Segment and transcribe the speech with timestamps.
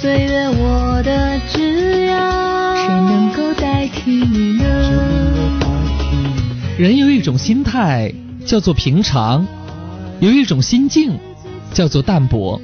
[0.00, 4.64] 岁月我的枝桠，谁能够代替你呢？
[6.78, 8.14] 人有一种心态
[8.46, 9.44] 叫做平常，
[10.20, 11.18] 有一种心境
[11.74, 12.62] 叫做淡泊。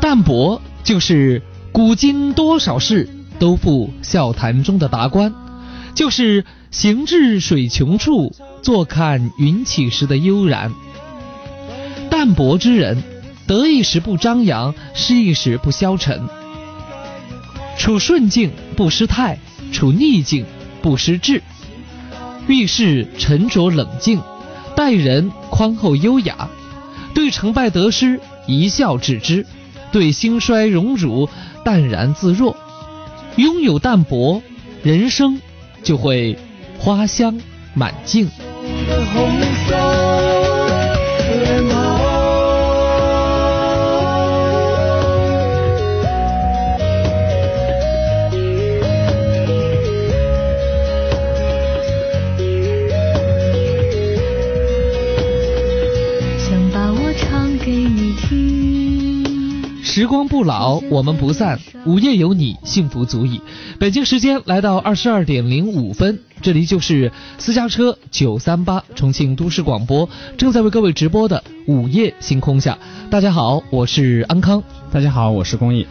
[0.00, 1.40] 淡泊就是
[1.70, 3.08] 古今多少事
[3.38, 5.32] 都付笑谈中的达观，
[5.94, 10.72] 就是行至水穷处，坐看云起时的悠然。
[12.10, 13.00] 淡泊之人，
[13.46, 16.28] 得意时不张扬，失意时不消沉。
[17.80, 19.38] 处顺境不失态，
[19.72, 20.44] 处逆境
[20.82, 21.42] 不失志。
[22.46, 24.20] 遇事沉着冷静，
[24.76, 26.50] 待人宽厚优雅，
[27.14, 29.46] 对成败得失一笑置之，
[29.92, 31.30] 对兴衰荣辱
[31.64, 32.54] 淡然自若。
[33.36, 34.42] 拥有淡泊，
[34.82, 35.40] 人生
[35.82, 36.38] 就会
[36.78, 37.40] 花香
[37.72, 38.28] 满径。
[59.92, 61.58] 时光不老，我们不散。
[61.84, 63.40] 午夜有你，幸福足矣。
[63.80, 72.78] 北京时间来到二十二点零五分，这里就是私家车九三八重庆都市广播正在为各位直播的午夜星空下。
[73.10, 74.62] 大家好，我是安康。
[74.92, 75.84] 大家好，我是公益。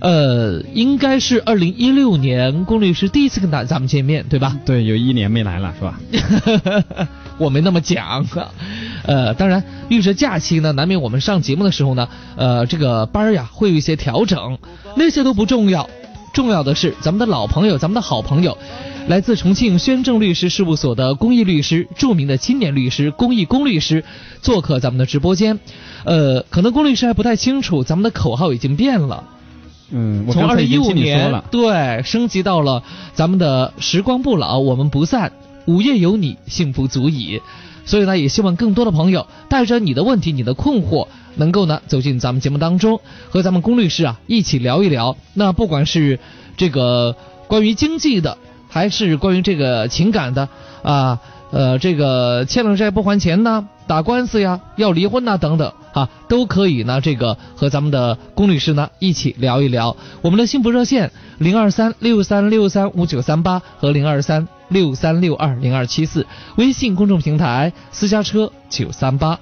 [0.00, 4.56] 呃，应该是二零一六年龚律师第一次跟大咱们见面，对吧？
[4.64, 7.08] 对，有一年没来了，是吧？
[7.38, 8.26] 我没那么讲，
[9.04, 14.58] 呃，当然，遇着假期呢，难免我们上节目的时候呢，呃，这个班儿呀会有一些调整，
[14.96, 15.88] 那些都不重要，
[16.32, 18.56] 重要的是咱们的老朋友，咱们的好朋友，
[19.08, 24.04] 来自重庆宣正律师事务所的公益律师，著名的青年律师公益龚律师，
[24.40, 25.58] 做客咱们的直播间，
[26.04, 29.24] 呃，可能龚律师还不太清楚，咱们的口号已经变了。
[29.90, 31.42] 嗯，我从二零一五年。
[31.50, 32.82] 对升级到了
[33.14, 35.32] 咱们的时光不老，我们不散，
[35.66, 37.40] 午夜有你，幸福足矣。
[37.84, 45.16] 所以呢，也希望更多的朋友带着你的问题、你的困惑，能够呢走进咱们节目当中，和咱们龚律师啊一起聊一聊。
[45.34, 46.20] 那不管是
[46.56, 47.16] 这个
[47.48, 50.48] 关于经济的，还是关于这个情感的
[50.82, 51.18] 啊，
[51.50, 59.96] 呃，这个欠了债不还钱呐，打官司呀，要离婚呐等等啊，都可以呢，这个和咱们的龚律师呢一起聊一聊。
[60.22, 66.24] 我们的幸福热线零二三六三六三五九三八和零二三六三六二零二七四，
[66.56, 69.40] 微信公众平台私家车九三八。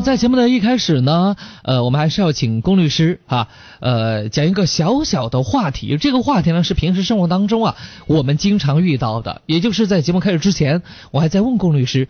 [0.00, 3.48] 在节目的一开始呢，呃，我们还是要请龚律师啊，
[3.80, 5.96] 呃，讲一个小小的话题。
[5.96, 7.76] 这个话题呢是平时生活当中啊，
[8.06, 9.42] 我们经常遇到的。
[9.46, 12.08] 也就是在节目开始之前，我还在问龚律师，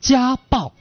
[0.00, 0.72] 家暴，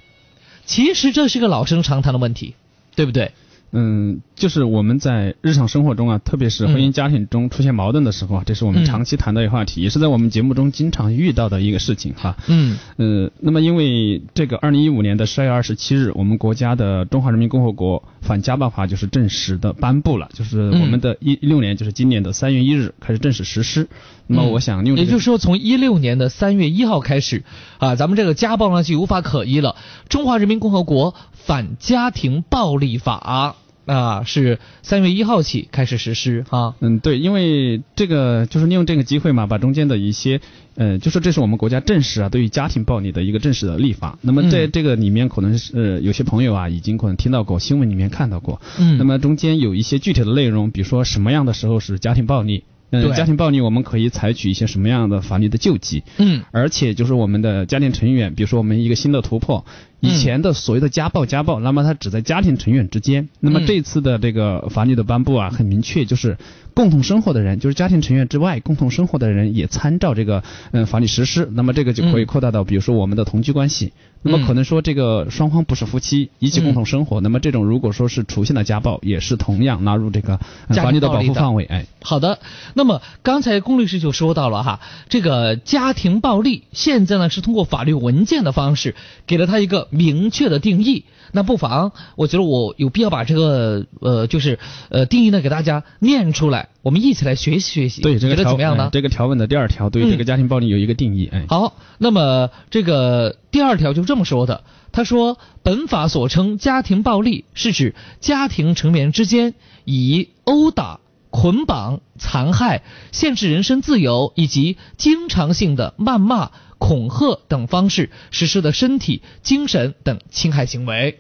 [0.66, 2.56] 其实这是个老生常谈的问题，
[2.96, 3.32] 对不对？
[3.72, 12.36] 嗯，就是我们在日常生活中啊，特别是婚姻家庭中出现矛盾的时候啊，这是我嗯们长期谈的一个话题，也是在我们节目中经常遇到的一个事情哈。
[12.48, 23.88] 嗯呃，那么因为这个二零一五年的十二月二十七日，我们国家的《中华人民共和国反家暴法》就是正式的颁布了，就是我们的一一六年，就是今年的三月一日开始正式实施。
[24.28, 27.44] 那么我想用这个嗯也就是说，从一六年的三月一号开始
[27.78, 29.76] 啊，咱们这个家暴呢就无法可依了。
[30.10, 36.76] 中华人民共和国反家庭暴力法啊是三月一号起开始实施啊。
[36.80, 40.42] 嗯，对，因为这个就是利用这个机会嘛，把中间的一些，
[40.76, 44.18] 呃，就说这是我们国家正式啊对于家庭暴力的一个正式的立法。
[44.22, 48.62] 那么在嗯这个里面，可能是、呃、有些朋友啊已经可能听到过，新闻里面看到过。
[48.80, 56.44] 嗯，那么中间有一些具体的内容，比如说什么样的时候是家庭暴力，嗯、家庭暴力我们可以采取一些什么样的法律的救济，嗯。
[56.52, 59.66] 而且就是我们的家庭成员，比如说我们一个新的突破，
[60.00, 63.66] 以前的所谓的家暴家暴，那么它只在家庭成员之间，那么嗯。
[63.66, 66.38] 这次的这个法律的颁布啊，很明确，就是
[66.76, 80.38] 共同生活的人，就是家庭成员之外共同生活的人也参照这个嗯法律实施，那么这个就可以嗯扩大到比如说我们的同居关系，那么嗯可能说这个双方不是夫妻，一起共同生活，那么这种如果说是出现了家暴，也是同样纳入这个
[80.70, 81.86] 法律的保护范围，哎。
[82.04, 82.40] 好的，
[82.74, 88.96] 那么刚才龚律师就说到了哈，这个家庭暴力现在呢是通过法律文件的方式
[89.26, 91.06] 给了他一个明确的定义。
[91.32, 98.02] 那不妨，我觉得我有必要把这个呃，就是呃定义呢给大家念出来，我们一起来学习学习。
[98.02, 98.90] 对，这个觉得怎么样呢？
[98.92, 101.30] 这个条文的第二条对这个家庭暴力有一个定义。
[101.32, 111.00] 哎，好，那么这个第二条就这么说的，他说，本法所称家庭暴力，是指家庭成员之间以殴打。
[111.32, 112.82] 捆绑、残害、
[113.12, 121.20] 限制人身自由以及经常性的谩骂、恐吓等方式实施的身体、精神等侵害行为。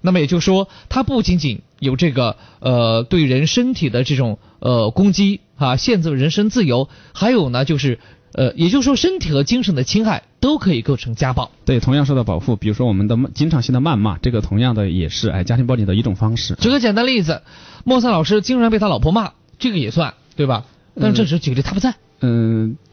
[0.00, 7.98] 那么也就是说，它不仅仅有这个呃对人身体的这种呃攻击啊，限制人身自由，还有呢就是
[8.34, 11.50] 呃，也就是说身体和精神的侵害都可以构成家暴。
[11.64, 12.56] 对，同样受到保护。
[12.56, 16.54] 比如说我们的经常性的谩骂，这个同样的也是哎家庭暴力的一种方式。
[16.56, 17.42] 举个简单例子，
[17.84, 19.32] 莫桑老师经常被他老婆骂。
[19.58, 20.64] 这个也算对吧？
[21.00, 21.90] 但是这时举例他不在。
[21.90, 21.96] 嗯，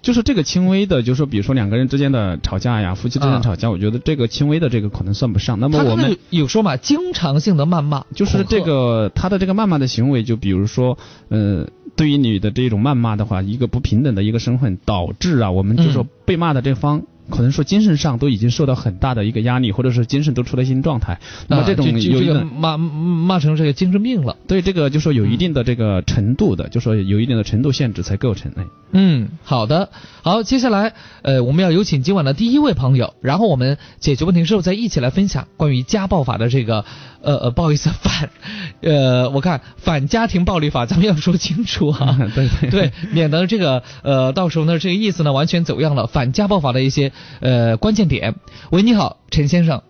[0.02, 5.60] 就是这个轻微的，就是说，比如说两个人之间的吵架呀，夫妻之间吵架，我觉得这个轻微的这个可能算不上。
[5.60, 10.98] 那么我们有说嘛，经常性的谩骂，就是这个他的这个谩骂的行为，就比如说，
[11.30, 17.04] 呃，对于你的这种谩骂的话，一个不平等的一个身份，导致啊，我们就说被骂的这方。
[17.32, 21.20] 可能说精神上都已经受到很大的一个压力，或者是精神都出了一些状态。
[21.48, 24.38] 那么这种有一个骂骂成这个精神病了。
[24.48, 28.52] 对，这个就说有一定的这个程度的，就说有一定的程度限制才构成。
[28.56, 29.90] 哎，嗯，好的，
[30.24, 36.86] 好，接下来呃我们要有请今晚的第一位朋友，然后我们解决问题之后再一起来分享关于家暴法的这个
[37.22, 38.30] 呃呃不好意思反
[38.82, 42.18] 呃我看反家庭暴力法，咱们要说清楚啊。
[42.36, 46.08] 对对 对，免得这个呃到时候呢这个意思呢完全走样了。
[46.08, 47.12] 反家暴法的一些。
[47.40, 48.36] 呃，关键点。
[48.70, 49.82] 喂，你好，陈先生。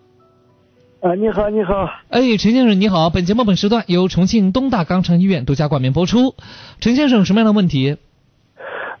[1.00, 1.88] 啊，你好，你好。
[2.08, 3.10] 哎，陈先生，你好。
[3.10, 6.34] 本节目本时段由重庆东大肛肠医院独家冠名播出。
[6.80, 7.96] 陈先生，什么样的问题？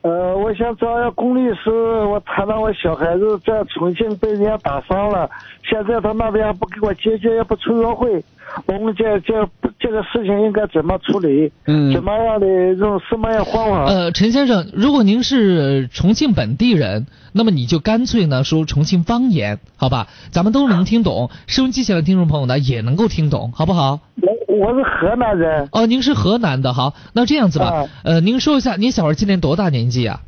[0.02, 5.30] 呃，我想找下龚律师，我谈到我小孩子在重庆被人家打伤了，
[5.62, 8.22] 现在他那边不给我解决，也不出约会。
[8.66, 11.50] 我们这这这个事情应该怎么处理？
[11.66, 13.84] 嗯，怎么样的用什么样方法？
[13.86, 20.08] 呃，陈先生，如果您是重庆本地人，那么你就干脆呢说重庆方言，好吧？
[20.32, 24.00] 咱们都能听懂，收音机前的听众朋友呢也能够听懂，好不好？
[24.20, 25.68] 我我是河南人。
[25.72, 30.20] 哦，您是河南的，好，那这样子吧，呃，您说一下，您小孩今年多大年纪啊？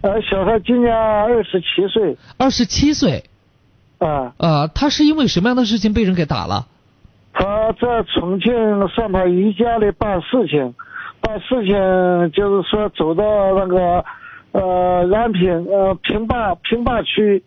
[0.00, 2.16] 呃，小孩今年二十七岁。
[2.38, 3.24] 二十七岁。
[3.98, 4.32] 啊。
[4.38, 6.66] 呃，他是因为什么样的事情被人给打了？
[7.34, 8.52] 他在重庆
[8.88, 10.74] 上他姨家里办事情，
[11.20, 13.24] 办事情就是说走到
[13.54, 14.04] 那个
[14.52, 17.42] 呃安平呃平坝平坝区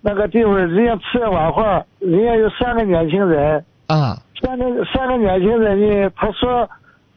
[0.00, 6.68] 那个地方，人家吃完晚饭，人家有三个年轻人啊，三个三个年轻人呢，他说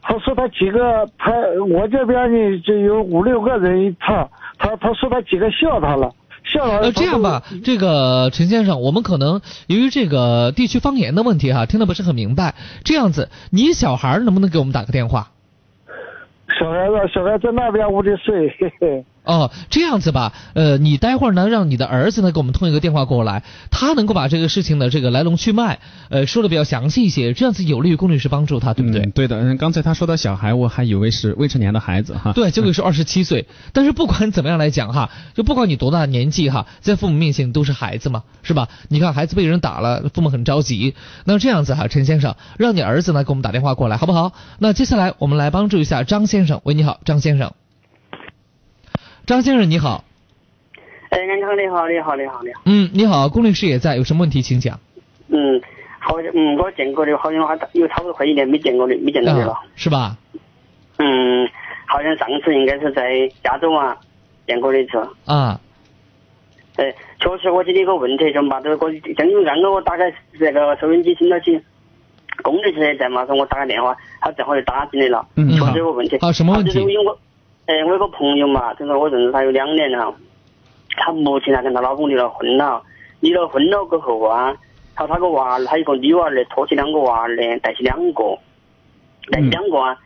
[0.02, 1.32] 他说他几个他
[1.70, 6.12] 我这边呢就有五六个人一趟，他他说他几个笑他了。
[6.60, 12.54] 呃，这样吧，这个陈先生，我们可能由于这个地区方言的问题哈，听得不是很明白。
[12.84, 15.30] 这样子，你小孩能不能给我们打个电话？
[16.60, 18.50] 小孩子，小孩在那边屋里睡。
[18.60, 19.06] 嘿嘿。
[19.24, 25.80] 哦，这样子吧，呃，你待会儿呢，让你的儿子呢给我们通一个电话过来，他能够把这个事情的这个来龙去脉，
[26.10, 29.06] 呃，说的比较详细一些，这样子有利于龚律师帮助他，对不对？
[29.08, 32.34] 对的，嗯，刚才他说到小孩，我还以为是未成年的孩子哈。
[32.34, 38.68] 对，结果是二十七岁，但是不管怎么样来讲哈，就不管你多大年纪哈，在父母面前都是孩子嘛，是吧？
[38.90, 44.34] 你看孩子被人打了，父母很着急，那这样子哈，陈先生，让你儿子呢给我们打电话过来，好不好？
[44.60, 47.54] 那接下来我们来帮助一下张先生，喂，你好，张先生。
[49.26, 50.04] 张先生你好，
[51.10, 52.62] 哎，你好，你好，你好，你好，你好。
[52.66, 54.78] 嗯，你好，龚律师也在，有什么问题请讲。
[55.30, 55.62] 嗯，
[56.00, 60.18] 好，嗯，我见过的，好像还有差不多快一年没见过的，没见到你了，是吧？
[60.98, 61.48] 嗯，
[61.86, 63.98] 好像上次应该是在加州啊
[64.46, 64.98] 见过的一次。
[65.26, 65.58] 啊。
[66.76, 68.92] 对，确实，我今天有个问题，就嘛，这个刚
[69.46, 71.58] 刚刚我打开这个收音机听到起，
[72.42, 75.26] 龚律师也在嘛，说我打个电话，他正好就打进来了。
[75.36, 76.18] 嗯确实有个问题。
[76.20, 76.86] 好，什么问题？
[77.66, 80.14] 哎，我有个朋友嘛，就是我认识他有两年了，
[80.98, 82.84] 他目前还跟他老公离了婚了，
[83.22, 84.54] 离了婚了过后啊，
[84.96, 88.38] 他他个娃儿，他一个女娃儿的，托起两个娃儿的，带起两个，
[89.32, 89.98] 带起两个啊，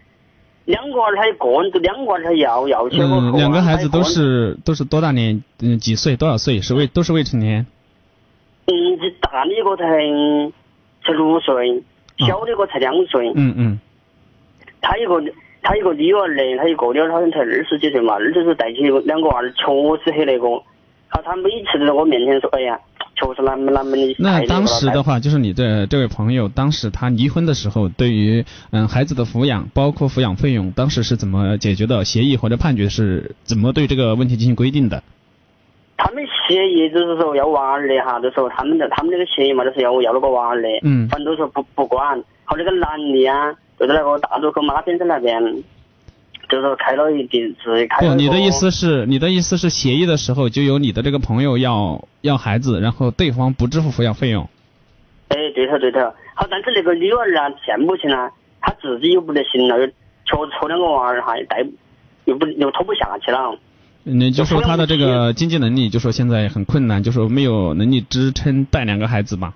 [0.66, 5.44] 两个娃儿他一个人都两个娃儿他要要起嗯，两个孩子都是都是多大年？
[5.60, 6.16] 嗯，几岁？
[6.16, 6.62] 多少岁？
[6.62, 7.66] 是未都是未成年？
[8.68, 9.84] 嗯，这大的一个才
[11.04, 11.84] 才六岁，
[12.20, 13.32] 小的一个才两岁。
[13.34, 13.80] 嗯嗯。
[14.80, 15.20] 他一个。
[15.68, 19.66] 他一个女儿嘞，他一个女儿好像才二十几岁嘛，二十岁带起两个娃儿，确
[20.02, 20.48] 实很那个。
[21.10, 22.80] 好他每次都在我面前说，哎呀，
[23.16, 24.16] 确实那么那么的。
[24.18, 32.06] 那当时的话，就是你的这位朋友，当时他离婚的时候，对于嗯孩子的抚养，包括抚养费用，当时是怎么解决的？
[32.06, 35.04] 协议或者判决是怎么对这个问题进行规定的？
[35.98, 42.24] 他们协议就是说要娃儿的哈，就说他们的他们那个协议嘛，就是要我要那个娃儿的，嗯反正都说不不管。
[42.46, 45.42] 好那个男的啊，就在那个大渡口马先生那边，
[46.50, 54.50] 就是开了一地自己开了不，你的意思是，你的意思是协议的时候就有你的这个朋友要要孩子，然后对方不支付抚养费用。
[55.30, 56.00] 哎，对头对头。
[56.34, 58.30] 好，但是那个女儿啊，现目前呢，
[58.62, 61.66] 她自己又不得行了，又确实拖两个娃儿哈，又带
[62.26, 63.58] 又不又拖不下去了。
[64.04, 69.54] 你就说他的这个经济能力，就说现在很困难，就说没有能力支撑带两个孩子吧。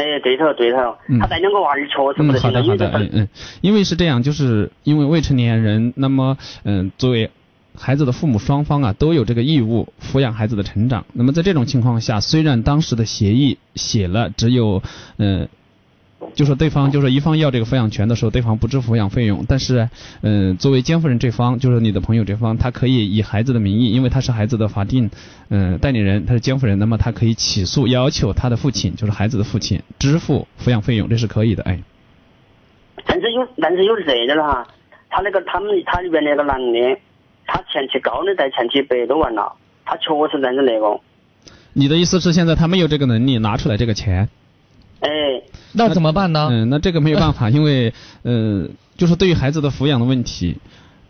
[0.00, 3.28] 哎，对头对头，嗯她带两个娃儿确实不行了，好的好的，嗯嗯，
[3.60, 7.30] 因为是这样，就是因为未成年人，那么嗯，作为
[7.76, 11.04] 孩子的父母双方啊，都有这个义务抚养孩子的成长。
[11.12, 14.82] 那么在这种情况下，虽然当时的协议写了只有
[15.18, 15.48] 嗯。
[16.34, 19.88] 就说对方就是一方要这个抚养权的时候，对方不支付抚养费用，但是，
[20.22, 25.10] 嗯、作为监护人这方，就是你的朋友这方，他可以以孩子的名义，因为他是孩子的法定，
[25.48, 31.80] 嗯、代理人，他是监护人，那么他可以起诉，要求他的父亲，就是孩子的父亲支付抚养费用，这是可以的，哎。
[33.06, 34.68] 但是有但是有这点了哈，
[35.08, 36.98] 他那个他们他里边那个男的，
[37.46, 39.52] 他前期高利贷前期一百多万了，
[39.84, 41.00] 他确实这样子那个，
[41.72, 44.28] 你的意思是现在他没有这个能力拿出来这个钱？
[45.00, 45.08] 哎，
[45.72, 46.48] 那怎么办呢？
[46.50, 50.56] 嗯，那这个没有办法， 因为呃，就是对于孩子的抚养的问题，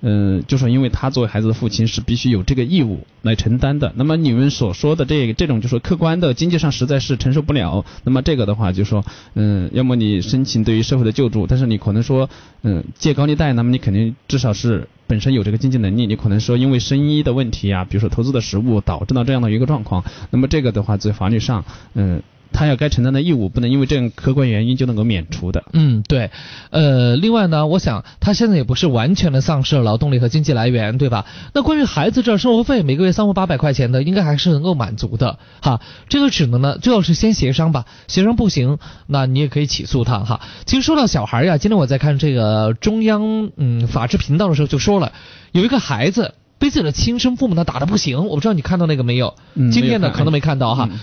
[0.00, 3.93] 呃，就是因为他作为孩子的父亲是必须有这个义务来承担的。
[3.97, 12.29] 那么你们所说的这个这种就说客观的经济上实在是承受不了，那么这个的话就说，嗯、要么你申请对于社会的救助，但是你可能说，
[12.62, 21.64] 嗯、借高利贷，那么你肯定至少是本身有这个经济能力，你可能说因为生意的问题啊，比如说投资的失误导致到这样的一个状况，那么这个的话在法律上，
[21.95, 25.64] 嗯、他要该承担的义务，不能因为这样客观原因就能够免除的。
[25.73, 26.30] 嗯，对，
[26.71, 31.26] 呃，另外呢，我想他现在也不是完全的丧失了劳动力和经济来源，对吧？
[31.54, 35.80] 那关于孩子这生活费每个月三五八百块钱的，应该还是能够满足的，哈。
[36.09, 40.40] 这个只能呢，最好是先协商吧，协商不行，那你也可以起诉他，哈。
[40.66, 45.12] 其实说到小孩呀，今天我在看这个中央嗯法制频道的时候就说了，
[45.52, 49.35] 有一个孩子被自己的亲生父母呢打的不行，我不知道你看到那个没有？
[49.54, 50.88] 嗯今天呢可能没看到哈。
[50.90, 50.99] 嗯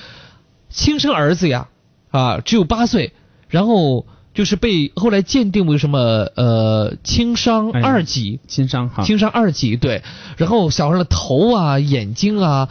[0.69, 1.69] 亲生儿子呀，
[2.09, 3.13] 啊，只有八岁，
[3.49, 5.99] 然后就是被后来鉴定为什么
[6.35, 10.03] 呃轻伤哎二级，轻伤哈，轻伤二级对，
[10.37, 12.69] 然后小孩的头啊、眼睛啊、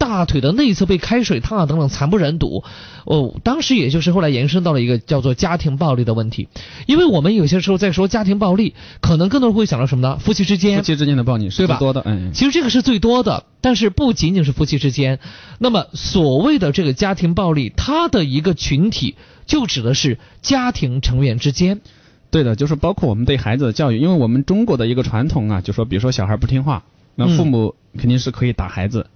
[0.00, 2.64] 大腿的内侧被开水烫啊等等惨不忍睹。
[3.04, 6.48] 哦，当时也就是后来延伸到了一个叫做家庭暴力的问题，
[6.86, 10.18] 因为我们有些时候在说家庭暴力，可能更多人会想到什么呢？
[10.18, 15.18] 夫妻之间夫妻之间的暴力是吧最多的，嗯，其实这个是最多的，但是不仅仅是夫妻之间。
[15.58, 19.16] 那么所谓的这个家庭暴力，它的一个群体
[19.46, 21.80] 就指的是家庭成员之间。
[22.30, 26.84] 对的，就是包括我们对孩子的教育，因为我们中国的一个传统啊，就说比如说小孩不听话，
[27.16, 29.08] 那嗯父母肯定是可以打孩子，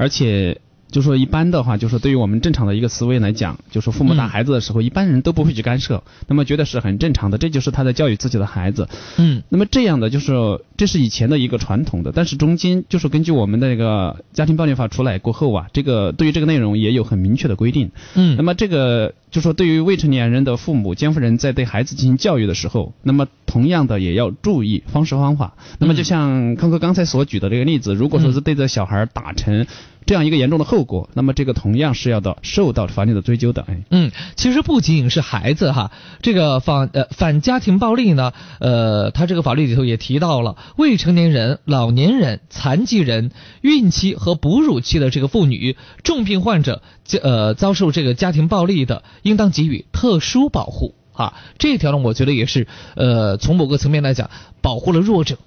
[0.00, 0.58] 而且
[0.90, 8.88] 就说一般的话，就说对于我们正常的一个思维来讲，就说父母打嗯孩子的时候，一般人都不会去干涉，那么觉得是很正常的，这就是他在教育自己的孩子。
[9.16, 10.32] 嗯那么这样的就是
[10.76, 17.90] 这是以前的一个传统的，但是中间就是根据我们的那个家庭暴力法出来过后啊，这个对于这个内容也有很明确的规定。
[18.14, 25.54] 嗯那么这个就说对于未成年人的父母监护人在对孩子进行教育的时候，那么同样的也要注意方式方法。
[25.78, 29.66] 那么就像康哥刚才所举的这个例子，如果说是对着小孩打成
[30.10, 33.62] 这样一个严重的后果，那么这个同样是要到受到法律的追究的。
[33.68, 51.34] 哎，嗯，其实不仅仅是孩子哈，这个反呃反家庭暴力呢，呃，它这个法律里头也提到了未成年人、老年人、残疾人、孕期和哺乳期的这个妇女、重病患者，这呃遭受这个家庭暴力的，应当给予特殊保护啊。
[51.58, 54.28] 这条呢，我觉得也是呃从某个层面来讲，
[54.60, 55.38] 保护了弱者。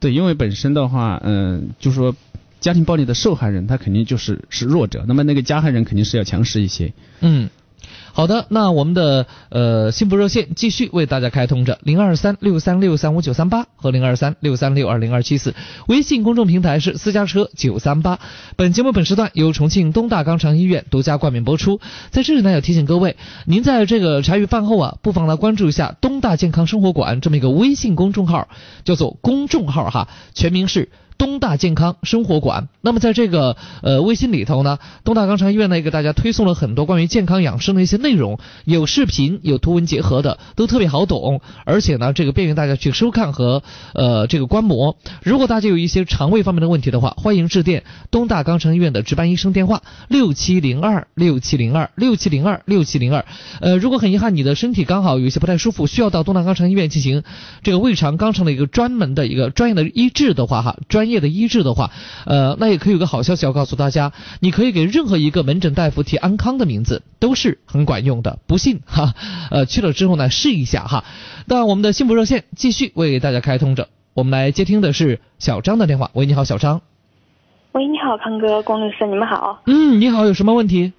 [0.00, 2.16] 对，因为本身的话，嗯、就说
[2.62, 6.94] 家庭暴力的受害人他肯定就是是弱者，那么那个加害人肯定是要强势一些。
[7.20, 7.50] 嗯，
[8.12, 15.54] 好的，那我们的呃幸福热线继续为大家开通着零二三六三六三五九三八和零二三六三六二零二七四，
[15.88, 18.20] 微信公众平台是私家车九三八。
[18.56, 21.80] 本节目本时段由重庆东大肛肠医院独家冠名播出。
[22.10, 28.48] 在这里呢，要提醒各位，您在这个茶余饭后啊，不妨来关注一下东大健康生活馆这么一个微信公众号，
[28.84, 30.90] 叫做公众号哈，全名是。
[31.22, 32.66] 东大健康生活馆。
[32.80, 43.62] 那么在这个呃微信里头呢，东大肛肠医院呢也给大家推送了很多关于健康养生的一些内容，有视频，有图文结合的，都特别好懂，而且呢这个便于大家去收看和
[43.94, 44.96] 呃这个观摩。
[45.22, 53.24] 如果大家有一些肠胃方面的问题的话，欢迎致电东大肛肠医院的值班医生电话六七零二六七零二六七零二六七零二。
[53.60, 57.22] 呃，如果很遗憾你的身体刚好有一些不太舒服，需要到东大肛肠医院进行
[57.62, 61.11] 这个胃肠肛肠的一个专门的一个专业的医治的话哈，专业。
[61.12, 61.92] 业的医治的话，
[62.26, 68.40] 呃，那也可以有个好消息要告诉大家，你可以给任何一个门诊大夫提安康的名字，都是很管用的。
[68.48, 69.14] 不信哈，
[69.52, 71.04] 呃，去了之后呢，试一下哈。
[71.46, 76.10] 那我们的幸福热线继续为大家开通着，我们来接听的是小张的电话。
[76.14, 76.80] 喂，你好，小张。
[77.72, 79.60] 喂，你好，康哥，龚律师，你们好。
[79.66, 80.92] 嗯，你好，有什么问题？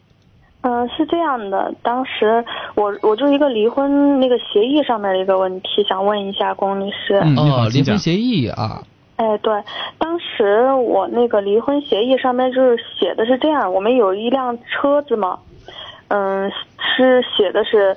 [0.65, 7.19] 嗯、是这样的，当时我我就一个离婚那个协议上面的一个问题，想问一下龚律师。
[7.21, 8.81] 嗯你好哦，离婚协议啊，
[9.15, 9.53] 哎，对，
[9.97, 15.39] 当时我那个离婚协议上面就是写的是这样，我们有一辆车子嘛，
[16.07, 17.95] 嗯，是写的是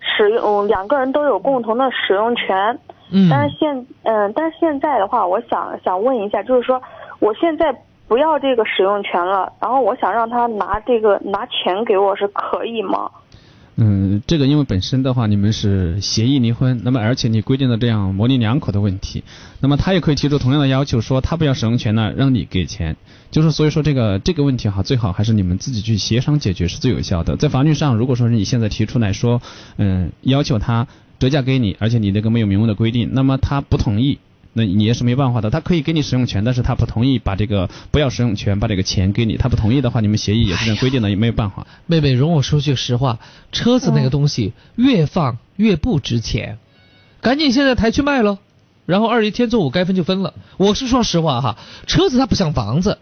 [0.00, 2.78] 使用两个人都有共同的使用权，
[3.12, 6.82] 嗯，但是现嗯，但是现在的话，我想想问一下，就是说
[7.20, 7.74] 我现在
[8.08, 13.10] 不要这个使用权了，然后我想让他拿这个拿钱给我，是可以吗？
[13.78, 19.22] 嗯，这个因为本身的话，你们是协议离婚，那么而且你规定的这样模棱两可的问题，
[19.60, 22.96] 那么他也可以提出同样的要求，说他不要使用权呢，让你给钱。
[23.30, 27.36] 就是所以说这个这个问题哈，最好还是你们自己去协商解决是最有效的。
[27.36, 29.42] 在法律上，如果说是你现在提出来说，
[29.76, 30.86] 嗯，要求他
[31.18, 34.18] 折价给你，而且你那个没有明文的规定，那么他不同意。
[34.58, 41.66] 那你也是没办法的，他可以给你使用权，但是他不同意把这个不要使用权，把这个钱给你，他不同意的话，你们协议也是这样规定的，也没有办法。
[41.84, 43.18] 妹妹，容我说句实话，
[43.52, 46.56] 车子那个东西越放越不值钱，
[47.20, 48.38] 赶紧现在抬去卖了，
[48.86, 50.32] 然后二一天作五该分就分了。
[50.56, 52.96] 我是说实话哈，车子它不像房子，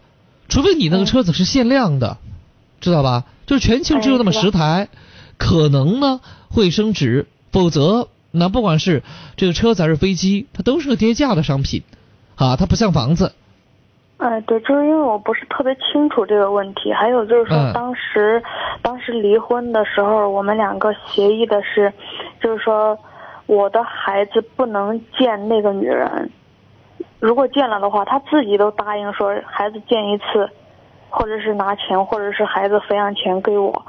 [0.49, 2.18] 除非你那个车子是限量的，
[2.80, 3.25] 知道吧？
[3.46, 4.88] 就是全球只有那么十台，
[5.38, 9.02] 可能呢会升值，否则那不管是
[9.36, 11.82] 这个车子还是飞机，它都是个跌价的商品，
[12.36, 13.32] 啊，它不像房子。
[14.16, 18.42] 哎，对，就是因为我不是特别清楚这个问题，还有就是说嗯当时、
[18.80, 21.92] 当时离婚的时候，我们两个协议的是，
[22.40, 22.98] 就是说
[23.46, 26.30] 我的孩子不能见那个女人，
[27.20, 30.48] 如果见了的话，他自己都答应说孩子见一次，
[31.10, 33.84] 或者是拿钱，或者是孩子抚养权给我。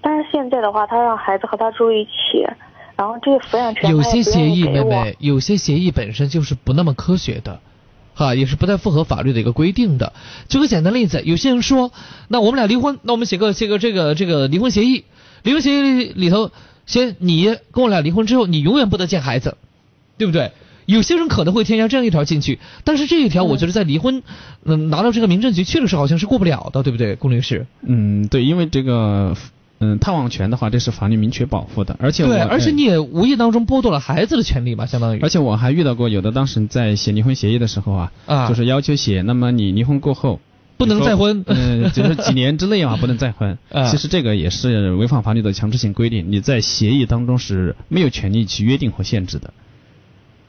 [0.00, 2.46] 但是现在的话，他让孩子和他住一起，
[2.96, 4.64] 然后这个抚养权有些协议。
[4.64, 7.60] 妹妹，有些协议本身就是不那么科学的，
[8.14, 10.12] 哈，也是不太符合法律的一个规定的。
[10.48, 11.92] 举个简单例子，有些人说，
[12.28, 15.04] 那我们俩离婚，那我们写个写个这个这个离婚协议，
[15.42, 16.50] 离婚协议里头，
[16.86, 19.56] 先你跟我俩离婚之后，你永远不得见孩子，
[20.16, 20.52] 对不对？
[20.86, 24.22] 有些人可能会添加这样一条进去，但是这一条我觉得在离婚，
[24.64, 27.66] 嗯，拿到这个民政局去的时候好像是过不了的，对不对，龚律师？
[27.82, 29.36] 嗯，对，因为这个
[29.78, 40.40] 嗯探望权的话，这是法律明确保护的，而且对，而且哎你也无意当中剥夺了孩子的权利吧，相当于而且我还遇到过有的当事人在写离婚协议的时候啊，啊就是要求写，那么你离婚过后。
[40.78, 43.56] 不能再婚嗯，就是几年之内啊， 不能再婚。
[43.72, 49.54] 啊其实这个也是违反法律的强制性规定，你在协议当中是没有权利去约定和限制的。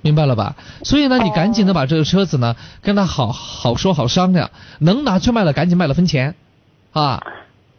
[0.01, 0.57] 明白了吧？
[0.83, 6.35] 所以呢，你赶紧的把这个车子呢跟他好好说好商量，能拿去卖了赶紧卖了分钱，
[6.91, 7.23] 啊！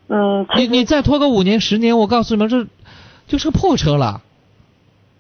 [0.09, 2.66] 嗯，你你再拖个五年十年，我告诉你们，这
[3.27, 4.23] 就是个破车了。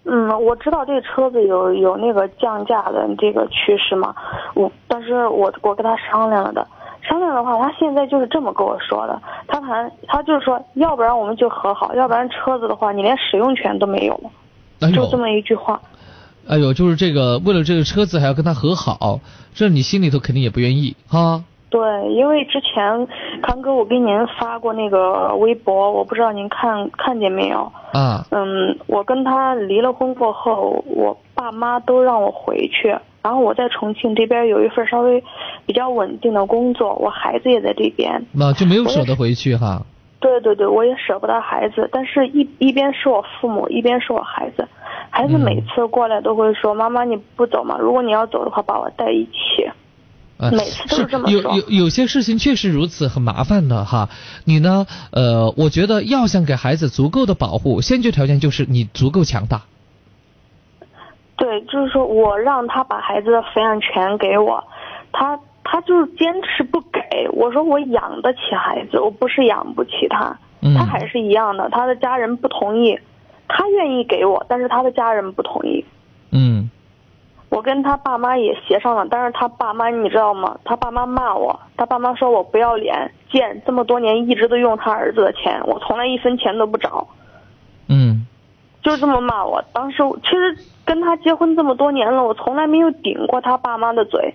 [0.04, 4.14] 嗯，我知道这车子有有那个降价的这个趋势嘛，
[4.54, 6.66] 我但是我我跟他商量了的，
[7.02, 14.30] 商量的话，他现在就是这么跟我说的，他谈他就是说，要不然我们就和好，要不然车子的话，你连使用权都没有了，
[14.80, 15.78] 哎，就这么一句话。
[16.48, 19.20] 哎呦，就是这个，为了这个车子还要跟他和好，
[19.52, 21.44] 这你心里头肯定也不愿意哈。
[21.70, 21.80] 对，
[22.12, 23.06] 因为之前
[23.42, 27.70] 康哥我给您发过那个微博，我不知道您看看见没有？
[27.92, 32.88] 啊，嗯，我跟他离了婚过后，我爸妈都让我回去，
[33.22, 35.22] 然后我在重庆这边有一份稍微
[35.66, 38.24] 比较稳定的工作，我孩子也在这边。
[38.32, 39.82] 那就没有舍得回去哈。
[40.20, 44.66] 对对对，我也舍不得孩子，但是一一边是我父母，一边是我孩子。
[45.10, 47.76] 孩子嗯每次过来都会说：“妈妈，你不走吗？
[47.78, 49.68] 如果你要走的话，把我带一起。”
[50.38, 54.08] 啊，每次都是这么说有有有些事情确实如此，很麻烦的哈。
[54.44, 59.62] 你呢，呃，我觉得要想给孩子足够的保护，先决条件就是你足够强大。
[61.36, 64.64] 对，就是说我让他把孩子的抚养权给我，
[65.12, 67.00] 他他就是坚持不给。
[67.32, 70.38] 我说我养得起孩子，我不是养不起他。
[70.60, 72.98] 嗯他还是一样的，他的家人不同意，
[73.46, 75.84] 他愿意给我，但是他的家人不同意。
[76.30, 76.68] 嗯
[77.50, 80.56] 我跟他爸妈也协商了，但是他爸妈你知道吗？
[80.64, 87.06] 他爸妈骂我，他爸妈说我不要脸，贱，这么多年一直都用他儿子的钱，我从来一分钱都不找。
[87.88, 88.26] 嗯
[88.82, 89.62] 就这么骂我。
[89.72, 94.32] 当时其实跟他结婚这么多年了，我从来没有顶过他爸妈的嘴。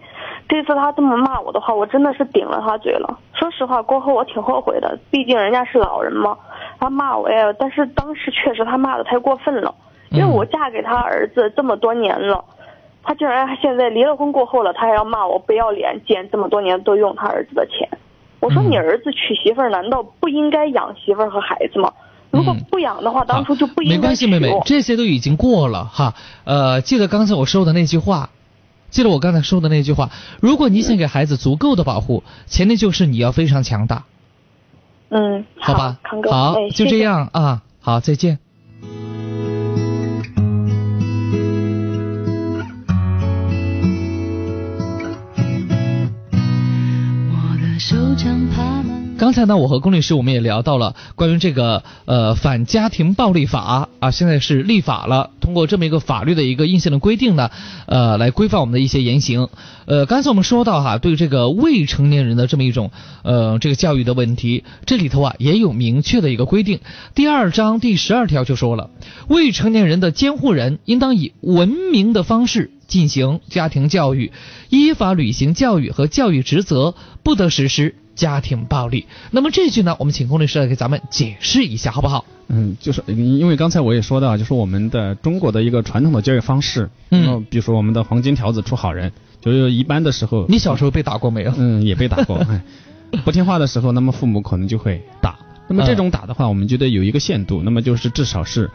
[0.49, 3.17] 这次他这么骂我的话，我真的是顶了他嘴了。
[3.34, 6.38] 说实话，过后我挺后悔的，毕竟人家是老人嘛。
[6.80, 9.73] 他骂我呀，但是当时确实他骂的太过分了，
[10.12, 12.43] 因为我嫁给他儿子这么多年了，
[13.04, 17.89] 他竟然现在离了婚过后了，他还要骂我不要脸，捡这么多年都用他儿子的钱。
[18.39, 21.92] 我说嗯你儿子娶媳妇儿，难道不应该养媳妇儿和孩子吗？
[22.32, 26.13] 如果嗯不养的话，当初就不应该没关系，妹妹，这些都已经过了哈。
[26.46, 28.30] 呃，记得刚才我说的那句话，
[28.89, 30.10] 记得我刚才说的那句话。
[30.42, 34.06] 如果你想给孩子足够的保护，前提就是你要非常强大，
[35.10, 36.00] 嗯，好吧？
[36.04, 36.98] 康哥，好哎，就这。
[36.98, 37.62] 样啊。
[37.82, 38.39] 好，再见。
[49.34, 57.50] 刚才呢，我和龚律师我们也聊到了关于这个呃反家庭暴力法啊，现在是立法了，通过这么一个法律的一个硬性的规定呢，
[57.88, 59.50] 呃，来规范我们的一些言行。
[59.88, 62.91] 呃，刚才我们说到哈，对这个未成年人的这么一种
[63.24, 66.80] 呃这个教育的问题，这里头啊也有明确的一个规定。
[67.15, 68.91] 第二章第十二条就说了，
[69.28, 74.32] 未成年人的监护人应当以文明的方式进行家庭教育，
[74.69, 76.93] 依法履行教育和教育职责，
[77.24, 79.06] 不得实施家庭暴力。
[79.32, 82.26] 那么这句呢，我们请龚律师来给咱们解释一下，好不好？
[82.47, 91.54] 嗯，就是因为刚才我也说到，就是我们的中国的一个传统的教育方式，嗯比如说我们的黄金条子出好人，就是一般的时候，你小时候被打过没有？
[91.58, 92.62] 嗯也被打过， 哎，
[93.23, 95.38] 不听话的时候，那么父母可能就会打。
[95.69, 98.69] 那么这种打的话，我们觉得有一个限度，那么就是至少是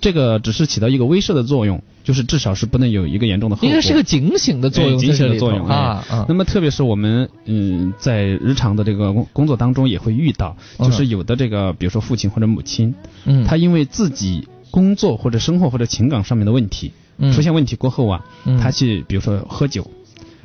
[0.00, 3.68] 这个只是起到一个威慑的作用，就是至少是不能有一个严重的后果。
[3.68, 12.94] 应该是个警醒的作用哎警醒的作用啊那么特别是我们嗯在日常的这个工工作当中也会遇到，就是有的这个比如说父亲或者母亲，
[13.24, 17.32] 嗯，他因为自己工作或者生活或者情感上面的问题嗯。
[17.32, 18.58] 出现问题过后啊，嗯。
[18.58, 19.90] 他去比如说喝酒，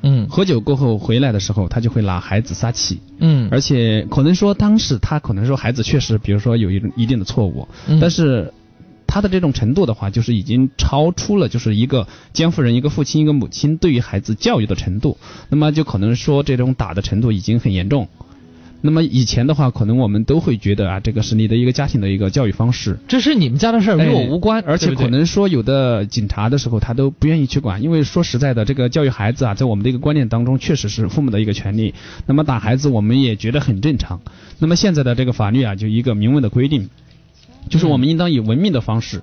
[0.01, 0.27] 嗯。
[0.29, 7.99] 喝酒过后回来的时候，他就会拿孩子撒气，嗯，而且可能说当时他可能说孩子确实比如说有一一定的错误，嗯。
[7.99, 8.53] 但是。
[9.11, 15.17] 他的这种程度的话，就是已经超出了就是一个监护人、一个父亲、一个母亲对于孩子教育的程度，
[15.49, 18.07] 那么就可能说这种打的程度已经很严重。
[18.83, 31.93] 那么以前的话，可能我们都会觉得啊，这个是你的一个家庭的一个教育方式，这是你们家的事儿，与我无关，而且可能说有的警察的时候，他都不愿意去管，因为说实在的，这个教育孩子啊，在我们的一个观念当中，确实是父母的一个权利。
[32.25, 34.21] 那么打孩子，我们也觉得很正常。
[34.59, 36.89] 那么现在的这个法律啊，就一个明文的规定，
[37.69, 39.21] 就是我们应当以文明的方式。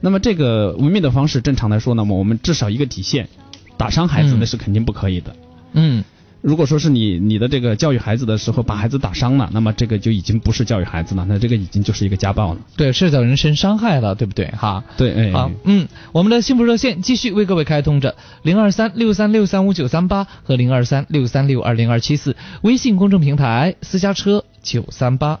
[0.00, 3.28] 那么这个文明的方式，正常来说那么，我们至少一个底线，
[3.76, 5.36] 打伤孩子嗯那是肯定不可以的。
[5.72, 6.04] 嗯
[6.42, 12.60] 如果说是你你的这个教育孩子的时候把孩子打伤了，那么这个就已经不是教育孩子了，那这个已经就是一个家暴了。
[12.78, 14.46] 对，涉及到人身伤害了，对不对？
[14.46, 14.82] 哈。
[14.96, 25.40] 对，哎，好，嗯，我们的幸福热线继续为各位开通着零二三六三六三五九三八和零二三六三六二零二七四微信公众平台私家车九三八。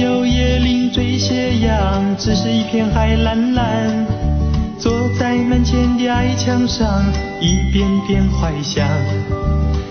[0.00, 4.06] 没有椰林缀斜阳，只是一片海蓝蓝。
[4.78, 7.04] 坐在门前的矮墙上，
[7.38, 8.88] 一遍遍怀想。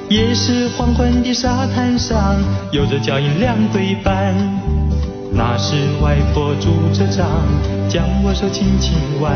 [0.10, 2.42] 也是黄昏的沙滩上，
[2.72, 4.34] 有着脚印两对半。
[5.32, 7.28] 那是外婆拄着杖，
[7.88, 9.36] 将我手轻轻挽。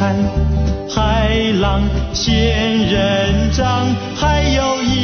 [0.00, 1.28] 海
[1.60, 1.82] 浪、
[2.14, 4.99] 仙人掌，还有一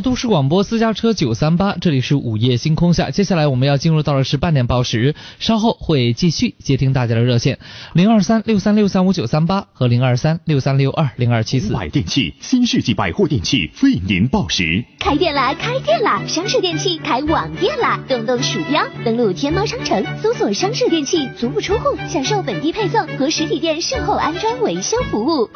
[0.00, 3.10] 都市广播私家车九三八，这里是午夜星空下。
[3.10, 7.58] 接下来我们要进入到的是半点报时，稍后会继续接听大家的热线
[7.94, 11.72] 零二三六三六三五九三八和零二三六三六二零二七四。
[11.72, 14.84] 百电器新世纪百货电器为您报时。
[14.98, 15.54] 开店啦！
[15.54, 16.22] 开店啦！
[16.26, 18.00] 商事电器开网店啦！
[18.08, 25.48] 动动鼠标，登录天猫商城，搜索商事电器，足不出户，享受本地配送和实体店售后安装维修服务。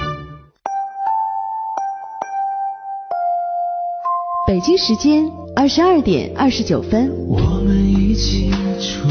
[4.51, 7.09] 北京时间二十二点二十九分。
[7.29, 9.07] 我们一起出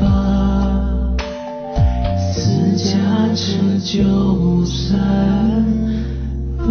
[0.00, 0.06] 发，
[2.32, 2.96] 私家
[3.34, 4.98] 车九三
[6.56, 6.64] 八。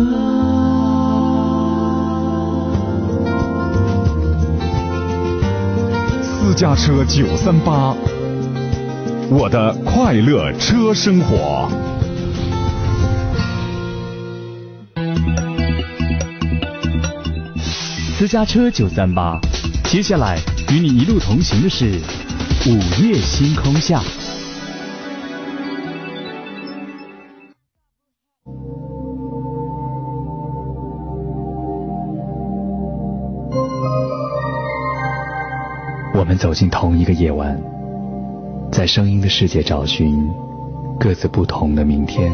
[6.23, 7.95] 私家车九三八，
[9.29, 11.69] 我的快乐车生活。
[18.19, 19.39] 私家车九三八，
[19.83, 20.39] 接下来
[20.73, 22.01] 与你一路同行的是
[22.65, 24.01] 午夜星空下。
[36.15, 37.55] 我们走进同一个夜晚，
[38.71, 40.27] 在声音的世界找寻
[40.99, 42.33] 各自不同的明天。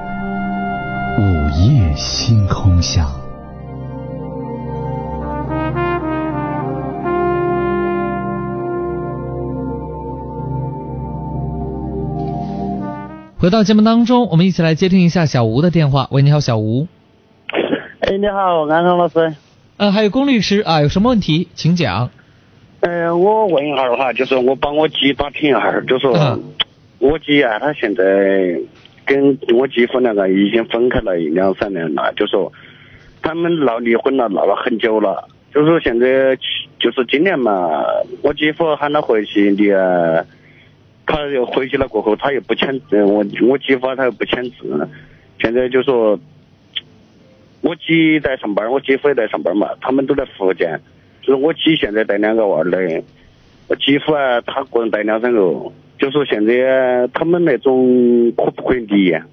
[1.21, 3.05] 午夜星空下。
[13.37, 16.07] 回到节目当中，我们一起来接听一下小吴的电话。
[16.09, 16.87] 喂，你好，小吴。
[17.99, 19.35] 哎，你好，安康老师。
[19.77, 22.09] 呃，还有龚律师啊，有什么问题请讲。
[22.79, 26.43] 呃，我问一下的话，就是我帮我姐打听一下，就说、嗯
[26.97, 28.03] 我姐啊，她现在
[29.11, 32.49] 跟我姐夫两个已经分开了两三年了，就说
[33.21, 35.27] 他们闹离婚了，闹了很久了。
[35.53, 36.33] 就是现在
[36.79, 37.83] 就是今年嘛，
[38.21, 40.25] 我姐夫喊他回去的，
[41.05, 44.87] 他又回去了过后，他又不签字，我我姐夫他又不签字，
[45.41, 46.17] 现在就说
[47.59, 50.79] 我姐在上班，我姐夫也在上班嘛，他们都在福建。
[51.21, 53.03] 就是我姐现在带两个娃儿，
[53.67, 55.39] 我姐夫啊，他个人带两三个，
[56.01, 59.23] 就说现在他们那种可不可以离呀？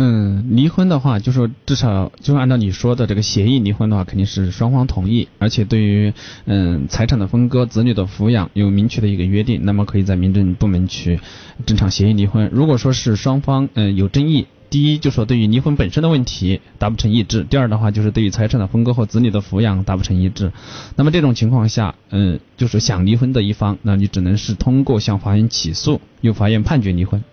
[0.00, 6.12] 嗯，离婚的话，就说至少就按照你说的这个协议离婚的话，肯定是双方同意，而且对于
[6.46, 11.20] 嗯财产的分割、子女的抚养有明确的一个约定，那么可以在民政部门去
[11.64, 12.48] 正常协议离婚。
[12.52, 20.52] 如果说是双方嗯有争议，第一就说对于离婚本身的问题达不成一致，第二的话就是对于财产的分割和子女的抚养达不成一致。
[20.96, 27.24] 那么这种情况下，嗯，就是想离婚的一方，那你只能是通过向法院起诉，由法院判决离婚。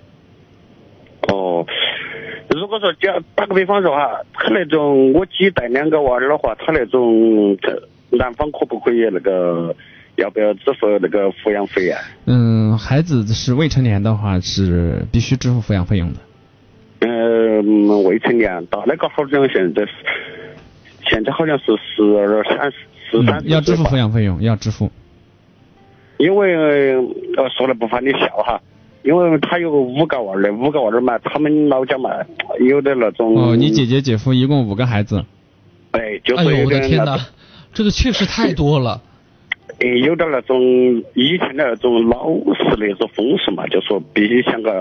[1.28, 1.66] 哦，
[2.56, 7.58] 如果说假打个比方说哈，他那种我姐带两个娃儿的话，他那种
[8.12, 9.76] 男方可不可以那个
[10.16, 12.00] 要不要支付那个抚养费啊？
[12.26, 16.20] 嗯，孩子是未成年的话是必须支付抚养费用的。
[17.00, 19.92] 嗯，未成年，大那个好像现在是
[21.10, 22.72] 现在好像是十二三
[23.10, 24.92] 十三、嗯，要支付抚养费用，要支付。
[26.18, 26.96] 因为
[27.36, 28.62] 呃说了不怕你笑哈，
[29.04, 32.10] 因为他有五个娃儿的，五个娃儿嘛，他们老家嘛
[32.60, 33.36] 有的那种。
[33.36, 35.24] 哦，你姐姐姐夫一共五个孩子。
[35.92, 37.20] 哎，就是有点的天哪，
[37.74, 39.02] 这个确实太多了。
[39.78, 40.58] 呃，有点那种
[41.16, 44.72] 以前的那种老式那种风俗嘛，就说必须像个。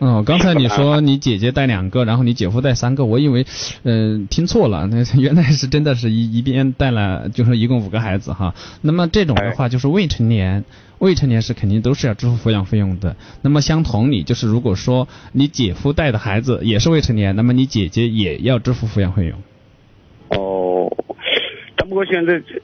[0.00, 3.46] 哦，刚才你说你姐姐带两个，然后你姐夫带三个，我以为，
[3.84, 8.54] 嗯、听错了，那原来是真的是一一边带了，就是一共五个孩子哈。
[8.82, 10.64] 那么这种的话就是未成年，
[10.98, 13.14] 未成年是肯定都是要支付抚养费用的。
[13.42, 19.38] 那么相同理，就是如果说你姐夫带的孩子也是未成年，那么你姐姐也要支付抚养费用。
[20.30, 20.90] 哦，
[21.76, 22.60] 但不过现在这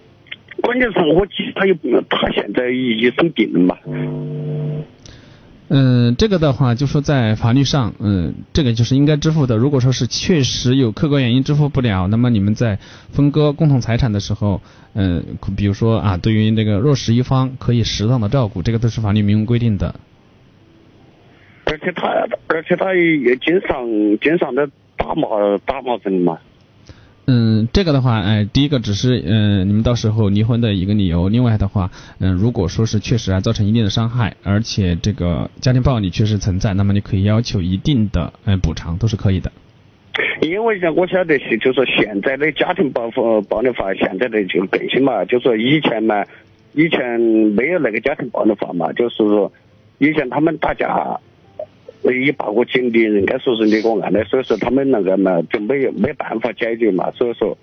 [0.62, 1.74] 关键是我姐她又
[2.08, 3.76] 她现在已生病了嘛。
[5.68, 9.56] 嗯，这个的话，就说在法律上，嗯，这个就是应该支付的。
[9.56, 12.78] 如果说是确实有客观原因支付不了，那么你们在
[13.10, 14.60] 分割共同财产的时候，
[14.94, 15.24] 嗯，
[15.56, 19.96] 比如说啊，对于那个弱势一方可以适当的照顾，这个都是法律明文规定的。
[21.64, 22.06] 而且他，
[22.46, 23.84] 而且他也经常
[24.20, 26.38] 经常的打骂打骂人嘛。
[27.28, 31.28] 嗯，这个的话，哎，第一个只是嗯，你们到时候离婚的一个理由。
[31.28, 39.50] 另外的话，嗯，如果说是确实啊造成一定的伤害，而且这个家庭暴力确实存在，那么你可以要求一定的嗯补偿，都是可以的。
[40.40, 46.24] 因为像我晓得是，就说现在的家庭暴暴暴力法，现在的就更新嘛，就说以前嘛，
[46.74, 49.52] 以前没有那个家庭暴力法嘛，就是说
[49.98, 51.18] 以前他们打架。
[52.12, 57.56] 也报过警的，人家说是你给我按的，所以说他们那个嘛就没有没办法解决嘛，所以说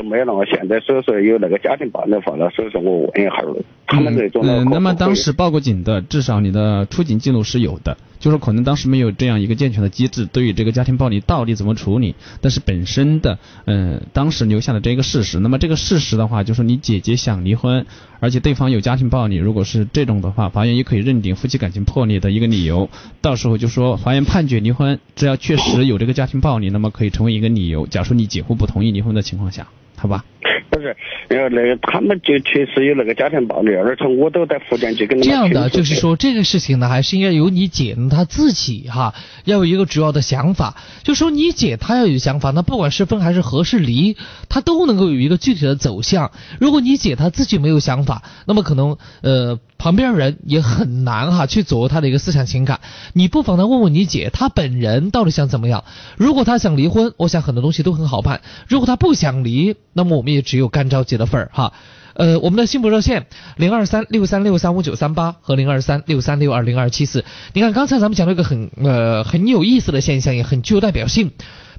[0.00, 3.44] 都没有那么现在，所以说有那个家庭暴力法了，所以说我问一下
[3.86, 17.84] 他们这种嗯，那么当时报过警的，至少你的出警记录是有的，就是可能当时没有这样一个健全的机制，对于这个家庭暴力到底怎么处理，但是本身的嗯当时留下的这个事实，那么这个事实的话，就是你姐姐想离婚，
[18.20, 22.88] 而且对方有家庭暴力，如果是这种的话，法院也可以认定夫妻感情破裂的一个理由，
[23.20, 27.86] 到时候就说法院判决离婚，只要确实有这个家庭暴力，那么可以成为一个理由。
[27.88, 29.66] 假如你姐夫不同意离婚的情况下，
[30.00, 30.24] 好吧？
[30.70, 30.96] 不是，
[31.28, 40.76] 呃，那个他们就确实有那个家庭暴力，而且我都在福建去跟他们这样的就是说，这个事情呢，还是应该由你姐呢她自己哈，要有一个主要的想法。
[41.02, 44.16] 就说你姐她要有想法，那不管是分还是合是离，
[44.48, 46.30] 她都能够有一个具体的走向。
[46.58, 52.80] 如果你姐她自己没有想法，那么可能呃旁边人也很难哈去左右他的一个思想情感。
[53.14, 55.84] 你不妨呢问问你姐，她本人到底想怎么样？
[56.18, 61.72] 如果她想离婚，我想很多东西都很好办；如果她不想离，那么我们也只有干着急的份儿哈。
[62.12, 67.24] 呃，我们的幸福热线零二三六三六三五九三八和零二三六三六二零二七四。
[67.54, 71.30] 你看，刚才咱们讲了一个很呃很有意思的现象，也很具有代表性。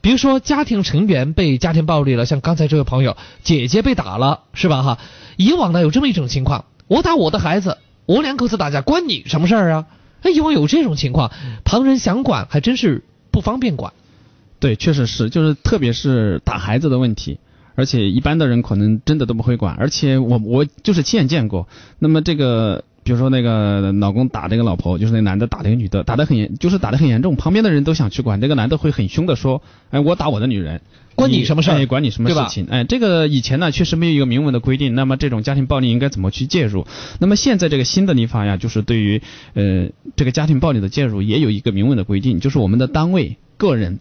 [0.02, 4.82] 比如说，家庭成员被家庭暴力了，像刚才这位朋友，姐姐被打了，是吧？
[4.82, 4.98] 哈，
[5.38, 9.86] 以往呢有这么一种情况，我打我的孩子，我两口子打架，关你什么事儿啊？
[10.22, 11.32] 哎，以往有这种情况，
[11.64, 13.94] 旁人想管还真是不方便管。
[14.60, 17.40] 对，确实是，就是特别是打孩子的问题，
[17.74, 21.68] 而且一般的人可能真的都不会管，而且我我就是亲眼见过。
[21.98, 30.82] 那么这个，比如说那个老公打这个老婆，就是那男的打这个女的，打得很严，就是打得很严重，旁边的人都想去管，这个男的会很凶的说，哎，我打我的女人。
[31.16, 32.68] 关你什么事儿哎管你什么事情？
[32.70, 36.88] 哎，这个以前呢确实没有一个明文的规定，那么这种家庭暴力应该怎么去介入？
[37.20, 39.22] 那么现在这个新的立法呀，就是对于
[39.54, 44.00] 呃这个家庭暴力的介入也有一个明文的规定，就是我们的单位、个人，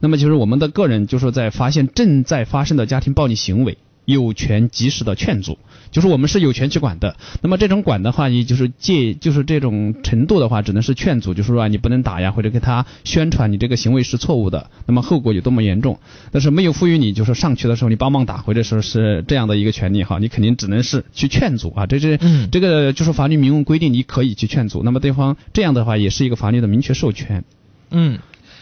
[0.00, 5.58] 那么就是我们的个人，就是说在发现正在发生的家庭暴力行为，有权及时的劝阻，
[5.90, 7.16] 就是我们是有权去管的。
[7.40, 15.98] 那么这种管的话，也就是借，就是这种程度的话，只能是劝阻，就是说啊，你不能打呀，或者给他宣传你这个行为是错误的，那么后果有多么严重。
[16.30, 27.44] 但是没有赋予你，就是上去的时候你帮忙打，或者说是这样的一个权利哈，你肯定只能是去劝阻啊，这是、嗯这个就是法律明文规定你可以去劝阻，那么对方这样的话也是一个法律的明确授权。
[27.90, 28.18] 嗯，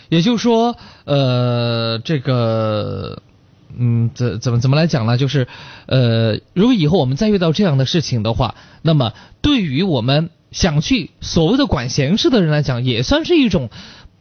[0.09, 3.23] 也就是说，呃，这个，
[3.77, 5.17] 嗯，怎怎么怎么来讲呢？
[5.17, 5.49] 就是，
[5.87, 13.71] 呃，如果以后我们再遇到这样的事情的话，那么对于我们想去所谓的管闲事的人来讲，也算是一种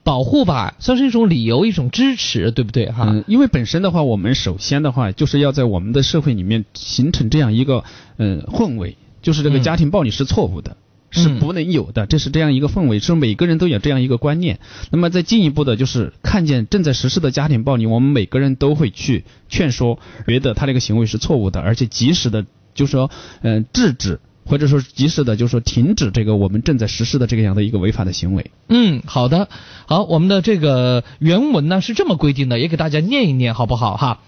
[0.04, 3.06] 保护吧，算是一种理由，一种支持，对不对哈？
[3.10, 7.84] 嗯，因为本身的话，我们首先的话就是要在我们的社会里面形成这样一个
[8.18, 10.78] 嗯氛围，就是这个嗯家庭暴力是错误的。
[11.12, 14.60] 是嗯不能有的，这是这样一个氛围，是每个人都有这样一个观念。
[14.92, 23.10] 那么再进一步的，就是看见正在实施的家庭暴力，我们每个人都会去劝说，觉得他这个行为是错误的，而且及时的，就是说，
[23.42, 28.52] 嗯、制止，或者说及时的，就是说停止这个我们正在实施的这个样的一个违法的行为。
[28.68, 29.50] 嗯，好的，
[29.88, 34.20] 好，我们的这个原文呢是这么规定的，也给大家念一念，好不好哈？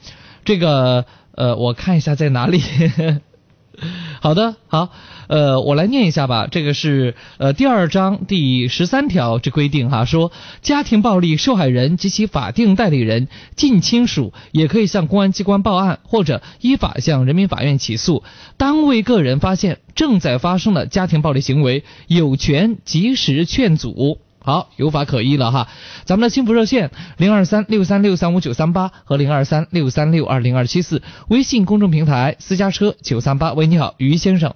[0.46, 2.62] 这个呃，我看一下在哪里。
[4.22, 4.90] 好的，好，
[5.28, 6.48] 呃，我来念一下吧。
[6.52, 18.24] 这个是呃第二章第十三条之规定哈，说家庭暴力受害人及其法定代理人、近亲属也可以向公安机关报案，或者依法向人民法院起诉。
[18.58, 24.20] 单位个人发现正在发生的家庭暴力行为，有权及时劝阻。
[24.44, 25.68] 好，有法可依了哈。
[26.04, 33.54] 咱们的幸福热线零二三六三六三五九三八和零二三六三六二零二七四，微信公众平台私家车九三八。
[33.54, 34.56] 喂，你好，于先生。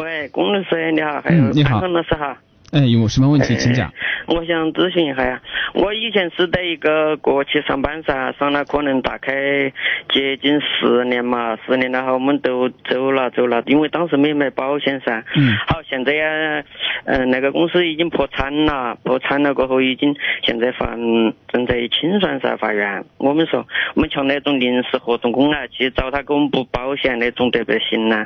[0.00, 2.36] 喂，龚律师你好，还有嗯你好潘老师哈。
[2.72, 3.92] 哎，有什么问题请讲。
[4.26, 5.42] 我想咨询一下呀，
[5.74, 9.70] 我以前是在一个国企上班噻，上了可能大概
[10.08, 15.22] 接近十年嘛，十年了后我们都走了走了，因为当时没买保险噻。
[15.36, 15.54] 嗯。
[15.68, 16.64] 好，现在呀，
[17.04, 23.04] 嗯、那个公司已经破产了，破产了过后已经现在法嗯正在清算噻，法院。
[23.18, 28.24] 我们说我们像那种临时合同工啊，去找他给我们补保险那种得不得行呢？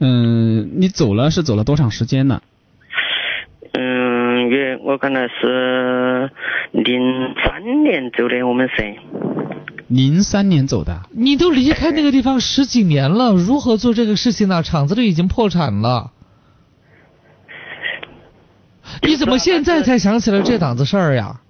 [0.00, 2.40] 嗯，你走了是走了多长时间呢？
[3.78, 6.30] 嗯，也我看来是
[6.72, 8.94] 零三年走的，我们是。
[9.88, 11.02] 零三年走的。
[11.12, 14.62] 你都离开那个地方十几年了，如何做这个事情呢？
[14.62, 16.10] 厂子都已经破产了，
[19.06, 21.40] 你怎么现在才想起来这档子事儿呀？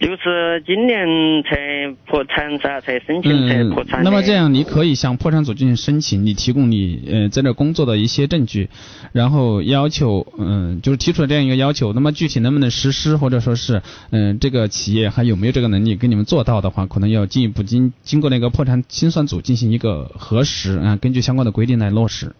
[0.00, 1.06] 就是今年
[1.44, 8.70] 才破产噻，才申请才破产那么这样，你可以向破产组进行申请，你提供你呃在这工作的一些证据，
[9.12, 11.92] 然后要求嗯、就是提出了这样一个要求。
[11.92, 22.34] 那么具体能不能实施，或者说是嗯、这个企业还有没有这个能力给你们做到的话，可能要进一步经经过那个破产清算组进行一个核实啊、根据相关的规定来落实。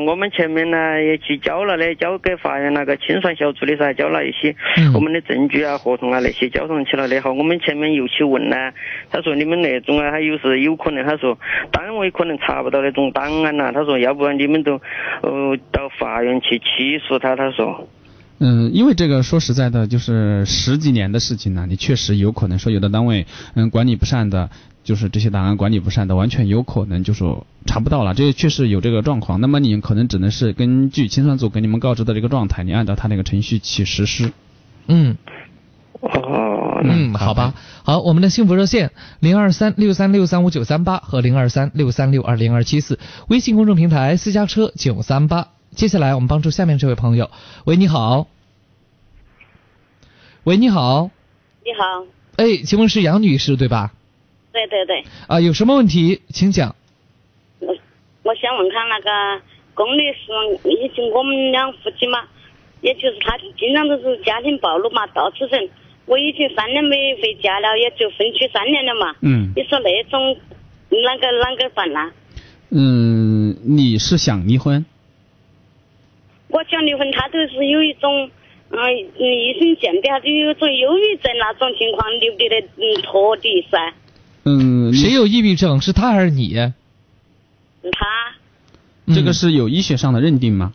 [0.00, 7.20] 嗯，我们前面呢也去交了的，交给法院那个清算小组的噻，交了一些嗯我们的证据啊、合同啊那些交上去了的。
[7.20, 8.56] 好，我们前面又去问呢，
[9.10, 11.38] 他说你们那种啊，他有时有可能，他说
[11.70, 14.80] 单位可能查不到那种档案呐、他说要不然你们都
[15.22, 17.88] 呃到法院去起诉他，他说。
[18.42, 24.48] 嗯，因为这个说实在的，就是十几年的事情呢，你确实有可能说有的单位嗯管理不善的，
[24.82, 29.40] 就是这些档案管理不善的，完全有可能就说查不到了，这确实有这个状况。
[29.40, 34.32] 那么你可能只能是根据清算组给你们告知的这个状态，你按照他那个程序去实施。
[34.86, 35.16] 嗯。
[36.00, 37.52] 哦，嗯，好吧，
[37.84, 45.48] 好，我们的幸福热线零二三六三六三五九三八和零二三六三六二零二七四，微信公众平台私家车九三八。
[45.74, 47.30] 接下来我们帮助下面这位朋友，
[47.64, 48.28] 喂，你好，
[50.44, 51.10] 喂，你好，
[51.64, 52.06] 你好，
[52.36, 53.92] 哎，请问是杨女士对吧？
[54.52, 56.74] 对对对，啊，有什么问题请讲。
[57.60, 57.76] 我
[58.22, 59.42] 我想问看那个
[59.74, 60.32] 龚律师，
[60.64, 62.24] 以前我们两夫妻嘛，
[62.80, 65.68] 也就是他经常都是家庭暴露嘛，到处整。
[66.06, 69.14] 我已经三年没回家了，也就分居三年了嘛。
[69.22, 70.36] 嗯你说那种
[70.90, 72.10] 啷个啷个办呢？
[72.70, 74.84] 嗯，你是想离婚？
[76.48, 78.28] 我想离婚，他都是有一种，
[78.70, 83.94] 嗯，医生鉴别他就有一种忧郁症那种情况，离不离得嗯脱离噻？
[84.44, 85.80] 嗯，谁有抑郁症？
[85.80, 86.54] 是他还是你？
[87.82, 90.72] 他这个是有医学上的认定吗？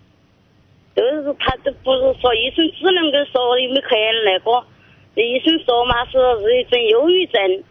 [0.94, 4.66] 都是他都不是说医生只能够说有没有可能那个，
[5.22, 6.12] 医生说嘛是
[6.42, 7.64] 是一种忧郁症。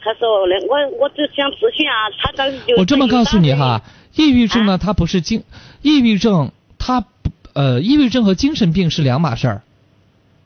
[0.00, 3.82] 他说那我我只想咨询啊，他当时就我这么告诉你哈，
[4.14, 5.42] 抑郁症呢，它不是精，
[5.82, 7.04] 抑郁症它
[7.54, 9.62] 呃，抑郁症和精神病是两码事儿。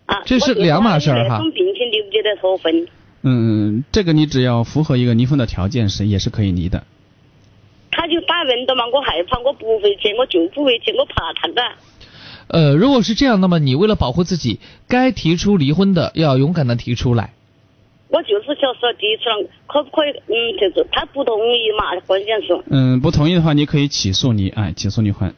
[0.06, 2.86] 啊，这是两码事儿哈那种病情离不离得脱婚？
[3.22, 6.84] 嗯，这个你只要符合一个离婚的条件是也是可以离的。
[7.90, 11.62] 他就打人的嘛，我害怕，我不回去，我就不回去，我怕他的。
[12.48, 14.58] 呃，如果是这样，那么你为了保护自己，
[14.88, 17.34] 该提出离婚的要勇敢的提出来。
[18.08, 20.10] 我就是想说提出来，可不可以？
[20.10, 25.32] 嗯，就是他不同意嘛，关键是嗯，不同意的话，你可以起诉你，哎，起诉离婚。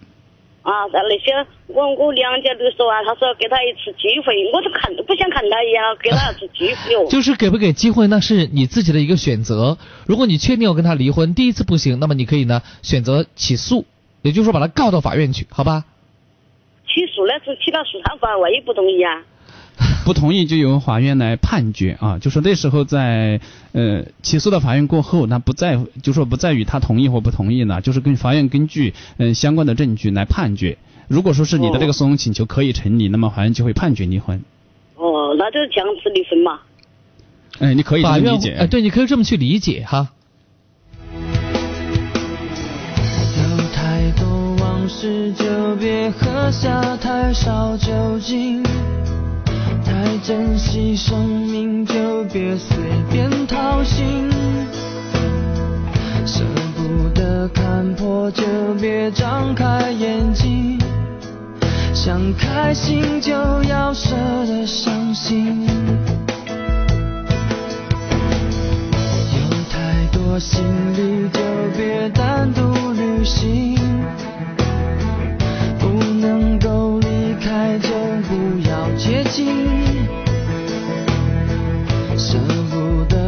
[0.63, 1.33] 啊，那那些
[1.67, 7.07] 我我娘家都说啊，他说给他一次机会，我都看不想看他一样，给他一次机会哦。
[7.11, 9.77] 就是给不给机会，那是你自己的一个选择。
[10.07, 13.85] 如果你确定要跟他离婚，第一次不行，那么你可以呢选择起诉，
[14.23, 15.85] 也就是说把他告到法院去，好吧？
[16.87, 19.25] 起诉那是起到诉他法，外，也不同意啊？
[20.05, 23.41] 不同意就由法院来判决啊，就说那时候在
[23.73, 30.79] 呃起诉到法院过后，那不在就说不在于他同意或不同意呢，就是跟法院根据嗯、呃相关的证据来判决。
[31.09, 34.43] 如果说是你的这个诉讼请求可以成立，那么法院就会判决离婚。
[34.97, 36.61] 哦，那就是强制离婚嘛。
[37.59, 38.57] 哎，你可以这么理解。
[38.59, 40.11] 哎，对，你可以这么去理解哈。
[43.75, 48.63] 太多往事就别喝下太少酒精，
[50.03, 52.77] 太珍惜生命就别随
[53.09, 54.29] 便掏心，
[56.27, 56.43] 舍
[56.75, 58.43] 不得看破就
[58.81, 60.77] 别张开眼睛，
[61.95, 63.33] 想开心就
[63.63, 65.65] 要舍得伤心。
[69.31, 69.39] 有
[69.71, 70.65] 太多行
[70.97, 71.41] 李就
[71.77, 73.79] 别单独旅行，
[75.79, 75.87] 不
[76.21, 77.07] 能够离
[77.41, 77.89] 开就
[78.29, 79.92] 不要接近。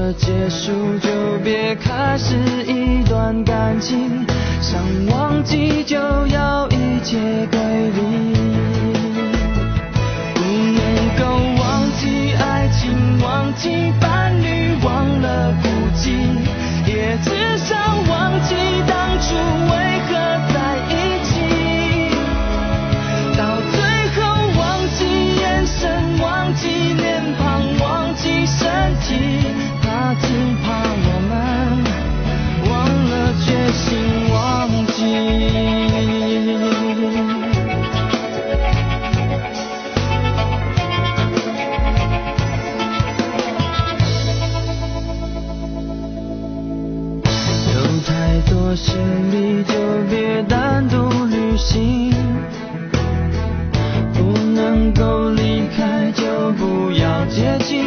[0.05, 1.09] 的结束就
[1.43, 2.37] 别开始
[2.67, 4.27] 一段感情，
[4.61, 5.97] 想忘记就
[6.27, 7.17] 要一切
[7.51, 8.35] 归零，
[10.35, 11.25] 不能够
[11.59, 12.91] 忘记爱情，
[13.23, 13.91] 忘记
[48.85, 49.75] 太多行李就
[50.11, 52.13] 别单独旅行。
[54.13, 57.85] 不能够离开就不要接近，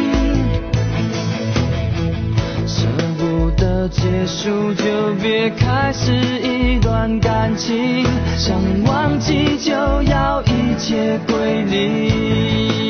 [2.66, 2.86] 舍
[3.16, 8.04] 不得结束就别开始一段感情，
[8.36, 9.72] 想忘记就
[10.02, 12.87] 要一切归零。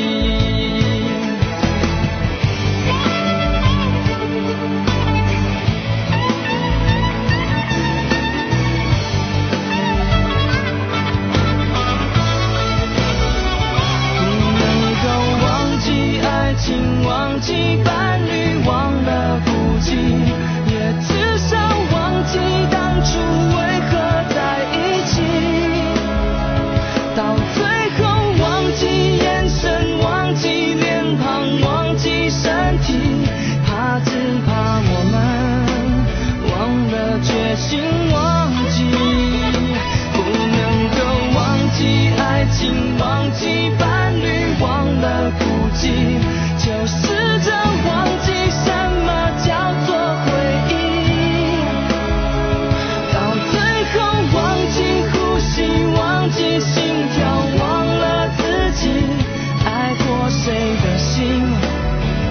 [17.05, 18.08] 忘记吧。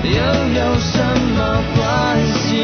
[0.10, 1.04] 又有什
[1.36, 2.56] 么关系？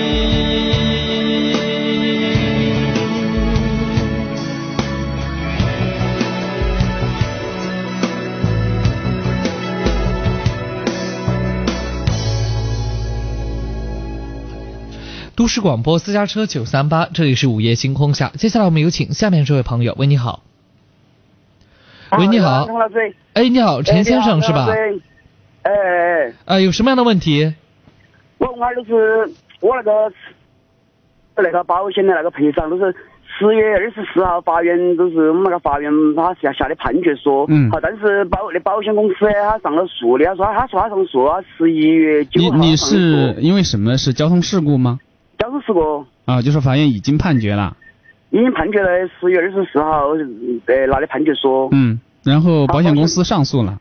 [15.35, 18.31] 都市广播私家车九三八，这里是午夜星空下。
[18.37, 20.43] 接下来我们有请下面这位朋友，喂，你好。
[22.17, 22.65] 喂，你好。
[23.33, 24.65] 哎，你好，陈先生是吧？
[25.63, 26.33] 哎哎哎。
[26.45, 27.53] 啊，有什么样的问题？
[28.37, 29.29] 我问下就是
[29.61, 30.13] 我那个
[31.37, 32.93] 那个保险的那个赔偿，都是
[33.25, 37.45] 十月二十四号法院，就是我们那个法院他下下的判决书。
[37.47, 42.75] 嗯好，但是保那保险公司他上了诉的，他说他说他上诉，他十一月九你你。
[42.75, 43.97] 是因为什么？
[43.97, 44.99] 是交通事故吗？
[45.37, 47.75] 交通事故啊，就是法院已经判决了。
[48.31, 48.89] 已经判决了
[49.19, 50.09] 十月二十四号
[50.65, 51.69] 呃拿的判决书。
[51.71, 53.79] 嗯，然后保险公司上诉了。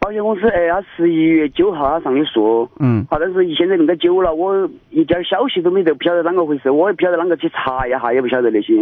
[0.00, 2.68] 保险公司哎，他十一月九号他上的诉。
[2.78, 3.04] 嗯。
[3.10, 8.74] 好，但是现在那个久了，我一点消息都没得，不晓得啷个回事，我也不晓得啷个去查一下，也不晓得那些。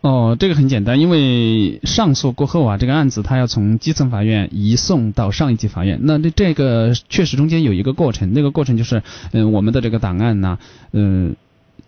[0.00, 5.98] 哦，这个很简单，因为上诉过后啊，这个案子他要从基层法院移送到上一级法院。
[6.02, 9.02] 那这这个确实中间有一个过程，那个过程就是，
[9.32, 10.58] 嗯、我们的这个档案呢，
[10.92, 11.34] 嗯、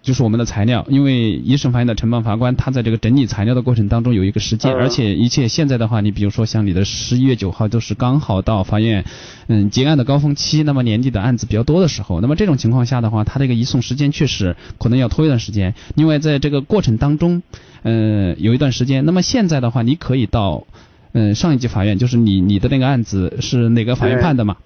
[0.07, 9.05] 就是我们的材料，因为一审法院的承办法官他在这个整理材料的过程当中有一个时间，嗯而且一切现在的话，你比如说像你的十一月九号都是刚好到法院
[9.49, 15.75] 嗯结案的高峰期，那么年底的案子比较多的时候，那么这种情况下的话，他这个移送时间确实可能要拖一段时间。
[15.97, 17.43] 另外在这个过程当中，
[17.83, 20.65] 呃有一段时间，那么现在的话，你可以到
[21.19, 24.59] 嗯、上一级法院，就是你你的那个案子是哪个法院判的嘛？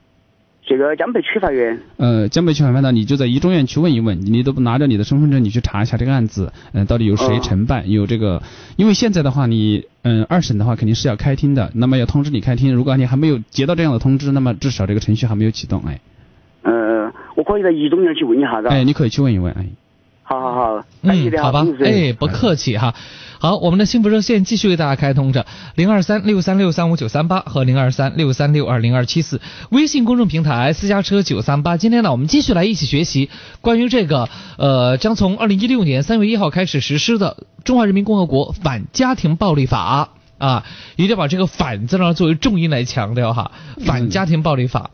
[0.70, 1.80] 这个江北区法院。
[1.96, 8.40] 呃，江北区法院呢，你就在一中院去问一问，你都不拿着你的身份证，你去查一下这个案子，嗯、到底有谁哦承办，有这个，
[8.76, 16.00] 因为现在的话，你嗯、二审的话肯定是要开庭的，那么要通知你开庭，如果你还没有接到这样的通知，那么至少这个程序还没有启动，哎，
[16.62, 18.68] 呃，我可以在一中院去问一下，子。
[18.68, 19.66] 哎，你可以去问一问，哎，
[20.22, 22.94] 好好好，感谢你嗯，好吧哎，不客气哈。
[23.42, 31.78] 好，我们的幸福热线继续为大家开通着，零二三六三六三五九三八和零二三六三六二零二七四，微信公众平台私家车九三八。
[31.78, 33.30] 今天呢，我们继续来一起学习
[33.62, 34.28] 关于这个
[34.58, 40.10] 呃，将从二零一六年三月一号开始实施的《中华人民共和国反家庭暴力法》
[40.44, 40.66] 啊，
[40.96, 43.52] 一定要把这个“反”字呢作为重音来强调哈，
[43.86, 44.90] 反家庭暴力法。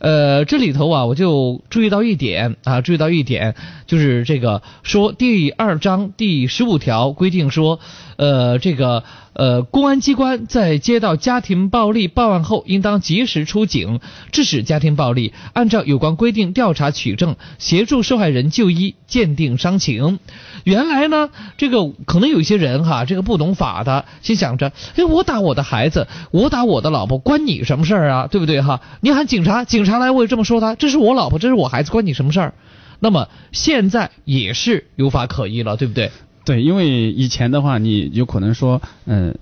[0.00, 3.54] 呃，这里头啊，我就注意到一点啊，注意到一点，
[3.86, 7.78] 就是这个说第二章第十五条规定说，
[8.16, 9.04] 呃，这个
[9.40, 13.98] 呃，公安机关在接到家庭暴力报案后，应当及时出警，
[14.32, 20.18] 致使家庭暴力，按照有关规定调查取证，协助受害人就医鉴定伤情。
[20.64, 28.26] 原来呢，这个可能有些人哈，这个不懂法的，心想着，哎，我打我的孩子，我打我的老婆，关你什么事儿啊？
[28.30, 28.82] 对不对哈？
[29.00, 32.52] 你喊警察，警察来，我也这么说他，这是我老婆，这是我孩子，关你什么事儿？
[32.98, 36.10] 那么现在也是有法可依了，对不对？
[36.50, 39.38] 对，因为以前的话，你有可能说，嗯、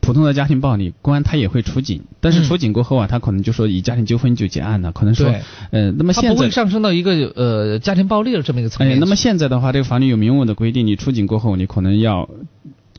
[0.00, 5.30] 普通的家庭暴力，公安他也会出警，但是嗯出警过后啊，他可能就说以家庭纠纷就结案了，可能说
[5.70, 9.00] 嗯，呃，那么现在它不会上升到一个呃家庭暴力的这么一个层面哎，去。
[9.00, 12.28] 那么现在的话，这个法律有明文的规定，你出警过后，你可能要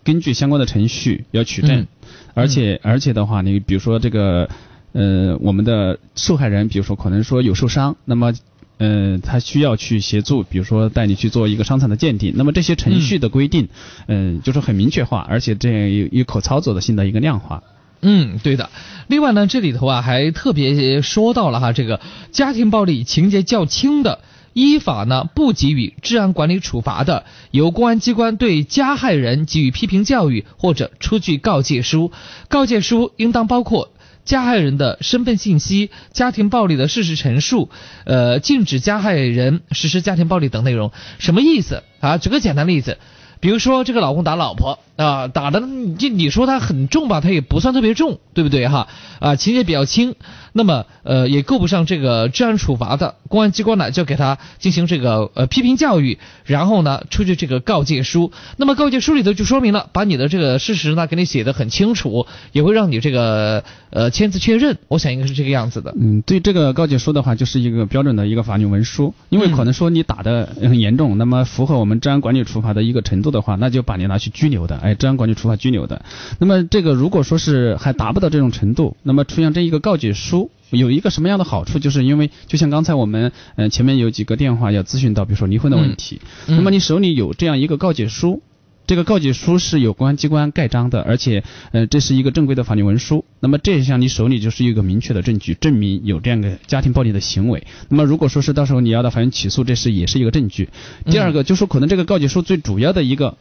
[0.04, 1.88] 根据相关的程序要取证，嗯
[2.34, 4.50] 而且而且的话，你比如说这个
[4.94, 8.34] 呃，我们的受害人，比如说可能说有受伤，那么。
[8.82, 12.34] 呃，他需要去协助，比如说带你去做一个伤残的鉴定。
[12.36, 13.70] 那么这些程序的规定，
[14.08, 17.62] 嗯、就是很明确化，而且这样有有可操作的性的一个量化。
[18.02, 18.72] 嗯，对的。
[19.06, 22.02] 另外呢，这里头啊还特别说到了哈，这个
[22.32, 24.22] 家庭暴力情节较轻的，
[24.54, 32.12] 依法呢不给予治安管理处罚的，由公安机关对加害人给予批评教育或者出具告诫书。
[32.48, 33.92] 告诫书应当包括。
[34.24, 37.70] 加害人的身份信息、家庭暴力的事实陈述，
[38.06, 42.18] 呃，禁止加害人实施家庭暴力等内容，什么意思啊？
[42.18, 42.98] 举个简单例子，
[43.40, 48.88] 比如说这个老公打老婆啊，打的你你说他很重吧，他也不算特别重，对不对哈？
[49.20, 50.16] 啊，情节比较轻，
[50.54, 58.32] 那么呃也够不上这个治安处罚的，公安机关呢就给他进行这个呃批评教育，然后呢出具这个告诫书。
[58.58, 64.78] 那么告诫书里头就说明了，把你的这个事实呢给你写的很清楚，也会让你这个呃签字确认。
[64.88, 65.96] 我想应该是这个样子的。
[66.00, 76.04] 嗯，对这个告诫书的话，就是一个标准的一个法律文书，因为可能说你打的很严重，那么符合我们治安管理处罚的一个程度的话，那就把你拿去拘留的，哎，治安管理处罚拘留的。
[76.40, 80.41] 那么这个如果说是还达不到这种程度，那么出现这一个告诫书。
[80.70, 81.80] 有一个什么样的好处？
[81.80, 88.42] 就是因为就像刚才我们呃前面有几个电话要咨询到，比如说离婚的问题，嗯那么你手里有这样一个告解书，
[88.88, 93.26] 这个告解书是有公安机关盖章的，而且呃这是一个正规的法律文书。
[93.40, 97.68] 那么这项你手里就是一个明确的证据，证明有这样的家庭暴力的行为。
[97.90, 100.70] 那么如果说是到时候你要到法院起诉，这是也是一个证据。
[101.06, 103.38] 第二个就是说，可能这个告诫书最主要的一个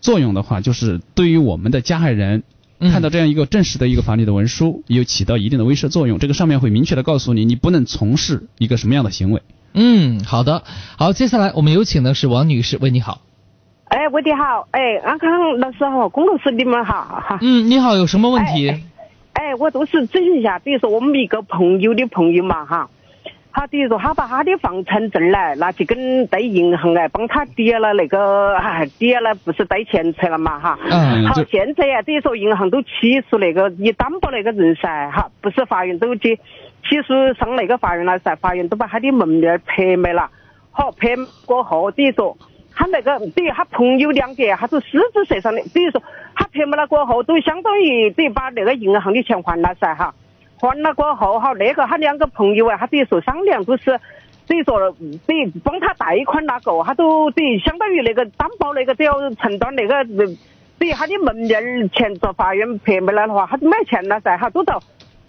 [0.00, 2.42] 作用的话，就是对于我们的加害人。
[2.80, 6.18] 看到这样一个正式的一个法律的文书，有起到一定的威慑作用。
[6.18, 9.42] 这个上面会明确的告诉你，你不能从事一个什么样的行为。
[9.74, 10.64] 嗯，好的，
[10.96, 13.20] 好，接下来我们有请的是王女士，喂，你好。
[13.84, 17.38] 哎，喂，你好，哎，安康老师好，龚老师你们好哈。
[17.42, 18.70] 嗯，你好，有什么问题？
[19.32, 22.90] 哎，我都是咨询一下，比如说我们一个朋友的朋友嘛哈，
[23.52, 30.78] 他比如说他把他的房产证来拿去跟贷银行来帮他抵了那个，哎，抵了不是贷钱财了嘛哈。
[31.28, 36.36] 好现在呀，等于说银行都起诉那个你担保那个人噻，哈，不是法院都去
[36.88, 40.30] 起诉上那个法院了噻，法院都把他的门面拍卖了，
[40.70, 41.08] 好，拍
[41.44, 42.36] 过后，等于说。
[42.72, 46.00] 他那个，等于他朋友两个，他是实质税上的，等于说
[46.34, 50.14] 他拍卖了过后，都相当于等于把那个银行的钱还了噻哈，
[50.60, 53.98] 还了过后哈，那个他两个朋友啊，他比如说商量都是，
[54.46, 54.92] 等于说
[55.26, 60.36] 比如帮他贷款那个，他都比相当于那个担保那个都要承担那个，等
[60.80, 64.78] 于他的门面钱遭法院拍卖了的话，他就没钱了噻，他都到。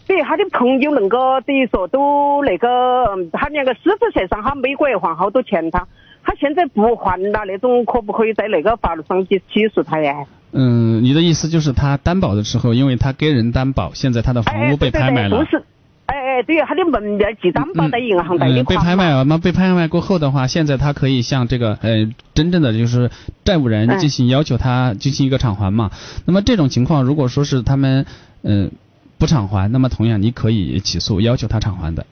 [0.08, 5.88] 比如他的朋友那个等于说都那个，他两个实质税上他每个月还好多钱他，
[6.26, 10.26] 他现在不还了那种，可不可以在那个法律上去起诉他呀？
[10.54, 15.38] 嗯，你的意思就是他担保的时候，因为他给人担保，现在他的房屋被拍卖了。
[15.38, 15.64] 不是，
[16.08, 23.10] 哎哎，对，他的门面既担保在银行贷的嗯，被拍卖了，那被拍卖过后的话，现在他可以向这个呃真正的就是
[23.46, 25.90] 债务人嗯进行要求他进行一个偿还嘛。
[26.26, 28.06] 那么这种情况，如果说是他们
[28.42, 28.72] 嗯、呃、
[29.18, 32.06] 不偿还，那么同样你可以起诉要求他偿还的。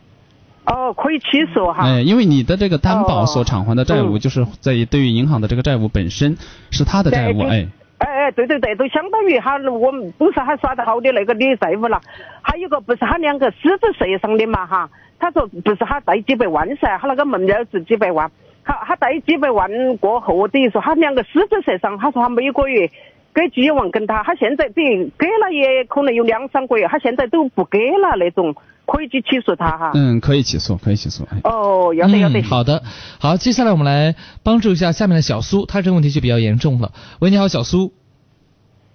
[0.65, 1.83] 哦，可以起诉哈。
[1.83, 6.37] 哎，因为你的这个担保所偿还的债务，嗯就是在于对于银行的这个债务本身
[6.71, 7.67] 是他的债务，对哎。
[7.99, 11.99] 哎哎，对对对，都相当于他我们都是他耍得好的那个的债务了。
[12.41, 14.89] 还有个不是他两个实质税上的嘛哈，
[15.19, 18.31] 他说不是他贷几百万噻，他那个门面是几百万，
[18.63, 22.89] 好，他贷几百万过后，等于说他两个实质协商，他说他每个月
[23.33, 28.55] 给几万跟他，他现在等于给了也可能有两三个月，他现在都不给了那种，
[28.91, 29.91] 可以去起诉他哈。
[29.93, 31.23] 嗯，可以起诉，可以起诉。
[31.29, 32.39] 哎哦，要得要得。
[32.39, 32.81] 嗯好的，
[33.19, 36.91] 好，接下来我们来帮助一下下面的小苏，他这个问题就比较严重了。
[37.19, 37.91] 喂，你好，小苏。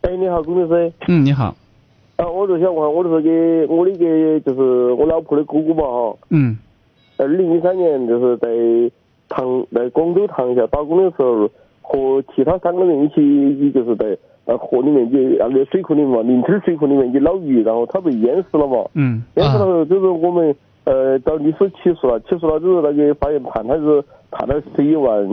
[0.02, 0.92] 哎，你好，龚律师。
[1.08, 1.54] 嗯，你好。
[2.16, 6.58] 啊，我就想问，我就是给我的一个就是我老婆的姑姑嘛哈，嗯
[7.16, 8.48] 二零一三年就是在
[9.28, 11.48] 唐在广州塘下打工的时候，
[11.82, 14.16] 和其他三个人一起，就是在
[14.46, 18.84] 呃河里面去那个水库里面嘛，林村水库里面去捞鱼，然后他被淹死了嘛。
[18.94, 25.26] 嗯淹死了后，就是我们呃找律师起诉了，起诉了之后，那个法院判他是判了十一万，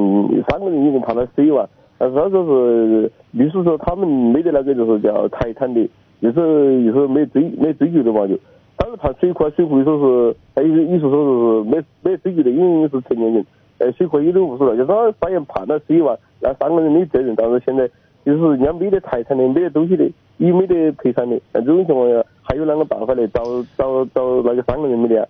[0.50, 1.68] 三个人一共判了十一万。
[1.98, 5.88] 但是他说是律师说他们没得那个就是叫财产的，
[6.22, 8.36] 就是就是没追没追究的嘛就。
[8.78, 13.46] 当时判水库，水库里说是，哎，医生说是没没追究的，因为是成年人，
[13.78, 17.88] 呃，水库也都无所谓，就是他法院判了十一万，那三个人的责任，但是现在
[18.26, 23.44] 就是人家没得财产的，没得东西的，也没得赔偿的，那这种情况下还有哪个办法来找
[23.78, 25.28] 找找那个三个人没得啊？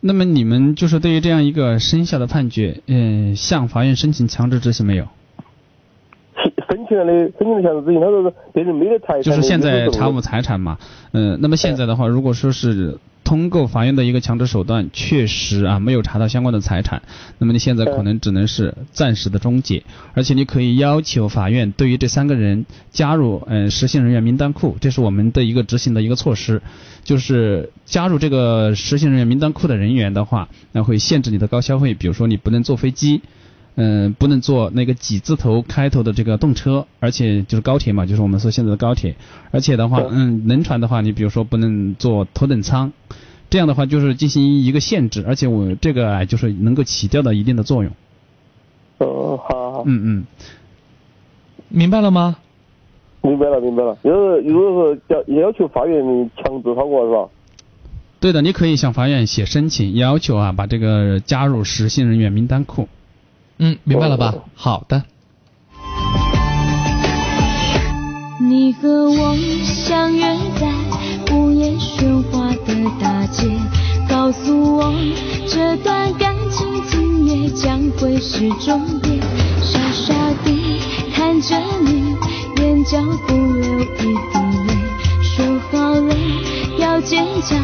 [0.00, 5.06] 那么你们就是对于这样一个生效的判决，嗯、向法院申请强制执行没有？
[6.68, 10.76] 申请了的，申请了强制执行，他说是别人没得财产的，就是现在查无财产嘛，
[11.12, 17.02] 嗯、那么现在的话，如果说是通过法院的一个强制手段，确实啊没有查到相关的财产，
[17.38, 26.60] 那么你现在可能只能是暂时的终结，而且你可以要求法院对于这三个人加入嗯、呃实行人员名单库，这是我们的一个执行的一个措施，
[27.02, 33.22] 就是加入这个实行人员名单库的人员的话，那会限制你的高消费，比如说你不能坐飞机。
[33.76, 39.16] 嗯，不能坐那个几字头开头的这个动车，而且就是高铁嘛，就是我们说现在的高铁，
[39.50, 42.92] 而且的话，嗯，轮船的话，你比如说不能坐头等舱，
[43.50, 47.92] 这样的话就是进行一个限制，而且我这个啊就是能够起到的一定的作用。
[48.98, 49.82] 哦，好好。
[49.86, 50.24] 嗯嗯，
[51.68, 52.36] 明白了吗？
[53.22, 53.96] 明白了，明白了。
[54.04, 57.28] 就是如果是要要求法院强制通过是吧？
[58.20, 62.86] 对的，你可以向法院写申请，要求啊把这个加入失信人员名单库。
[63.64, 64.34] 嗯，明白了吧？
[64.54, 65.02] 好的。
[68.38, 69.34] 你和我
[69.64, 73.48] 相约在午夜喧哗的大街，
[74.06, 74.92] 告诉我
[75.48, 79.18] 这段感情今夜将会是终点。
[79.62, 80.12] 傻傻
[80.44, 80.78] 地
[81.14, 82.14] 看着你，
[82.60, 84.76] 眼角不流一滴泪，
[85.22, 86.14] 说好了
[86.78, 87.56] 要坚强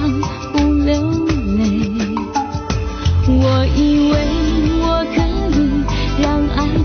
[0.55, 1.11] 不流
[1.59, 1.91] 泪。
[3.33, 4.15] 我以为
[4.83, 5.30] 我可以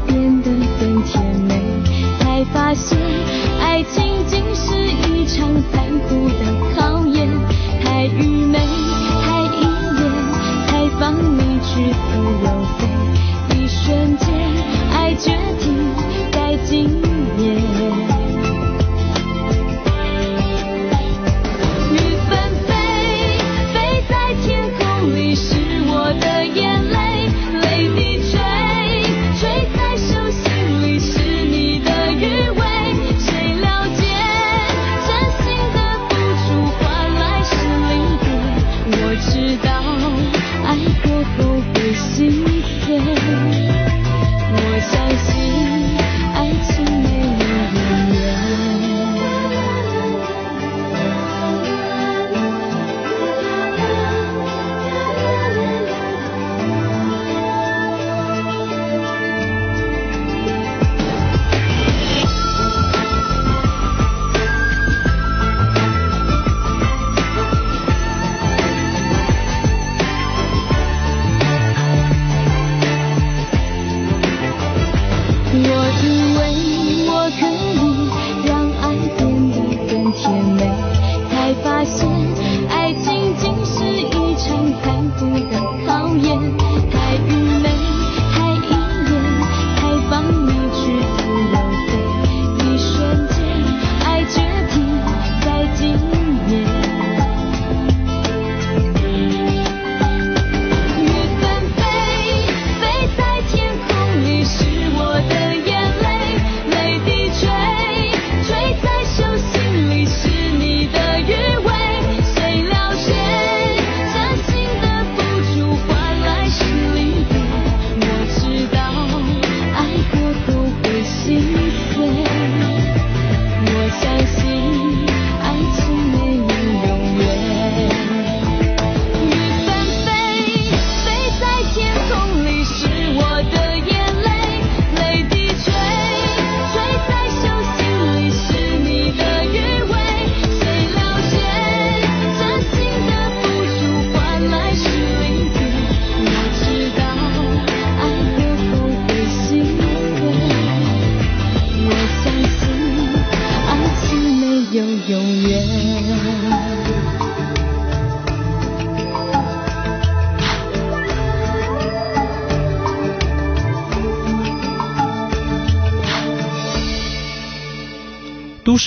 [0.07, 1.61] 变得更甜美，
[2.19, 2.97] 才发现
[3.59, 4.75] 爱情竟是
[5.09, 6.33] 一场残酷的
[6.75, 7.27] 考验。
[7.83, 8.57] 太愚昧，
[9.23, 9.61] 太依
[9.97, 10.01] 恋，
[10.67, 12.45] 才放你去自由
[12.77, 12.79] 飞。
[13.55, 14.25] 一瞬间，
[14.91, 15.65] 爱决定
[16.31, 17.01] 在今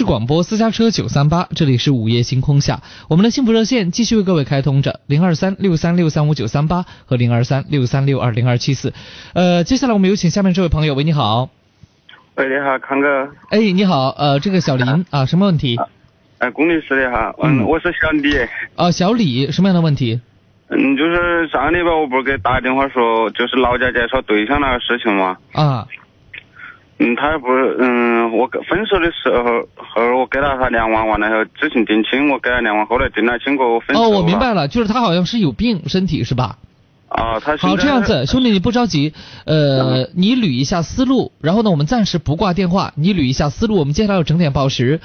[0.09, 2.81] 广播私家车九三八，这里是午夜星空下，
[3.11, 8.95] 我们的幸福热线继续为各位开通着零二三六三六三五九三八和零二三六三六二零二七四。
[9.35, 11.51] 呃，接下来我们有请下面这位朋友，喂，你好。
[12.37, 13.29] 喂，你好，康哥。
[13.51, 15.79] 哎，你好，呃，这个小林啊，什么问题？
[16.39, 18.35] 哎，龚律师的哈，嗯，我是小李。
[18.77, 20.19] 啊，小李，什么样的问题？
[20.71, 25.37] 嗯，就是上个礼拜我不是给打电话说，就是老家介绍对象那个事情吗。
[25.53, 25.87] 啊。
[27.01, 36.59] 嗯，他不是，嗯，我分手的时候，后我给了他两万，完了后之前定亲，我给了两万，后来定了亲过后分手哦，我明白了，就是他好像是有病，身体是吧？
[37.09, 39.15] 啊，他好这样子，兄弟你不着急，
[39.47, 45.01] 呃，你捋一下思路，然后呢，我们暂时不挂电话，你捋一下思路，我们接下来有整点报时，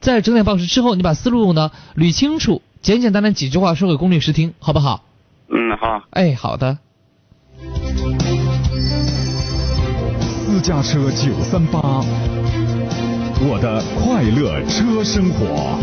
[0.00, 5.02] 在整点报时之后，你把思路呢捋清楚，简简单单几句话说给龚律师听，好不好？
[5.50, 6.02] 嗯，好。
[6.10, 6.78] 哎，好的。
[10.62, 12.04] 私家车九三八，
[13.40, 15.76] 我的快乐车生活。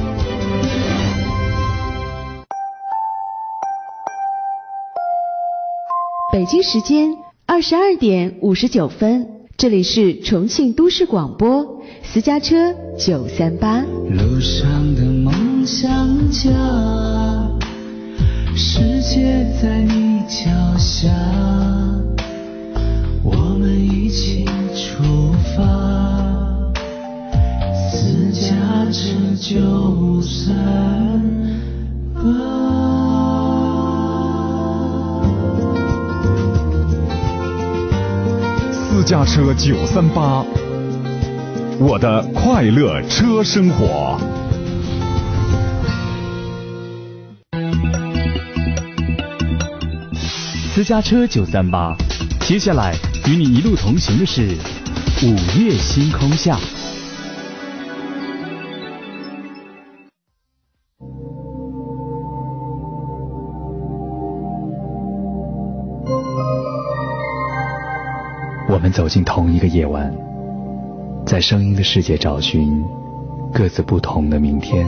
[6.31, 7.13] 北京时间
[7.45, 9.27] 二十二点五十九分，
[9.57, 13.81] 这里是重庆都市广播私家车九三八。
[13.81, 15.91] 路上的梦想
[16.31, 16.49] 家，
[18.55, 21.09] 世界在你脚下，
[23.21, 24.47] 我们一起。
[24.99, 25.63] 出发，
[27.89, 28.51] 私家
[28.91, 28.99] 车
[29.39, 30.45] 九三
[32.13, 32.21] 八。
[38.89, 40.43] 私家车九三八，
[41.79, 44.19] 我的快乐车生活。
[50.75, 51.95] 私家车九三八，
[52.41, 52.93] 接下来
[53.29, 54.57] 与你一路同行的是。
[55.21, 56.57] 午夜星空下，
[68.69, 70.09] 我们走进同一个夜晚，
[71.25, 72.81] 在声音的世界找寻
[73.53, 74.87] 各自不同的明天。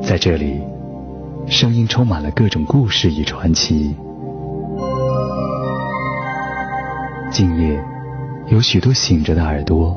[0.00, 0.62] 在这里，
[1.48, 3.92] 声音充满了各种故事与传奇。
[7.40, 7.82] 今夜，
[8.48, 9.96] 有许多醒着的耳朵，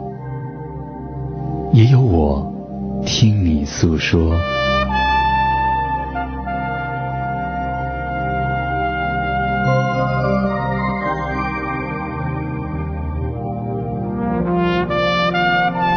[1.73, 2.49] 也有我
[3.05, 4.33] 听你诉说。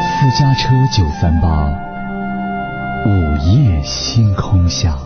[0.03, 1.71] 私家车九三八，
[3.07, 4.99] 午夜星空下。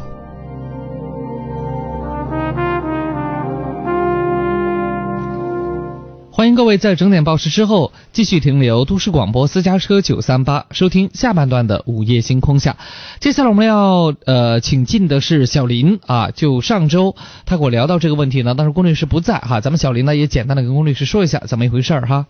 [6.61, 12.77] 各位在整点报时之后继续停留都市广播私家车九三八，收听下半段的午夜星空下。
[13.19, 22.27] 接下来我们要呃请进的是小林啊，就上周他给我聊到这个问题呢，当时龚律师不在哈，咱们小林呢也简单的跟龚律师说一下怎么一回事儿哈。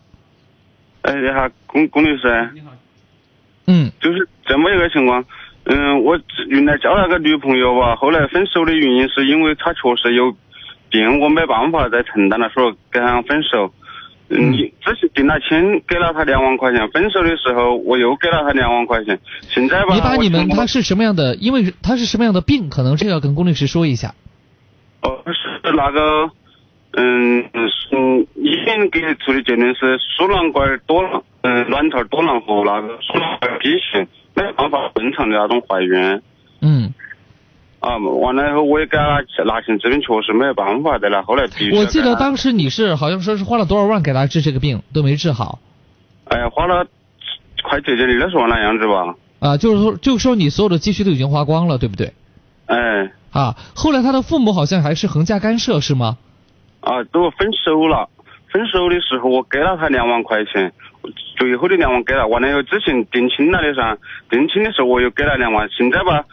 [1.02, 2.50] 哎，你好，龚龚律师。
[2.54, 2.70] 你好。
[3.66, 3.90] 嗯。
[4.00, 5.24] 就是这么一个情况，
[5.64, 6.16] 嗯，我
[6.46, 10.32] 原来交了个女朋友吧，后来分手的原因是因为她确实有
[10.88, 13.74] 病，我没办法再承担了，所以跟她分手。
[14.30, 19.18] 你之前定了亲，给了他两万块钱，分手的时候我又给了他两万块钱，
[19.48, 19.94] 现在吧。
[19.94, 21.34] 你把你们他是什么样的？
[21.34, 22.70] 因为他是什么样的病？
[22.70, 24.14] 可能这要跟龚律师说一下。
[25.02, 26.30] 哦，是那个，
[26.92, 36.22] 嗯嗯，医院给出的结论是输卵管多囊，嗯，卵巢多囊和那个输卵管畸形，没办法正常的那种怀孕。
[36.60, 36.94] 嗯。
[37.80, 41.22] 啊，完了以后我也给他拿钱治病，确实没有办法的了。
[41.22, 41.76] 后来必须。
[41.76, 45.58] 我记得当时你是好像说是花了多少万给他治这个病，都没治好。
[46.24, 46.86] 哎呀，花了
[47.62, 49.14] 快接近二十万那样子吧。
[49.40, 52.12] 啊，就是说，就说你所有的积蓄都已经花光了，对不对？
[52.66, 53.10] 哎。
[53.32, 56.18] 啊，后来他的父母好像还是横加干涉，是吗？
[56.80, 58.08] 啊，都分手了。
[58.52, 60.72] 分手的时候我给了他两万块钱，
[61.38, 62.26] 最后的两万给了。
[62.26, 63.96] 完了以后之前定亲了的噻，
[64.28, 66.24] 定亲的时候我又给了两万，现在吧。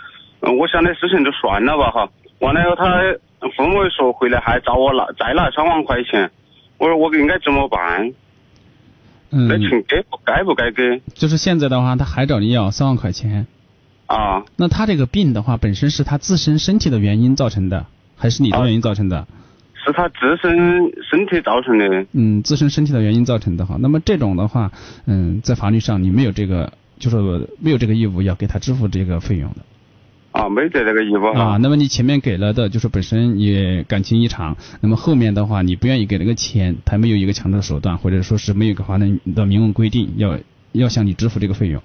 [0.42, 2.10] 嗯，我想的事情就算了吧哈。
[2.40, 6.30] 完了以后，他父母说回来还找我拿再拿三万块钱，
[6.78, 8.14] 我说我应该怎么办？
[9.32, 9.48] 嗯。
[9.48, 11.02] 那钱给该不该给？
[11.14, 13.48] 就是现在的话，他还找你要三万块钱。
[14.06, 14.44] 啊。
[14.56, 19.28] 那他这个病的话，本身是他自身身体的原因造成的，还是你的原因造成的？
[19.86, 20.52] 是他自身
[21.10, 22.06] 身体造成的。
[22.12, 23.78] 嗯，自身身体的原因造成的哈。
[23.80, 24.72] 那么这种的话，
[25.06, 27.18] 嗯，在法律上你没有这个，就是
[27.60, 29.58] 没有这个义务要给他支付这个费用的。
[30.38, 31.26] 啊，没得那个义务。
[31.26, 40.38] 啊，那么你前面给了的，就是本身也感情异常，那么后面的话你不愿意给那个钱，他没有一个强制手段，或者说是没有一个法律的明文规定要
[40.74, 41.82] 要向你支付这个费用。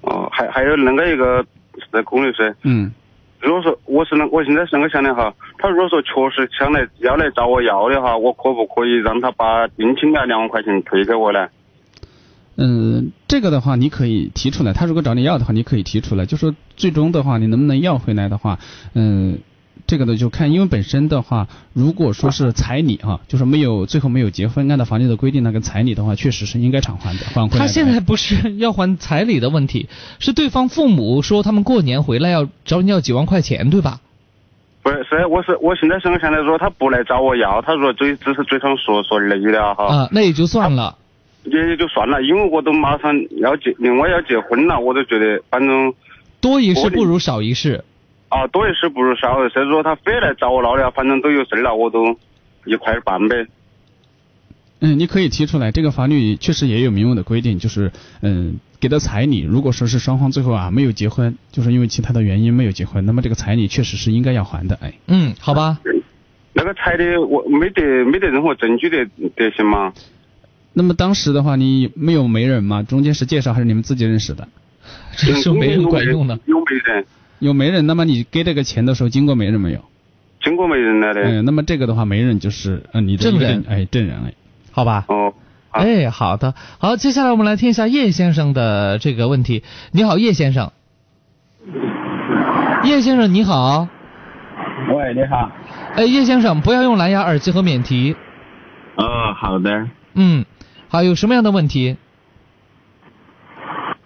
[0.00, 1.46] 哦，还还有那个一个
[1.92, 2.92] 是龚律师，嗯，
[3.40, 11.46] 如果说我是那我现在是那个想的哈，他如果说确实想来要来找我要的话，我可不可以让他把定金那两万块钱退给我呢？
[12.60, 18.58] 嗯，这个的话你可以提出来，他如果找你要的话，你可以提出来，就说最终的话你能不能要回来的话，
[18.94, 19.38] 嗯，
[19.86, 27.64] 这个呢就看，因为本身的话，如果说是彩礼啊、就是没有最后没有结婚，按照法律的规定，那个彩礼的话确实是应该偿还的，还回来。
[27.64, 29.88] 他现在不是要还彩礼的问题，
[30.18, 34.00] 是对方父母说他们过年回来要找你要几万块钱，对吧？
[34.82, 39.84] 不是，是我是我现在是我想的说他不来找我要，他说嘴只是嘴上说说而已的哈。
[39.84, 40.96] 啊，那也就算了。
[41.44, 45.92] 也也就算了，因为我都马上要结，另外要结婚了，我都觉得反正
[46.40, 47.84] 多一事不如少一事。
[48.28, 49.64] 啊，多一事不如少一事。
[49.70, 52.18] 说他非来找我闹了，反正都有事儿了，我都
[52.66, 53.46] 一块儿办呗。
[54.80, 64.92] 嗯，你可以提出来，这个法律确实也有明文的规定，就是嗯，给的彩礼，如果说是双方最后啊没有结婚，就是因为其他的原因没有结婚，那么这个彩礼确实是应该要还的，哎。
[65.06, 65.78] 嗯，好吧。
[66.52, 69.92] 那个彩礼我没得没得任何证据的得行吗？
[70.78, 72.84] 那么当时的话，你没有媒人吗？
[72.84, 74.46] 中间是介绍还是你们自己认识的？
[75.16, 76.38] 这时候媒人管用的。
[76.46, 77.04] 有媒人。
[77.40, 79.80] 有媒人，那么你给这个钱的时候经过媒人没有？
[80.40, 81.22] 经过媒人了的。
[81.22, 84.34] 嗯，那么这个的话，媒人就是呃你的证人哎，证人哎。
[84.70, 85.04] 好吧。
[85.08, 85.34] 哦。
[85.72, 89.64] 哎，好的，好，接下来我们来听一下叶先生的这个问题。
[89.90, 90.70] 你好，叶先生。
[92.84, 93.88] 叶先生你好。
[94.94, 95.50] 喂，你好。
[95.96, 98.14] 哎，叶先生，不要用蓝牙耳机和免提。
[98.94, 99.88] 哦，好的。
[100.14, 100.44] 嗯，
[100.90, 101.96] 好，有什么样的问题？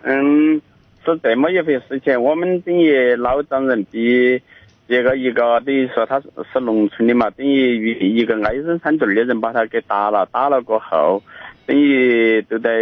[0.02, 0.60] 嗯，
[1.04, 4.42] 是这么一回事情，我们等于老丈人比
[4.88, 11.22] 这个一个等于说他是是农村的嘛，等于一个挨人三队的人把他给打了，打了过后，
[11.66, 12.72] 等于都在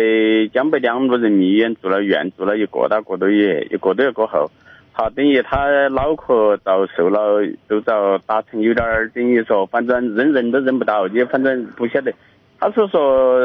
[0.51, 4.51] 江北两路人民医院住了院，住了一个多个多月，一个多月过后，
[4.92, 12.11] 好，等于他脑壳遭受了，都遭打成有点儿等于说，反正认人都认不到，也反正不晓得。
[12.59, 13.38] 他是说，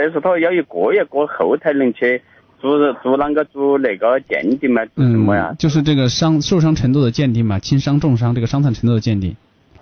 [0.00, 2.22] 但是他要一个月过后才能去
[2.58, 5.48] 做做啷个做那个鉴定嘛，嗯什么呀？
[5.50, 9.36] 嗯，就是这个伤受伤程度的鉴定嘛，轻伤、重伤这个伤残程度的鉴定。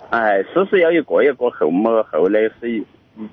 [0.09, 2.03] 哎，是是要一个月过后么？
[2.11, 2.83] 后来是一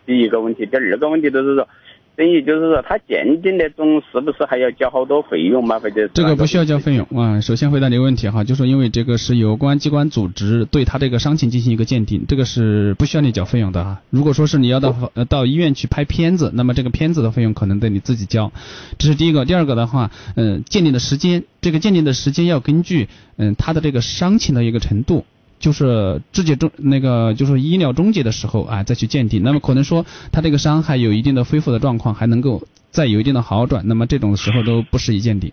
[0.05, 1.69] 第一个问题，第二个问题就是说，
[2.17, 5.79] 等于就是说他鉴定那种是不是还要交好多费用嘛？
[5.79, 7.41] 或者这个不需要交费用啊。
[7.41, 14.01] 首先回答你的问题哈，就说因为这个是由公安机关组织对他这个伤情进行一个鉴定，这个是不需要你缴费用的哈。
[14.11, 18.51] 如果说是你要到呃到医院去拍片子，那么这个片子的费用可能得你自己交，
[18.99, 19.45] 这是第一个。
[19.45, 25.25] 第二个的话，嗯、鉴定的时间，这个鉴定的时间要根据嗯他的这个伤情的一个程度。
[25.59, 29.43] 就是肢解终那个就是医疗终结的时候啊，再去鉴定。
[29.43, 35.53] 那么可能说他这个伤还有一定的恢复的状况，还能够再有一定的好转，那么这种时候都不适宜鉴定。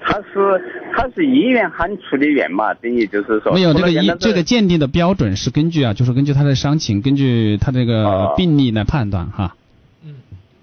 [0.00, 0.62] 他是
[0.96, 9.54] 他是医院喊出的院嘛，等于就是说没有这个医这个鉴定的标准是根据啊，就是根据他的伤情，根据他这个病例来判断哈。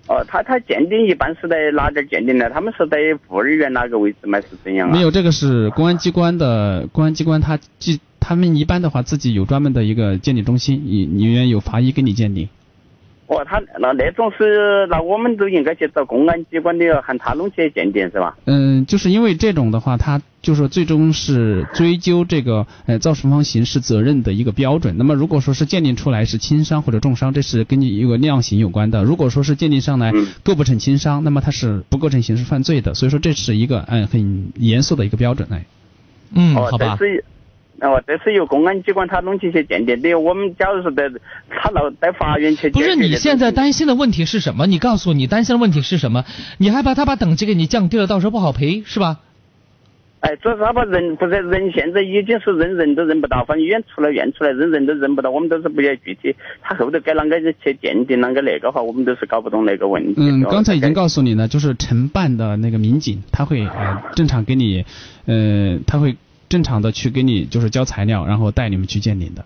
[0.08, 2.50] 哦，他他鉴定一般是在哪点鉴定呢？
[2.50, 2.98] 他们是在
[3.28, 4.40] 妇儿院哪个位置吗？
[4.42, 4.92] 是怎样？
[4.92, 12.50] 没有，这个是公安机关的，公安机关他既他们一般的话自己有专门的一个鉴定中心，里里面有法医给你鉴定。
[13.28, 18.38] 哦，他那那种是那我们都应该去找公安机关的，喊他弄去鉴定是吧？
[18.46, 24.96] 嗯，就是因为这种的话，他就是最终是追究这个呃造成方刑事责任的一个标准。
[25.00, 29.04] 那么如果说是鉴定出来是轻伤或者重伤，这是根据一个量刑有关的。
[29.04, 30.14] 如果说是鉴定上来
[30.44, 32.94] 构不成轻伤，那么它是不构成刑事犯罪的。
[32.94, 35.66] 所以说这是一个嗯很严肃的一个标准哎。
[36.36, 37.26] 嗯哦，这是
[37.90, 40.16] 哦，这是由公安机关他弄去去鉴定的。
[40.16, 41.10] 我们假如说在
[41.50, 44.66] 他闹在法院去不是你现在担心的问题是什么？
[44.68, 46.26] 你告诉我你担心的问题是什么？
[46.58, 49.20] 你害怕他把等级给你降低了，到时候不好赔是吧？
[50.22, 60.14] 哎，主要是他把人不是人现在已经是认人都认不到，反正医院出了院出来认人都认不到，我们都是不晓得具体他后头该啷个去鉴定啷个那个话，我们都是搞不懂那个问题。
[60.18, 64.84] 嗯，刚才已经告诉你了，就是承办的那个民警，他会呃正常给你，
[65.28, 66.16] 呃，他会
[66.56, 69.44] 正常的去给你就是交材料，然后带你们去鉴定的。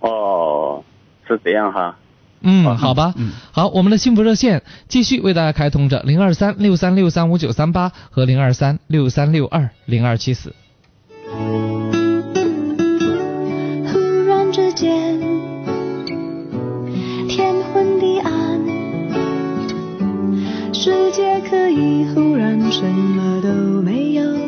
[0.00, 0.82] 哦，
[1.28, 1.96] 是这样哈。
[2.40, 3.14] 嗯，好吧，
[3.52, 10.52] 好，我们的幸福热线继续为大家开通着零二三六三六三五九三八和零二三六三六二零二七四。
[13.86, 15.20] 忽然之间，
[17.28, 18.60] 天昏地暗，
[20.74, 23.48] 世界可以忽然什么都
[23.82, 24.47] 没有。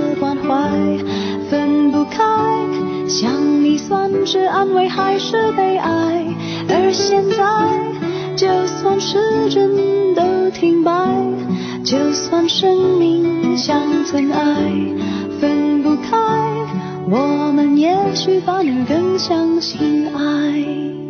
[3.11, 6.25] 想你算是安慰还是悲哀？
[6.69, 7.35] 而现在，
[8.37, 10.91] 就算时针都停摆，
[11.83, 14.71] 就算生命像尘埃，
[15.41, 16.17] 分不开，
[17.09, 21.00] 我们也许反而更相信爱。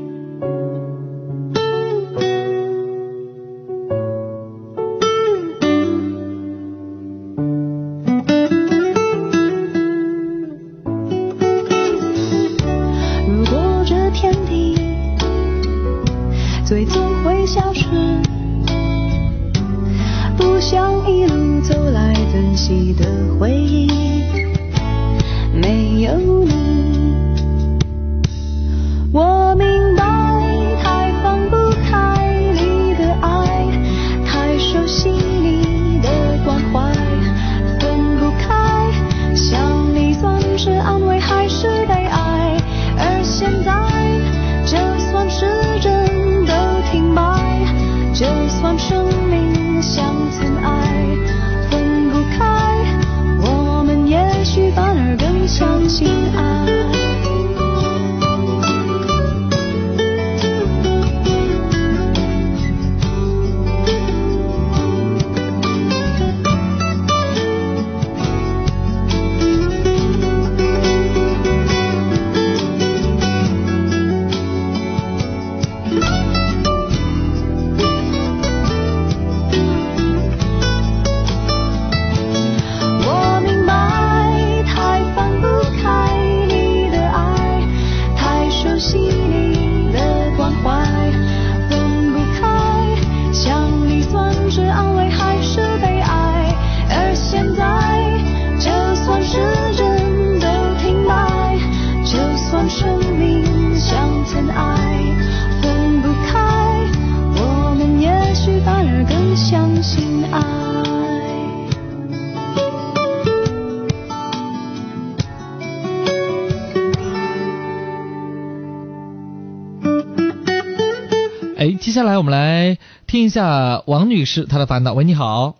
[123.32, 124.94] 下王女士她的烦恼。
[124.94, 125.56] 喂，你好。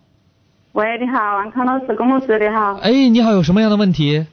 [0.74, 2.74] 喂，你好，王康老师，龚老师，你好。
[2.76, 4.24] 哎，你好，有什么样的问题？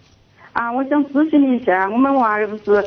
[0.54, 2.82] 啊，我想咨询一下，我们娃儿不是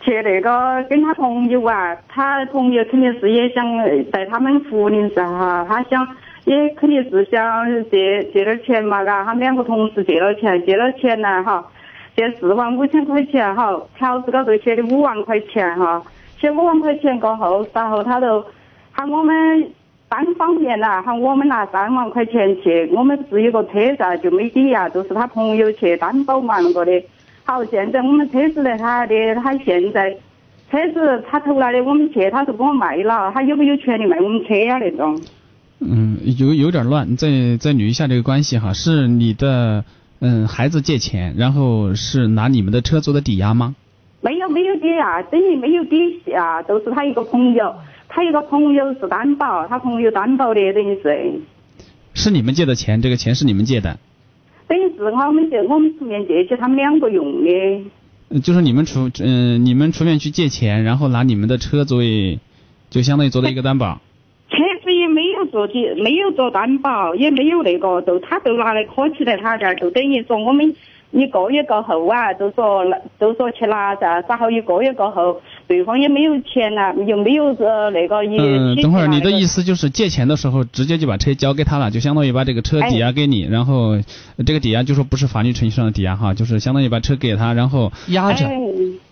[0.00, 3.64] 去那个跟他朋友啊，他朋友肯定是也想
[4.12, 6.06] 在他们福林上哈，他想
[6.44, 11.64] 也肯定是想借借点钱嘛，嘎，他们两个同时借了钱，借了钱呢哈，
[12.16, 16.00] 借四万五千块钱哈，条子高头写的五万块钱哈，
[16.40, 18.44] 写五万块钱过后，然后他就
[18.92, 19.70] 喊我们
[20.12, 27.02] 单方面呐，喊我们拿三万块钱去，我们是有个车噻，就没抵押，都是他朋友去担保嘛那个的。
[27.44, 30.14] 好，现在我们车子在他的，他现在
[30.70, 35.18] 车子他投来的我们去，他就给我卖了，他有没有权利卖我们车呀那种？
[35.80, 39.82] 嗯，有有点乱，再再捋一下这个关系哈，是你的
[40.20, 43.74] 嗯孩子借钱，然后是拿你们的车做的抵押吗？
[44.20, 47.74] 没有没有抵押，等于没有抵押，都是他一个朋友，
[48.14, 51.40] 他一个朋友是担保，他朋友担保的，等于是，
[52.12, 53.98] 是你们借的钱，这个钱是你们借的，
[54.68, 57.50] 等于是我们借我们出面借去他们两个用的。
[58.28, 62.38] 呃就是你们出嗯、你们出面去借钱，然后拿你们的车作为，
[62.90, 63.98] 就相当于做了一个担保。
[64.50, 70.74] 车子也没有做的，没有做担保，也没有那个，就他都拿来磕起来他这儿，就等于说我们
[71.12, 72.84] 一个月过后啊，都说
[73.18, 75.40] 都说去拿噻，然后一个月过后，
[75.72, 78.38] 对方也没有钱了，又没有呃那个也。
[78.38, 79.64] 嗯，等会儿你的意思？
[79.64, 83.92] 就是借钱的时候直接就把车交给他了，就相当于把这个车抵押给你，然后
[84.36, 88.46] 呃这个抵押就说不是法律程序上的抵押哈，就是相当于把车给他，然后压着。
[88.46, 88.58] 哎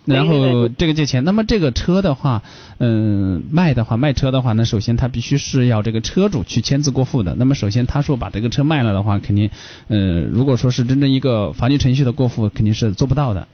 [0.06, 2.42] 然后这个借钱，那么这个车的话，
[2.78, 7.36] 嗯，卖的话卖车的话那，首先他必须是要这个车主去签字过户的。
[7.38, 9.50] 那么首先他说把这个车卖了的话，肯定，
[9.88, 13.46] 呃，如果说是真正一个法律程序的过户，肯定是做不到的。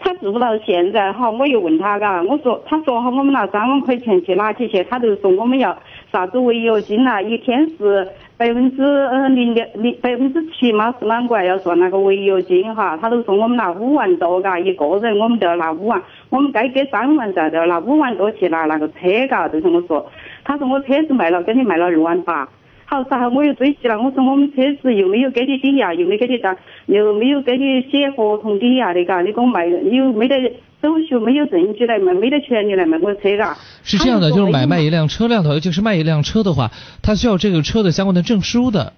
[0.00, 5.76] 他做不到现在哈，我又问他嘎，我说他说哈，我们拿三万块钱去拿起去，他就说我们要
[6.12, 8.06] 啥子违约金呐、一天是
[8.36, 8.82] 百分之
[9.30, 11.42] 零点零百分之七嘛是啷个？
[11.42, 16.00] 要算那个违约金哈，他都说我们拿五万多嘎，一个人我们都要拿五万，
[16.30, 20.06] 我们该给三万噻，都要拿五万多去拿那个车嘎，就这么说。
[20.44, 22.48] 他说我车子卖了，给你卖了二万八。
[22.90, 26.56] 好，然后我又追起了，我说我们车子又没有给你抵押，又没给你打，
[26.86, 30.34] 又没有给你写合同抵押的嘎，你给我卖，又没得
[30.80, 33.58] 手续，没有证据来卖，没得权利来卖我的车嘎。
[33.82, 36.70] 是这样的，就是买卖一辆车辆的，尤其是卖一辆车的话，
[37.02, 38.94] 他需要这个车的相关的证书的，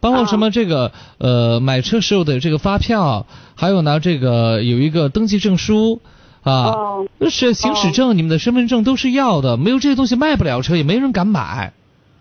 [0.00, 3.24] 包括什么这个呃买车时候的这个发票，
[3.54, 6.02] 还有呢这个有一个登记证书
[6.42, 6.74] 啊，
[7.30, 11.72] 是行驶证、你们的身份证都是要的，没有这些东西卖不了车，也没人敢买。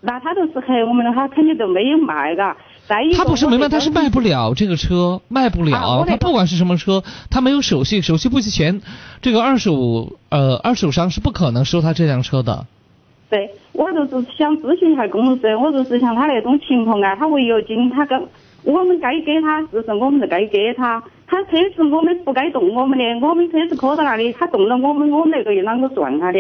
[0.06, 2.58] 那他都是黑我们的，他肯定都没有卖嘎。
[2.86, 6.04] 再一个，他不是没卖，他是卖不了这个车，卖不了。
[6.06, 7.02] 他不管是什么车，
[7.32, 8.82] 他没有手续，手续不齐全，
[9.22, 12.66] 这个二手呃二手商是不可能收他这辆车的。
[13.30, 18.22] 对，我就是想咨询一下公司，我就是像他那种情况啊，他违约金，他跟
[18.66, 21.02] 我们该给他，就是我们就该给他？
[21.26, 26.40] 他车子我们不该动我们的，我们车子搁在那里，他动了我们，我们那个又啷个算他的？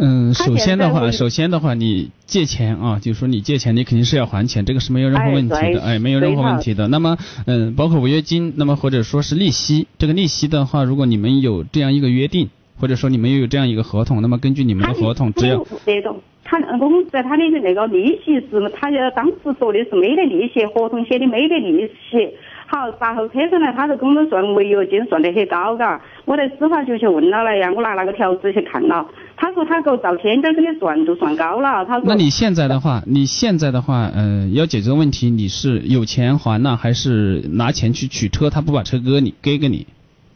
[0.00, 6.86] 嗯，首先的话，首先的话，你借钱啊，就是说你借钱，你肯定是要还钱，这个是没有任何哎问题的，哎，没有任何问题的。
[6.86, 12.48] 那么，嗯，包括违约金，那么或者说是利息，这个利息的话，如果你们有这样一个约定，
[12.80, 22.30] 或者说你们有这样一个合同，那么根据你们的合同，只要那种，他我们在他的那个利息是，他当时说的是没得利息，合同写的没得利息。
[22.70, 25.98] 好，然后车上呢，他就跟我们算违约金算得很高，嘎。
[26.26, 29.06] 我在司法局去问了了呀，我拿那个条子去看了，
[29.38, 31.82] 他说他给我照天价给你算，就算高了。
[31.86, 39.86] 他说那你现在的话，你现在的话，呃，要解决问题，你是有钱还呢，还是拿钱去取车，他不把车给你，给给你？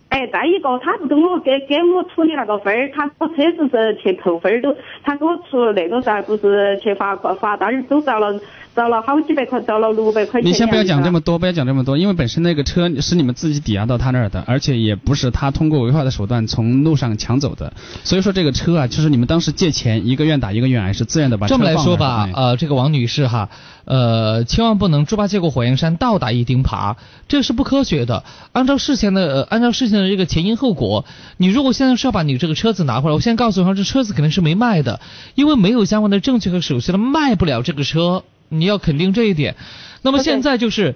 [0.08, 8.40] 哎，再一个，他不跟我给给我处理那个分儿，他把车子是去扣分儿都，他给我出那个噻，不是去罚款罚单儿都遭了
[8.74, 10.50] 找了好几百块，找了六百块钱。
[10.50, 17.72] 你先不要讲这么多，不要讲这么多，因为本身那个车是你们自己抵押到他那儿的，而且也不是他通过违法的手段从路上抢走的，
[18.02, 23.50] 所以说这个车啊，就是你们当时借钱，一个愿打一个愿挨，是自愿的把车这么来说吧，哎呃，这个王女士哈，
[23.84, 26.96] 呃，千万不能猪八戒过火焰山，倒打一钉耙，
[27.28, 28.24] 这是不科学的。
[28.52, 31.04] 按照事前的，呃、按照事情的这个前因后果，
[31.36, 35.00] 你如果现在是要把你这个车子拿回来，我现在告诉你说，这车子肯定是没卖的，
[35.34, 39.56] 因为没有相关的证据和手续他，卖不了这个车，你要肯定这一点。
[40.02, 40.94] 那么现在就是，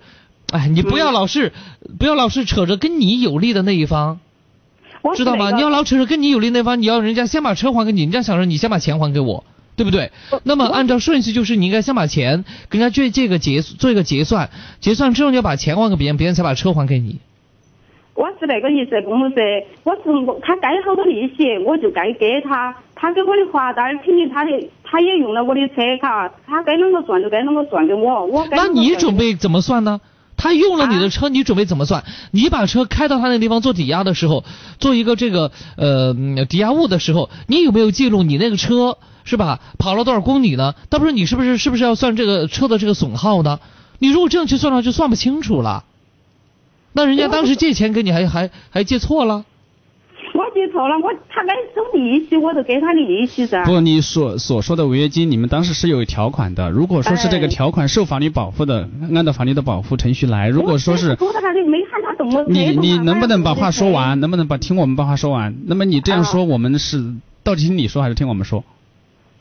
[0.51, 1.53] 哎，你不要老是、
[1.99, 4.21] 不要老是扯着跟你有利的那一方。
[5.15, 5.53] 知道吗？
[5.53, 9.45] 你要老扯着跟你有利那方，你要人家先把车还给你，人家想着你先把钱还给我，
[9.77, 10.11] 对不对？
[10.43, 14.51] 那么按照顺序就是你应该先把钱跟人家这这个结做一个结算，
[14.81, 17.21] 结算之后你要把钱还给别人，别人才把车还给你。
[18.17, 19.37] 我是那个意思，公司，
[19.85, 22.75] 我是我他该好多利息，我就该给他。
[22.99, 24.51] 他给我的罚单，肯定他的，
[24.83, 30.01] 他也用了我的车卡，他该啷个算就该啷个算给我，我该那你准备怎么算呢？
[30.39, 32.05] 他用了你的车，你准备怎么算？
[32.31, 34.45] 你把车开到他那个地方做抵押的时候，
[34.79, 36.15] 做一个这个呃
[36.49, 39.61] 抵押物的时候，你有没有记录你那个车是吧？
[39.79, 40.75] 跑了多少公里呢？
[40.89, 43.61] 到时候你是不是是不是要算这个车的这个损耗呢？
[43.99, 45.85] 你如果这样去算的话，就算不清楚了。
[46.97, 49.45] 那人家当时借钱给你还还还借错了。
[50.35, 53.65] 我记错了，我他该收利息，我就给他利息噻。
[53.65, 56.71] 不，你所所说的违约金，你们当时是有条款的。
[56.71, 60.49] 如果说是这个哎条款受法律保护的，按照法律的保护程序来。
[60.49, 64.19] 如果说是没看他动你你能不能把话说完？
[64.21, 65.55] 能不能把听我们把话说完？
[65.67, 67.05] 那么你这样啊说，我们是
[67.43, 68.65] 到底听你说还是听我们说？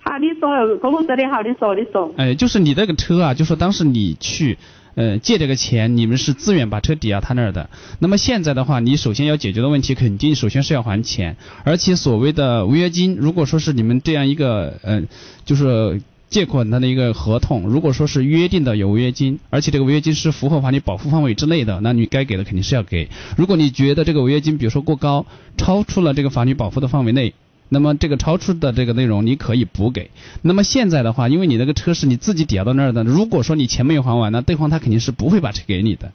[0.01, 2.11] 好，你说公公司的好，你说你说。
[2.17, 4.57] 哎，就是你那个车啊，就说当时你去
[4.95, 7.69] 呃借这个钱，你们是自愿把车抵押他那儿的。
[7.99, 15.03] 那么现在的话，你首先要解决的问题，肯定首先是要还钱，而且所谓的违约金，如果说是你们这样一个呃，
[15.45, 16.01] 就是。
[16.27, 23.09] 借款他的一个合同，如果说是约定的有违约金，而且这个违约金是符合法律保护范围之内的，那你该给的肯定是要给。
[23.37, 27.35] 如果你觉得这个违约金，比如说过高，超出了这个法律保护的范围内，
[27.69, 30.11] 那么这个超出的这个内容你可以补给。
[30.41, 36.11] 那么现在的话，因为你那个车是你自己抵押到那儿的，如果说你钱没有还完，那对方他肯定是不会把车给你的。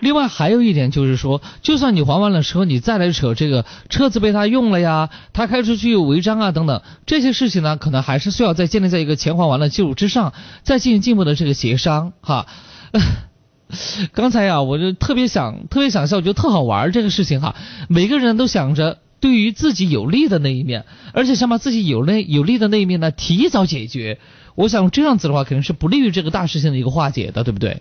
[0.00, 10.32] 另外还有一点就是说，就算你还完了车，你再来扯这个车子被他用了呀，他开出去有违章啊等等这些事情呢，可能还是需要再建立在一个钱还完了基础之上，
[10.64, 12.46] 再进行进一步的这个协商哈。
[14.12, 17.54] 刚才呀、我就特别想特别想笑，我觉得特好玩这个事情哈，
[17.88, 20.84] 每个人都想着对于自己有利的那一面，
[21.14, 24.18] 而且想把自己有利有利的那一面呢提早解决。
[24.54, 27.80] 我想这样子的话，肯定是不利于这个大事情的一个化解的，对不对？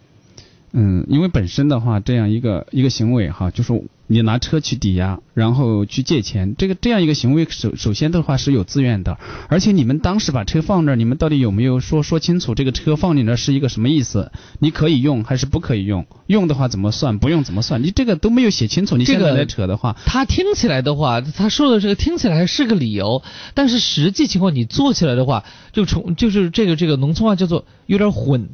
[0.72, 3.74] 嗯，因为本身的话，这样一个一个行为哈，就是
[4.14, 9.18] 你拿车去抵押，然后去借钱，这个这样一个行为，首首先的话是有自愿的，
[9.50, 14.32] 而且你们当时把车放那儿，你们到底有没有说说清楚这个车放你那儿是一个什么意思？
[14.60, 16.06] 你可以用还是不可以用？
[16.28, 17.18] 用的话怎么算？
[17.18, 17.82] 不用怎么算？
[17.82, 23.24] 你这个都没有写清楚，你现在来扯的话，他听起来的话，他说的这个听起来是个理由，
[23.56, 28.50] 但是实际情况你做起来的话，就从就是这个这个农村话叫做有点混。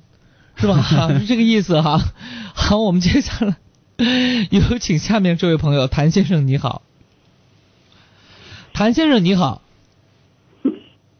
[0.61, 0.83] 是吧？
[1.17, 2.01] 是这个意思哈。
[2.53, 3.55] 好，我们接下来
[4.49, 6.81] 有请下面这位朋友谭先生，你好。
[8.73, 9.61] 谭先生你好。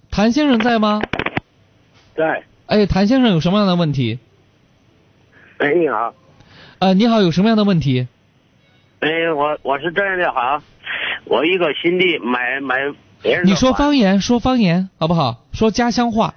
[0.09, 1.01] 谭先生在吗？
[2.15, 2.43] 在。
[2.67, 4.19] 哎，谭先生有什么样的问题？
[5.57, 6.13] 哎，你好。
[6.79, 8.07] 呃，你好，有什么样的问题？
[9.01, 10.63] 哎，我我是这样的哈，
[11.25, 12.77] 我一个兄弟买买
[13.21, 15.43] 别人你说方言，说方言好不好？
[15.51, 16.35] 说家乡话。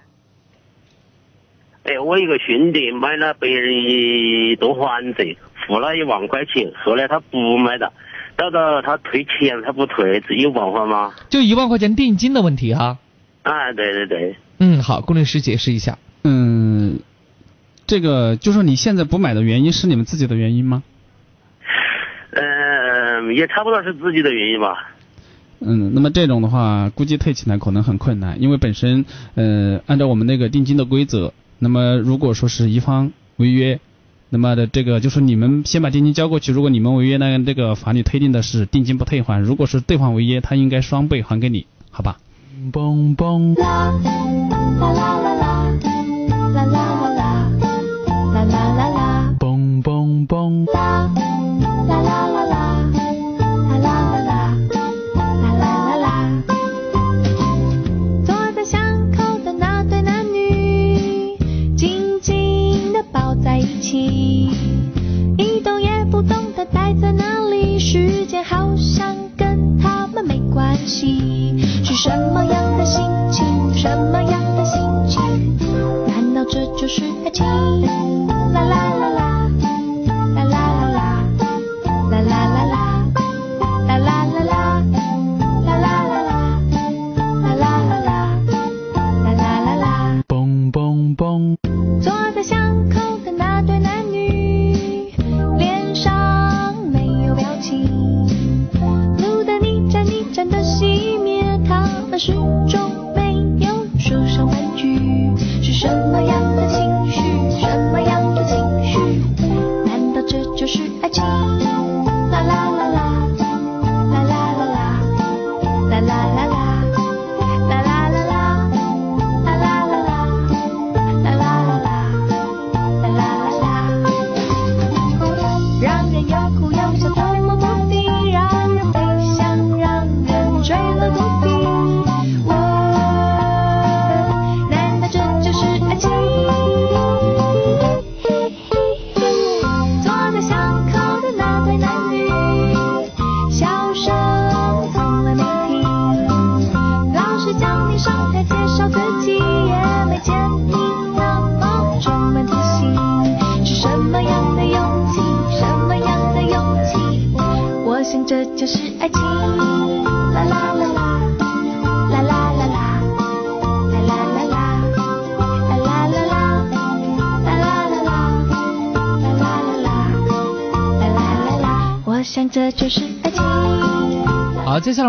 [1.85, 5.37] 哎，我一个兄弟买了别人一栋房子，
[5.67, 7.93] 付了一万块钱，后来他不买了，
[8.37, 11.13] 到到他退钱他不退，这有办法吗？
[11.29, 12.99] 就一万块钱定金的问题哈。
[13.43, 15.99] 啊，对对对，嗯，好，龚律师解释一下。
[16.25, 17.01] 嗯，
[17.87, 20.83] 这个就是你现在不买的原因是你们自己的原因吗？
[22.31, 24.93] 嗯，也差不多是自己的原因吧。
[25.61, 33.79] 嗯，那么这种的话，估计退起来可能很困难，因为本身，呃，按照我们那个定金的规则，那么如果说是一方违约，
[34.35, 42.17] 那么的这个就是你们先把定金交过去，如果你们违约呢，这个法律推定的是定金不退还，如果是对方违约，他应该双倍还给你，好吧？
[42.73, 43.55] 嘣嘣。
[43.61, 44.15] 啦啦
[44.81, 45.69] 啦啦，
[46.31, 47.29] 啦啦啦啦，
[48.33, 50.65] 啦啦啦啦，嘣嘣嘣。
[50.73, 51.21] 啦啦
[51.87, 52.42] 啦啦啦，啦啦
[63.99, 71.59] 一动也不动地待在那里，时间好像跟他们没关系。
[71.85, 73.75] 是什么样的心情？
[73.75, 75.21] 什么样的心情？
[76.07, 77.45] 难道这就是爱情？
[78.53, 79.51] 啦啦啦啦，
[80.37, 81.23] 啦啦啦啦，
[82.11, 82.77] 啦啦啦啦，
[83.89, 84.83] 啦啦啦啦，
[85.67, 86.57] 啦啦啦啦，
[87.43, 88.11] 啦啦啦啦，
[89.25, 89.87] 啦啦啦啦。
[90.29, 91.72] 嘣嘣嘣。
[92.03, 95.13] 坐在巷口的那对男女，
[95.57, 98.27] 脸上没有表情，
[99.19, 102.33] 路灯一盏一盏的熄灭，他们始
[102.69, 102.92] 终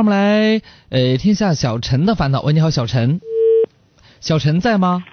[0.04, 2.42] 我们来呃听一下小陈的烦恼。
[2.42, 3.22] 喂，你好，小陈。
[4.20, 5.06] 小陈在吗？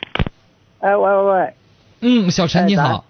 [0.81, 1.55] 哎，喂喂喂，
[2.01, 3.05] 嗯，小陈你好。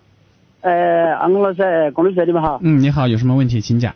[0.61, 2.61] 呃，安公老师，龚律师，你们好。
[2.63, 3.95] 嗯，你好，有什么问题请讲。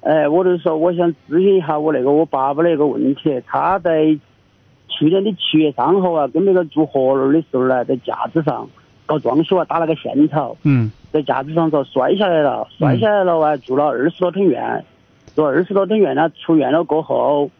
[0.00, 3.42] 呃，我就是说，我想咨询一下我那个我爸爸的一个问题。
[3.46, 4.18] 他在
[4.88, 8.66] 去年的七月三号啊，跟那个做活路的时候呢，在架子上
[9.04, 14.82] 搞装修啊，打了个线头，嗯在架子上遭摔下来了，摔下来了啊，住了二十多天院，
[15.34, 17.50] 住二十多天院了，出院了过后，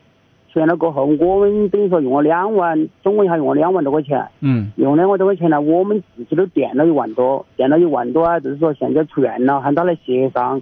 [0.53, 4.29] 出院了过后，我们等于说用了两万，总共一下用了两万多块钱。
[4.41, 10.61] 嗯用两万多块钱呢，我们自己都垫了一万多，垫了一万多啊，就是说现在出院了，喊他来协商，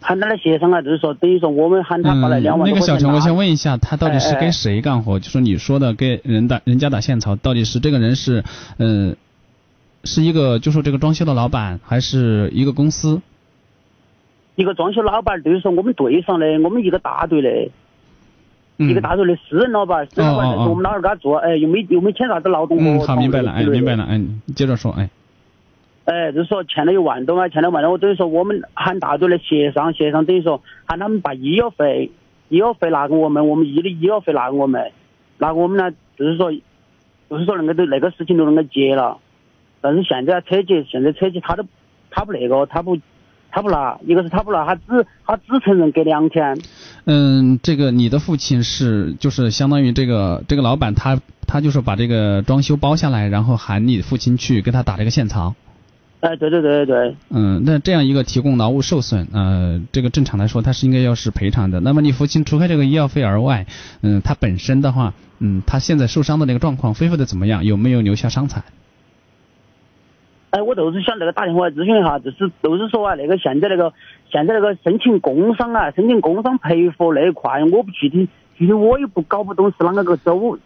[0.00, 5.18] 喊他来协商啊，就是说等于说我们喊他把那两万多块钱嗯那个小陈，我拿先问一下，他到底是哎哎给谁干活？
[5.18, 8.44] 就说你说的给人打人家打线槽，到底是这个人是
[8.78, 9.14] 呃
[10.04, 13.20] 是一个就说这个装修的老板，还是一个公司？
[14.56, 17.70] 一个装修老板，就是说我们队上的，我们一个大队的，
[18.78, 23.06] 一个大队的私人老板，私人老板，是我们老二给他做，哎，又没又没签啥子劳动合嗯，同。
[23.06, 25.08] 好，明白了，哎，明白了，哎，你接着说，哎，
[26.06, 32.10] 哎，就是说欠了一万多嘛，欠了一万多，我等于说我们喊大队来协商，协商等于说喊他们把医药费，
[32.48, 34.90] 医药费拿给我们，我们医的医药费拿给我们，
[35.38, 36.50] 拿给我们呢，就是说，
[37.28, 39.18] 就是说那个都那个事情都能够结了，
[39.82, 41.64] 但是现在车企现在车企他都
[42.10, 42.96] 他不那个，他不
[43.56, 46.58] 他不拿，一个是他不拿，他只他只承认给两千。
[47.06, 55.54] 嗯，这个你的父亲是就是相当于这个这个老板他他就是把这个装修包下来，然后喊你父亲去给他打这个现场。
[56.20, 57.16] 哎，对对对对对。
[57.30, 61.80] 嗯，那这样一个提供劳务受损，呃，这个正常来说他是应该要是赔偿的。
[61.80, 63.64] 那么你父亲除开这个医药费而外，
[64.02, 67.64] 嗯，他本身的话，嗯，他现在受伤的那个状况恢复的怎么样？
[67.64, 68.62] 有没有留下伤残？
[70.50, 73.92] 哎，我就是想那个打电话咨询一下，就是就是说啊，那个现在那个
[74.30, 80.58] 现在那个申请工伤啊，申请工伤赔付那一块，我不具体具体我也不搞不懂是啷个个走。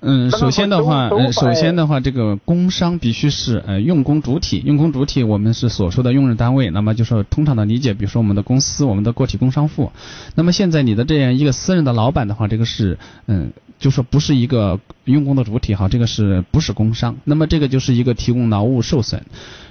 [0.00, 9.90] 嗯，首先的话，首先的话，这个工伤必须是呃用工主体，用工主体我们是所说的用人单位，那么就是通常的理解，比如说我们的公司，我们的个体工商户。
[10.36, 12.96] 那么现在你的这样一个私人的老板的话，这个是
[13.26, 17.16] 嗯，就说不是一个用工的主体哈，这个是不是工伤？
[17.24, 19.24] 那么这个就是一个提供劳务受损。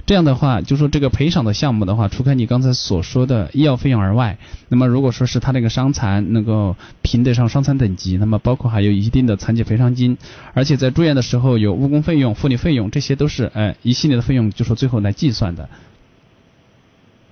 [0.06, 4.38] 这样的话，就说这个赔偿的项目的话，除开你刚才所说的医药费用而外，
[4.70, 10.18] 那么如果说是他那个伤残能够评得上伤残等级，那么包括还有一定的残疾赔偿金，
[10.54, 15.68] 而且在住院的时候有误工费用、护理费用，这些都是哎一系列的费用，就说最后来计算的。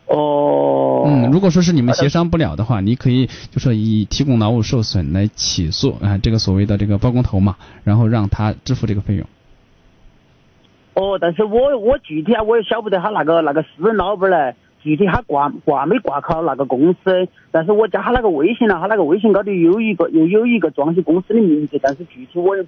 [0.07, 1.03] 哦。
[1.07, 9.25] 嗯，如果说是你们协商不了的话，你可以就说以提供劳务受损来起诉啊、这个所谓的这个包工头嘛，然后让他支付这个费用。
[10.93, 22.65] 哦，但是我我具体啊，我也晓不得他那个那个私人老板嘞，具体他挂挂没挂靠那个公司，但是我加他那个微信了，他那个微信高头有一个又有一个装修公司的名字，但是具体我也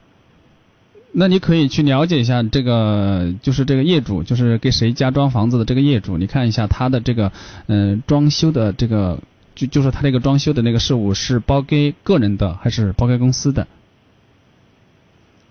[1.12, 7.32] 那你可以去了解一下这个，就是这个业主，就是给谁家装房子的这个业主，你看一下他的这个，
[7.68, 9.20] 嗯、装修的这个，
[9.56, 13.66] 就就是他这个装修的那个事务是包给个人的还是包给公司的？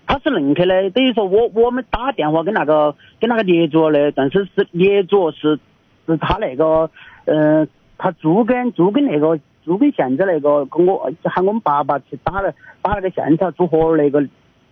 [0.05, 5.59] 他是恁去的，等于说我我们打电话跟那个跟那个业主的，但是是业主是
[6.05, 6.89] 是他那个，
[7.25, 7.67] 呃，
[7.97, 14.25] 他租跟租跟那个租跟现在那个跟我喊我们爸爸去打了打那个现场租活那个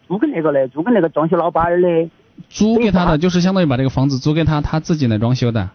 [0.07, 2.09] 租给那个的，租给那个装修老板的。
[2.49, 5.69] 租给他的就是相当于把这个房子租给他，他自己来装修的。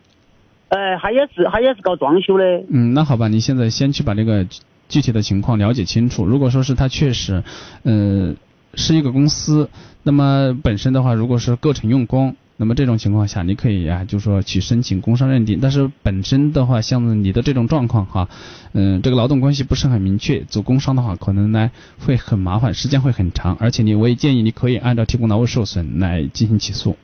[0.69, 2.45] 呃，他也是他也是搞装修的。
[2.69, 6.25] 嗯，那好吧，你现在先去把这个具具体的情况了解清楚。
[6.25, 7.43] 如果说是他确实，
[7.83, 8.35] 呃，
[8.75, 9.69] 是一个公司，
[10.03, 15.61] 那么本身的话，如果是构成用工，那么这种情况下，你可以啊，就说去申请工伤认定。
[15.63, 18.29] 但是本身的话，像你的这种状况哈，
[18.75, 26.99] 嗯、这个劳动关系不是很明确，做工伤的话，可能呢会很麻烦，时间会很长，而且你我也建议你可以按照提供劳务受损来进行起诉。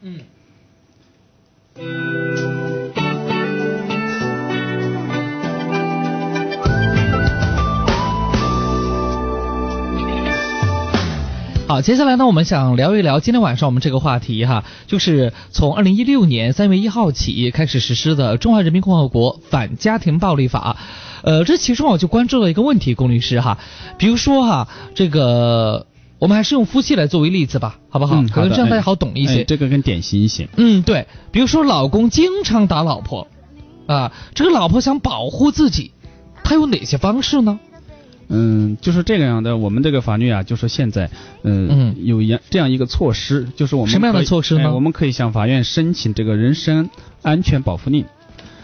[0.00, 0.20] 嗯。
[11.66, 20.76] 好，接下来呢，我们想聊一聊今天晚上我们这个话题哈，就是从二零一六年三月一号起开始实施的《中华人民共和国反家庭暴力法》。
[21.22, 23.58] 呃，这其中我就关注了一个问题，龚律师哈，
[23.96, 25.86] 比如说哈，这个
[26.18, 28.16] 我们还是用夫妻来作为例子吧，好不好？
[28.16, 29.40] 嗯，好的可能这样大家好懂一些。
[29.40, 30.46] 哎这个更典型一些。
[30.58, 33.26] 嗯，对，比如说老公经常打老婆，
[33.86, 35.92] 啊，这个老婆想保护自己，
[36.44, 37.58] 她有哪些方式呢？
[38.28, 39.56] 嗯，就是这个样的。
[39.56, 41.10] 我们这个法律啊，就是现在，
[41.42, 46.90] 嗯，有一这样一个措施，就是我们什么样的措施呢哎我们可以向法院申请这个人身
[47.22, 48.04] 安全保护令。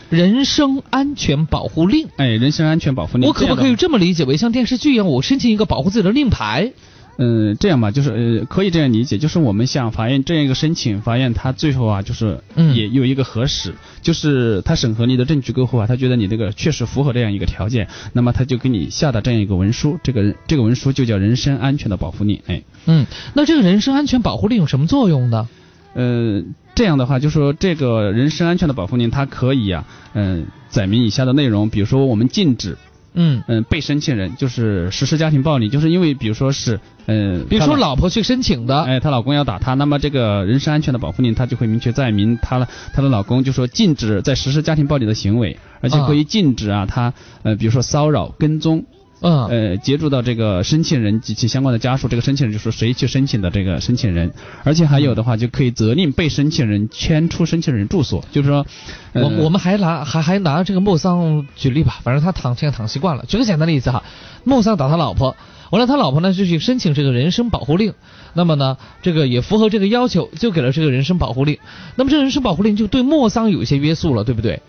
[0.08, 2.08] 人身安全保护令。
[2.16, 3.28] 哎，人身安全保护令。
[3.28, 6.72] 我可不可以这么理解为像电视剧一样，我申请一个保护自己的令牌？
[7.18, 22.62] 嗯，这样吧，就是呃，可以这样理解，就是我们向法院这样一个申请，法院他最后啊，就是嗯也有一个核实，就是他审核你的证据过后啊，他觉得你这个确实符合这样一个条件，那么他就给你下达这样一个文书，这个这个文书就叫人身安全的保护令，哎。
[22.86, 23.04] 嗯，
[23.34, 25.46] 那这个人身安全保护令有什么作用呢？
[25.92, 26.42] 呃，
[26.74, 29.84] 这样的话，就说这个人身安全的保护令，它可以啊，
[30.14, 32.78] 嗯、载明以下的内容，比如说我们禁止。
[33.14, 47.12] 嗯嗯，被申请人就是实施家庭暴力，就是因为比如说是，嗯，比如说老婆去申请的，哎，她老公要打她，那么这个人身安全的保护令，她就会明确载明她她的老公就说禁止在实施家庭暴力的行为，而且可以禁止啊，他
[47.42, 48.84] 呃，比如说骚扰、跟踪。
[49.22, 54.32] 嗯，呃，接触到这个申请人及其相关的家属，这个申请人就是谁去申请的这个申请人，
[54.64, 58.66] 而且还有的话就可以责令被申请人迁出申请人住所，就是说，
[59.12, 63.24] 呃、我我们还拿还还拿这个莫桑举例吧，反正他躺现在躺习惯了。
[63.28, 64.02] 举个简单的例子哈，
[64.44, 65.36] 莫桑打他老婆，
[65.70, 67.92] 完了他老婆呢就去申请这个人身保护令，
[68.32, 71.58] 那么呢这个也符合这个要求，就给了这个人身保护令。
[71.96, 74.62] 那么这个人身保护令就对莫桑有一些约束了，对不对？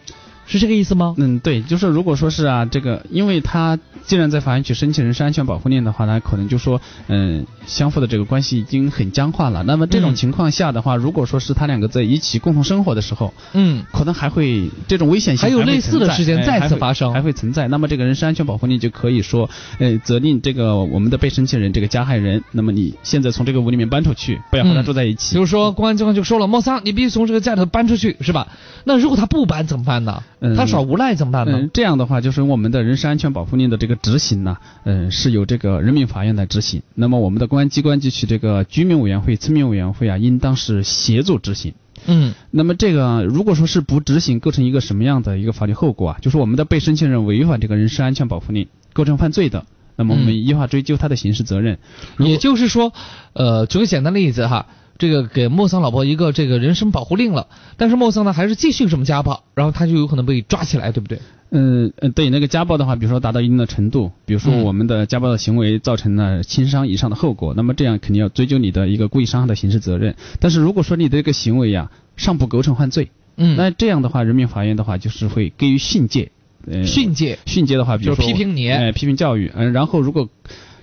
[0.45, 1.13] 是这个意思吗？
[1.17, 9.63] 嗯，对，就是如果说是啊，这个，因为他既然在法院去申请人身安全保护令的话，那可能就说，嗯，相互的这个关系已经很僵化了。
[9.63, 17.67] 那么这种情况下的话，如果说是他两个在一起共同生活的时候，嗯，可能还会这种危险性还有类似的事件再次发生，还会存在。
[17.67, 19.49] 那么这个人身安全保护令就可以说，
[19.79, 25.35] 呃，责令这个我们的被申请人这个加害人，那么你现在从这个屋里面搬出去，不要和他住在一起。
[25.35, 28.47] 比如说，公安机关就说了，莫桑，你必须从这个家里头搬出去，是吧？
[28.83, 30.23] 那如果他不搬怎么办呢？
[30.43, 31.59] 嗯，他耍无赖怎么办呢？
[31.61, 36.81] 嗯，这样的话，就是我们的人身安全保护令的这个执行呢，嗯，是由这个人民法院来执行。
[36.95, 41.75] 那么我们的公安机关及其这个居民委员会、村民委员会啊，应当是协助执行。
[42.07, 46.17] 嗯，那么这个如果说是不执行，构成一个什么样的一个法律后果啊？
[46.21, 51.77] 就是我们的被申请人违反这个人身安全保护令，构成犯罪的，那么我们依法追究他的刑事责任。
[52.17, 52.91] 也就是说，
[53.33, 54.65] 呃，举个简单的例子哈。
[55.01, 61.17] 这个给莫桑老婆一个这个人身保护令了，但是莫桑呢还是继续什么家暴，然后他就有可能被抓起来，对不对？
[61.49, 70.15] 嗯嗯，对，那个家暴的话，比如说达到一定的程度，比如说我们的家暴的行为造成了轻伤以上的后果，那么这样肯定要追究你的一个故意伤害的刑事责任。
[70.39, 76.31] 但是如果说你的这个行为呀尚不构成犯罪，嗯，那这样的话，人民法院的话就是会给予训诫，
[76.67, 80.29] 呃，训诫，训诫的话，比如说批评你，哎，批评教育，嗯，然后如果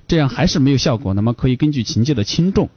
[0.08, 2.68] 这样还是没有效果，那么可以根据情节的轻重。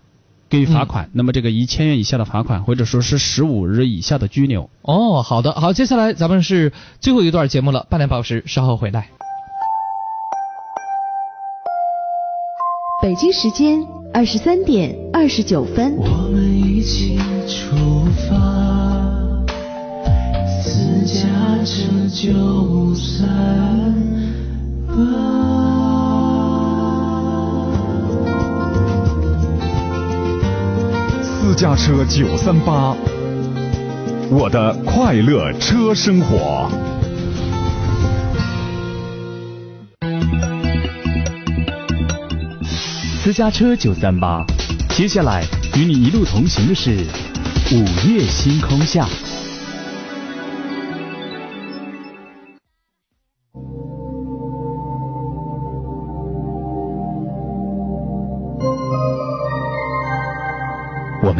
[0.51, 4.69] 给予罚款，嗯、那么这个一千元以下的罚款，或者说是十五日以下的拘留。
[4.81, 9.07] 哦，好的，好，接下来咱们是最后一段节目了，半点报时，稍后回来。
[13.01, 13.83] 北京时间
[14.13, 15.95] 二十三点二十九分。
[15.97, 17.17] 我们一起
[17.47, 18.35] 出发，
[20.61, 21.23] 私家
[21.63, 23.25] 车就三
[24.87, 25.60] 八。
[31.43, 32.95] 私家车九三八，
[34.29, 36.69] 我的快乐车生活。
[43.23, 44.45] 私家车九三八，
[44.89, 45.43] 接下来
[45.75, 46.91] 与你一路同行的是
[47.71, 49.07] 午夜星空下。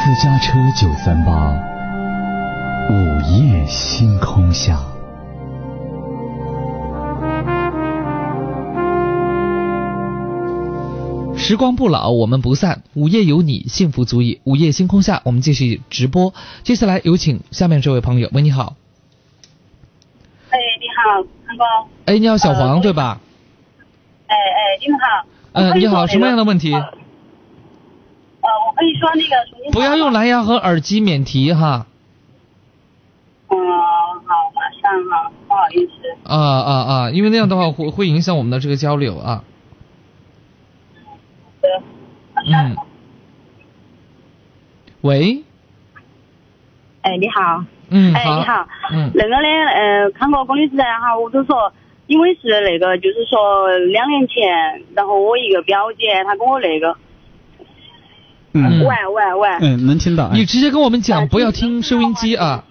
[0.00, 1.52] 私家车九三八，
[2.88, 4.78] 午夜星空下。
[11.36, 12.82] 时光不老，我们不散。
[12.94, 14.40] 午夜有你，幸福足矣。
[14.44, 16.32] 午夜星空下，我们继续直播。
[16.62, 18.30] 接下来有请下面这位朋友。
[18.32, 18.76] 喂，你好。
[20.50, 21.68] 哎，你好，阳光。
[22.06, 23.20] 哎，你好，小黄，对吧？
[24.28, 25.26] 哎哎，你们好。
[25.52, 26.72] 嗯，你好，什么样的问题？
[26.72, 26.88] 呃，
[28.78, 29.72] 我可以说那个。
[29.72, 31.86] 不要用蓝牙和耳机免提哈。
[33.48, 35.92] 嗯，好，马上哈，不好意思。
[36.22, 37.10] 啊啊啊！
[37.10, 39.42] 因为那样的话会会影响我们的这个交流啊。
[42.46, 42.76] 嗯。
[45.00, 45.42] 喂。
[47.02, 47.64] 哎，你好。
[47.90, 48.68] 嗯，哎，你好。
[48.92, 49.10] 嗯。
[49.14, 51.72] 那个呢，呃，康哥，龚律师哈，我就说，
[52.06, 56.96] 因为是那个，就是说两年前，然后我一个表姐，她跟我那个。
[58.66, 58.80] 嗯。
[58.80, 59.48] 喂喂喂。
[59.60, 60.30] 嗯，能听到。
[60.32, 62.64] 你直接跟我们讲，不要听收音机啊。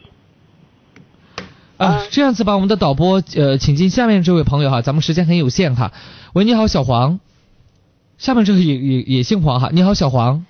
[1.77, 5.91] 啊，这样子吧，我们的导播呃，请进下面这位朋友哈，咱们时间很有限哈。
[6.33, 7.19] 喂，你好，小黄。
[8.17, 10.43] 下面这个也也也姓黄哈，你好，小黄。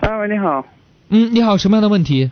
[0.00, 0.64] 啊喂，你好。
[1.10, 2.30] 嗯，你好，什么样的问题？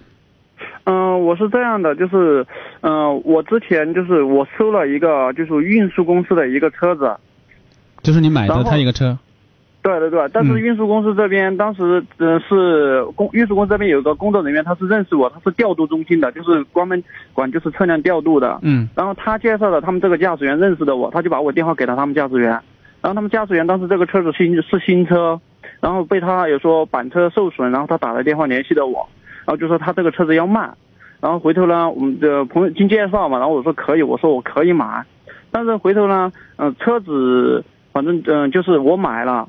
[0.84, 2.46] 嗯，我是这样的，就是
[2.80, 7.14] 嗯，我之前就是我收了一个就是运输公司的一个车子。
[8.02, 9.18] 就是你买的他一个车。
[9.82, 17.02] 对对对，但是运输公司这边当时嗯、呃是公运输公司这边有一个工作人员，他是认识我，他是调度中心的，就是专门
[17.32, 18.60] 管就是车辆调度的。
[18.62, 18.88] 嗯。
[18.94, 22.50] 然后他介绍了他们这个驾驶员认识的我，他就把我电话给了他们驾驶员，
[23.00, 25.40] 然后他们驾驶员当时这个车子新是新车，
[25.80, 29.08] 然后被他有说板车受损，然后他打了电话联系的我，
[29.44, 30.70] 然后就说他这个车子要卖，
[31.20, 35.04] 然后回头呢我们的朋友经介绍嘛，然后我说可以，我说我可以买，
[35.50, 39.48] 但是回头呢，嗯、车子反正嗯、就是我买了。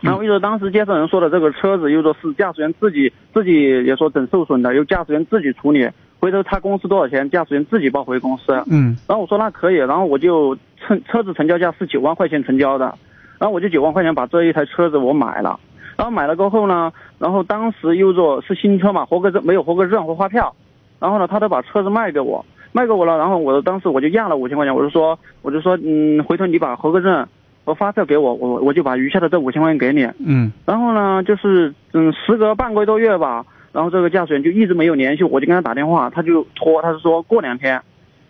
[0.00, 5.88] 然后又说当时介绍人说的这个车子又说是驾驶员自己自己也说整受损的，由驾驶员自己处理，
[6.20, 8.52] 回头他公司多少钱，驾驶员自己报回公司。
[8.70, 12.94] 嗯然后我说那可以，然后我就成车子成交价是九万块钱成交的，
[13.38, 15.58] 然后我就九万块钱把这一台车子我买了，
[15.96, 20.54] 然后买了过后呢，然后当时又说是新车嘛，合格证没有合格证和发票，
[21.00, 27.26] 然后呢他都把车子卖给我，卖给我了，然后我当时我就压了五千块钱，我就说我就说嗯，回头你把合格证
[27.68, 37.78] 和发票给我，我我就把余下的这五千块钱给你，嗯然后呢，就是嗯，时隔半个多月吧，然后这个驾驶员就一直没有联系我，我就跟他打电话，他就拖，他是说过两天，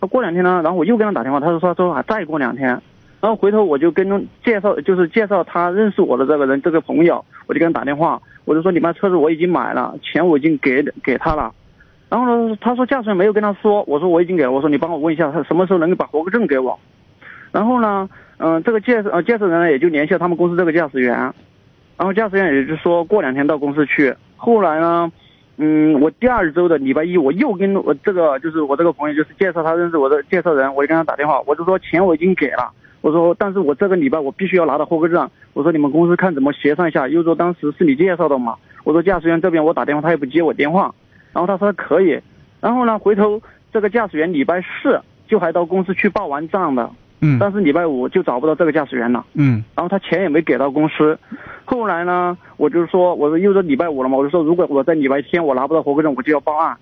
[0.01, 2.67] 他过两天呢，然后我又跟他打电话，他就说说还再过两天，
[3.21, 11.53] 然后回头我就跟介绍，就是介绍他认识我的这个人这个朋友，我就跟他打电话，我就说你把车子我已经买了，钱我已经给给他了。
[12.09, 16.77] 然后呢，他说驾驶员没有跟他说，我说我已经给了，我说你帮我问一下他什么时候能够把合格证给我。
[17.53, 18.07] 然后呢，
[18.39, 21.15] 嗯、这个介绍呃介绍人呢也就联系了他们公司这个驾驶员，
[21.97, 24.15] 然后驾驶员也就说过两天到公司去。
[24.37, 25.11] 后来呢，
[25.57, 32.71] 嗯，我第二周的礼拜一，我又跟我这个就是我这个朋友，就是介绍他认识我的介绍人，我就跟他打电话，我就说钱我已经给了，
[33.01, 37.09] 我说但是我这个礼拜我必须要拿到合格证，我说你们公司看怎么协商一下。
[37.09, 38.55] 又说当时是你介绍的嘛，
[38.85, 40.95] 我说驾驶员这边我打电话他也不接我电话，
[41.33, 42.21] 然后他说可以，
[42.61, 43.43] 然后呢回头
[43.73, 46.89] 这个驾驶员礼拜四就还到公司去报完账的，
[47.21, 49.25] 嗯但是礼拜五就找不到这个驾驶员了。
[49.35, 51.19] 嗯然后他钱也没给到公司。
[51.65, 56.77] 后来呢，我就说，我说又是礼拜五了嘛，我就说如果我在礼拜天我拿不到合格证，我就要报案。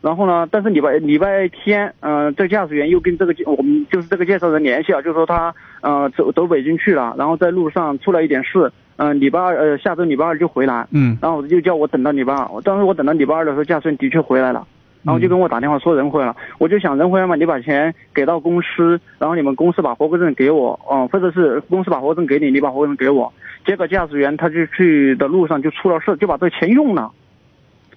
[0.00, 10.86] 然后呢，但是礼拜礼拜天，嗯、这个驾驶员又跟这个我们就是这个介绍人联系了，就说他呃走走北京去了，然后在路上出了一点事，嗯、礼拜二呃下周礼拜二就回来。
[10.92, 14.66] 嗯然后我就叫我等到礼拜二，当时我等到礼拜二的时候，驾驶员的确回来了。
[15.02, 23.32] 然后就跟我打电话说人回来了，我就想人回来嘛，你把钱给到公司，然后你们公司把合格证给我，嗯，或者是公司把合格证给你，你把合格证给我。
[23.66, 27.10] 结果驾驶员他就去的路上就出了事，就把这个钱用了，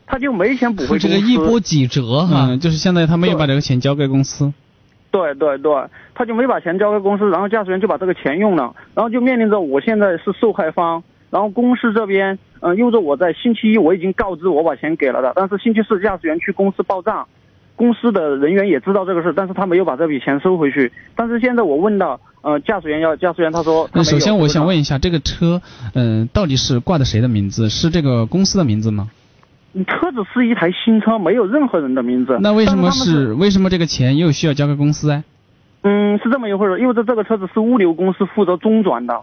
[0.06, 1.08] 他就没钱补回公司。
[1.08, 4.54] 这个一波几折哈、嗯，就是相当于他没有把这个钱交给公司。
[5.12, 5.72] 对对对，
[6.16, 17.28] 他就没把钱交给公司，然后驾驶员就把这个钱用了，然后就面临着我现在是受害方，然后公司这边，嗯、因为我在星期一我已经告知我把钱给了的，但是星期四驾驶员去公司报账，
[17.76, 25.62] 公司的人员也知道这个事，但是他没有把这笔钱收回去，但是现在我问到，呃，驾驶员要驾驶员他说他那首先我想问一下，这个车，
[25.94, 27.68] 嗯、到底是挂的谁的名字？
[27.68, 29.10] 是这个公司的名字吗？
[29.88, 32.38] 车子是一台新车，没有任何人的名字。
[32.42, 35.24] 那为什么但是是为什么这个钱又需要交给公司哎？
[35.82, 39.20] 嗯，是这么一回事，因为这这个车子是物流公司负责中转的，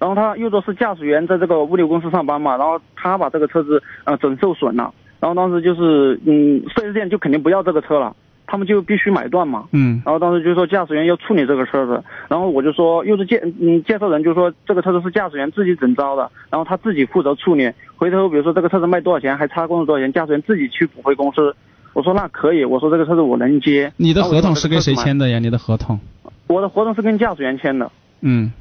[0.00, 8.16] 然后他又说是驾驶员在这个物流公司上班嘛，然后他把这个车子呃整受损了，然后当时就是嗯，四 S 店就肯定不要这个车了，
[8.46, 9.66] 他们就必须买断嘛。
[9.72, 21.54] 嗯然后当时就说驾驶员要处理这个车子，然后我就说又是介嗯介绍人就说这个车子是驾驶员自己整招的，然后他自己负责处理，回头比如说这个车子卖多少钱，还差公司多少钱，驾驶员自己去补回公司。
[21.92, 23.92] 我说那可以，我说这个车子我能接。
[23.96, 25.38] 你的合同是跟谁签的呀？
[25.40, 25.98] 你的合同？
[26.46, 27.90] 我的合同是跟驾驶员签的。
[28.20, 28.52] 嗯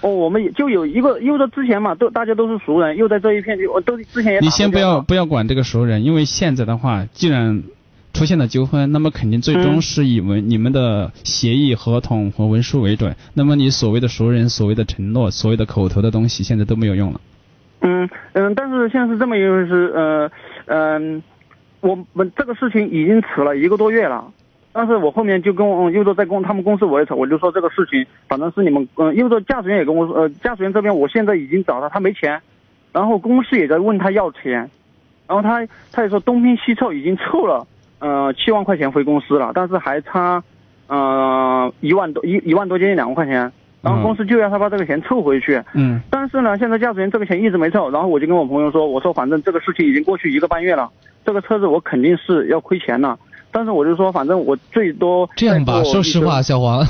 [0.00, 7.64] 哦，我们也就有一个，因为之前嘛，都大家都是熟人，又在这一片就我都之前也你先不要不要管这个熟人，因为现在的话，既然
[8.12, 13.16] 出现了纠纷，那么肯定最终嗯是以文、你们的协议、合同和文书为准。
[13.34, 17.20] 那么你所谓的熟人、所谓的承诺、所谓的口头的东西，现在都没有用了。
[17.80, 20.30] 嗯嗯，但是现在是这么一回事，呃
[20.66, 21.22] 嗯、
[21.80, 24.24] 我们这个事情已经迟了一个多月了。
[24.78, 32.40] 但是我后面就跟我，嗯又说在公他们公司我也扯，我就说这个事情反正是你们，嗯，又说驾驶员也跟我说，呃，驾驶员这边我现在已经找他，他没钱，
[32.92, 34.52] 然后公司也在问他要钱，
[35.26, 37.66] 然后他他也说东拼西凑已经凑了，
[37.98, 40.40] 呃，七万块钱回公司了，但是还差，
[40.86, 43.50] 呃，一万多一一万多接近两万块钱，
[43.82, 46.00] 然后公司就要他把这个钱凑回去，嗯。
[46.08, 50.88] 但是呢，现在驾驶员这个钱一直没凑，然后我就跟我朋友说，我说反正这个事情已经过去一个半月了，
[51.24, 53.18] 这个车子我肯定是要亏钱了，
[53.50, 56.86] 但是我就说反正我最多这样吧，说实话，小黄，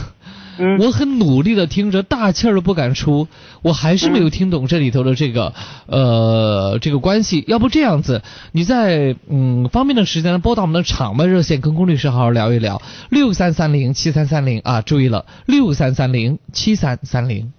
[0.59, 3.29] 嗯 我很努力的听着，大气儿都不敢出，
[3.63, 5.53] 我还是没有听懂这里头的这个、
[5.87, 7.45] 呃这个关系。
[7.47, 8.23] 要不这样子，
[8.53, 17.53] 你在嗯方便的时间呢拨打我们的场外热线，跟龚律师好好聊一聊，六三三零七三三零啊，注意了，六三三零七三三零。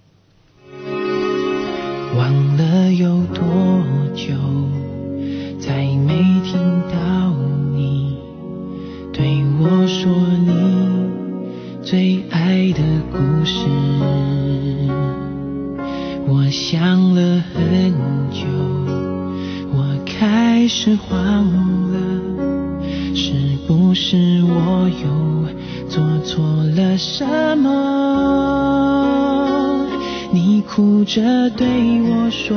[2.18, 3.42] 忘了有多
[4.14, 4.34] 久，
[5.60, 5.72] 再
[6.06, 7.09] 没听到
[9.62, 10.10] 我说
[10.46, 10.50] 你
[11.82, 12.82] 最爱的
[13.12, 13.66] 故事。
[16.26, 17.92] 我想了很
[18.30, 18.46] 久，
[19.70, 21.44] 我开始慌
[21.92, 21.98] 了，
[23.14, 23.34] 是
[23.68, 25.44] 不是我又
[25.90, 26.42] 做错
[26.74, 27.22] 了什
[27.58, 27.68] 么？
[30.32, 32.56] 你哭着对我说，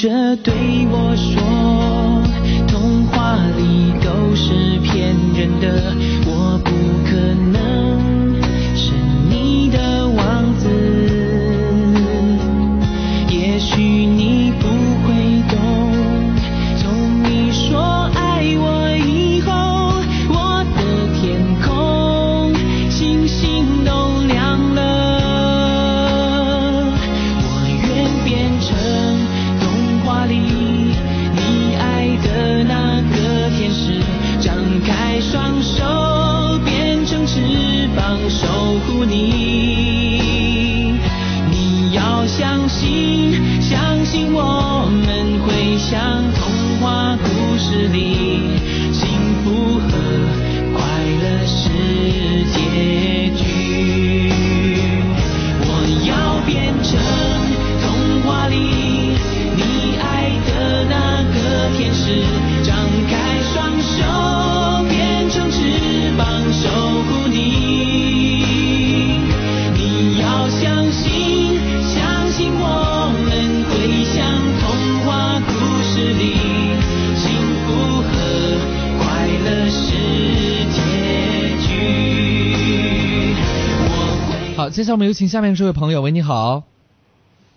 [0.00, 0.54] 着对
[0.92, 1.42] 我说，
[2.68, 5.92] 童话里都是骗人的，
[6.24, 6.57] 我
[84.88, 86.62] 下来我们有请下面这位朋友，喂，你好。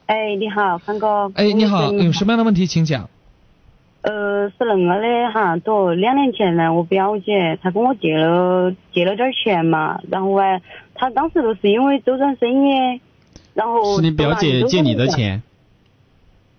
[0.06, 1.32] 哎，你好，潘哥。
[1.36, 3.10] 哎，你好，嗯有什么样的问题请讲。
[4.02, 10.62] 呃，是恁个的哈，都两年前呢，我表姐她跟我借了借了点钱嘛，然后哎，
[10.94, 13.00] 她当时都是因为周转生意，
[13.54, 15.08] 然后是你表姐借你的。
[15.08, 15.42] 钱，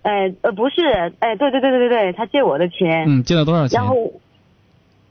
[0.01, 3.05] 哎，呃，不是，哎，对对对对对对，她借我的钱。
[3.07, 3.87] 嗯，借了多少钱然？
[3.87, 4.11] 后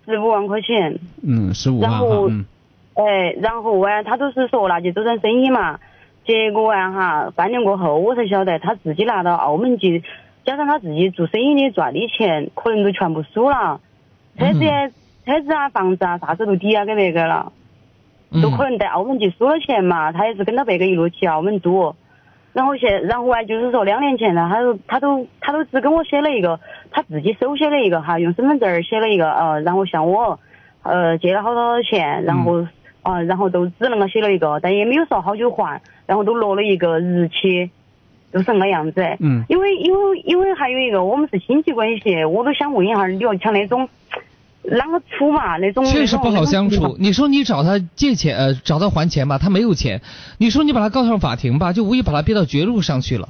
[0.06, 0.98] 十五万块钱。
[1.22, 2.44] 嗯，十五万哈，然后嗯，
[2.94, 5.78] 哎，然后啊，他都是说拿去周转生意嘛，
[6.26, 10.02] 结果啊哈，半年过后我才晓得他自己拿到澳门去，
[10.44, 13.80] 加上他自己做生意的赚的钱，可能都全部输了，
[14.38, 14.92] 车子也、
[15.24, 17.52] 车子啊、房子啊啥子都抵押给别个了，
[18.42, 21.94] 都可能在澳门去输了钱嘛，他也是跟到别个一路去澳门赌。
[22.52, 26.60] 然后现，然后啊，就是说两年前呢，他都他都他都只跟我写了一个，
[26.90, 30.38] 他自己手写了一个哈，用身份证儿写了一个呃，然后向我
[30.82, 32.66] 呃借了好多钱，然后
[33.02, 37.70] 啊、然后都只能够写了一个，但也没有说好久还，然后都落了一个日期，
[38.32, 39.02] 就是那个样子。
[39.18, 43.88] 嗯因为因为因为还有一个，我们是亲戚关系，我都想问一下，你要像那种
[44.64, 45.56] 啷个处嘛？
[45.56, 46.70] 那种确实不好相。
[46.70, 46.96] 处。
[46.98, 50.00] 你说你找他借钱，呃，找他还钱吧，他没有钱。
[50.38, 53.28] 你说你把他告上法庭吧，就无疑把他逼到绝路上去了。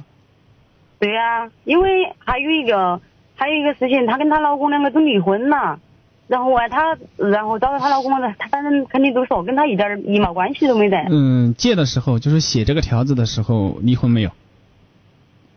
[0.99, 3.01] 对呀、因为还有一个
[3.35, 5.79] 还有一个事情，她跟她老公两个都离婚了，
[6.27, 14.31] 然后啊，她然后找到她老公了，她反正肯定都说跟她一点儿一毛关系都没得，嗯，借的时候就是写这个条子的时候离婚没有？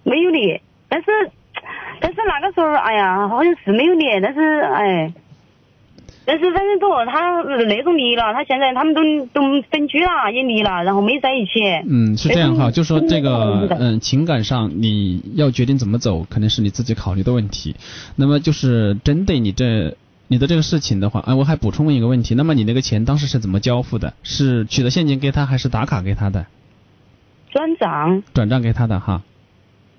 [0.03, 1.07] 没有离，但是
[2.01, 5.13] 但是那个时候，哎呀，好像是没有离，但是哎。
[6.29, 11.51] 但是反正都他那种离了，他现在他们都都分居了，也离了，然后没在一起。
[11.89, 17.77] 嗯，是这样哈，就说这个嗯嗯情感上你要决定怎么走，肯定是你自己考虑的问题。
[18.17, 19.97] 那么就是针对你这
[20.29, 24.15] 你的这个事情的话，哎，我还补充问一个问题，那么你那个钱当时是怎么交付的？
[24.23, 26.47] 是取的现金给他，还是打卡给他的？
[27.51, 28.23] 转账。
[28.35, 29.23] 转账给他的哈。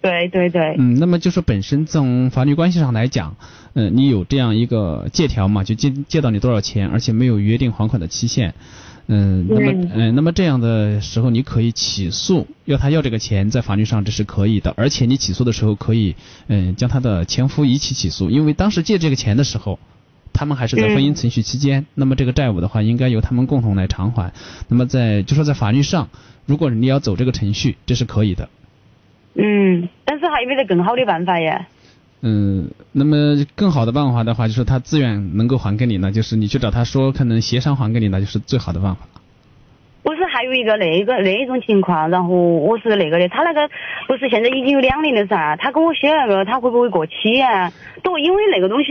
[0.01, 0.75] 对对对。
[0.77, 3.35] 嗯，那么就是本身从法律关系上来讲，
[3.73, 8.53] 嗯，你有这样一个借条嘛，就借借到你多少钱，而且没有约定还款的期限。
[9.07, 16.15] 嗯，那么嗯，那么这样的时候，你可以起诉，要他要这个钱，在法律上这是可以的，而且你起诉的时候可以
[16.47, 19.79] 嗯将他的前夫一起起诉，因为当时借这个钱的时候，
[20.37, 24.31] 他们还是在婚姻存续期间，那么这个债务的话，应该由他们共同来偿还。
[24.69, 26.09] 那么在就说在法律上，
[26.45, 28.47] 如果你要走这个程序，这是可以的。
[29.33, 31.67] 嗯，但是还有没得更好的办法呀？
[32.21, 39.07] 嗯，那么更好的办法的话，就是他自愿能够还给你呢，就是你去找他说，可能协商还给你，那就是最好的办法。
[40.03, 43.67] 不是还有一个那个那一种情况，然后我是那个的，他那个
[44.07, 47.73] 不是现在已经有两年了噻，他跟我写那个，他会不会过期啊？
[48.03, 48.89] 都，因为那个东西，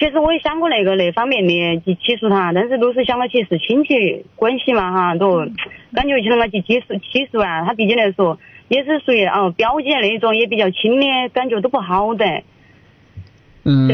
[0.00, 5.46] 其实我也想过那个那方面的去起诉他，但是都是想到起是亲戚关系嘛哈，都
[5.94, 8.36] 感觉去那么去起诉起诉啊，他毕竟来说。
[8.70, 12.24] 也是属于哦表姐那种也比较亲的感觉都不好的。
[13.64, 13.88] 嗯，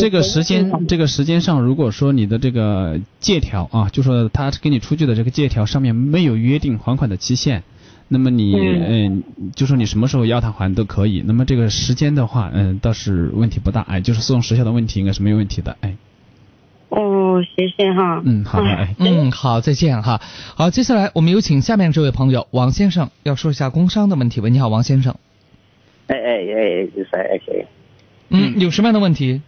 [0.00, 7.62] 这个时间这个时间上，如果说你的这个借条啊，就说他给你出具的这个借条上面没有约定还款的期限，
[8.08, 9.24] 那么你嗯，
[9.56, 11.24] 就说你什么时候要他还都可以。
[11.26, 15.96] 那么这个时间的话，嗯，倒是问题不大，哎，就是诉讼时效的问题应该是没有问题的，哎。
[16.88, 18.22] 哦，谢谢哈。
[18.24, 20.20] 嗯，好的，哎， 嗯，好，再见哈。
[20.54, 24.40] 好，接下来我们有请下面这位朋友王先生要说一下工伤的问题。
[24.40, 25.16] 喂，你好，王先生。
[26.06, 27.66] 哎哎哎，就是哎谢。
[28.30, 29.42] 嗯，有什么样的问题？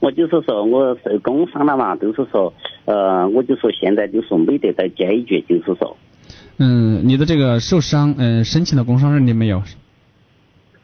[0.00, 2.52] 我就是说我受工伤了嘛，就是说，
[2.84, 5.96] 呃，我就说现在就说没得到解决，就是说。
[6.58, 9.62] 嗯，你的这个受伤，嗯，申请的工伤认定没有？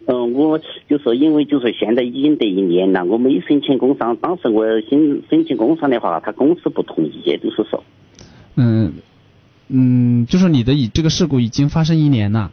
[0.07, 4.17] 嗯，我就说，因为就是现在已经得一年了，我没申请工伤。
[4.17, 7.83] 当时我申申请工伤的话，他公司不同意，就是说。
[8.57, 8.93] 嗯
[9.69, 12.53] 嗯，就说你的已这个事故已经发生一年了。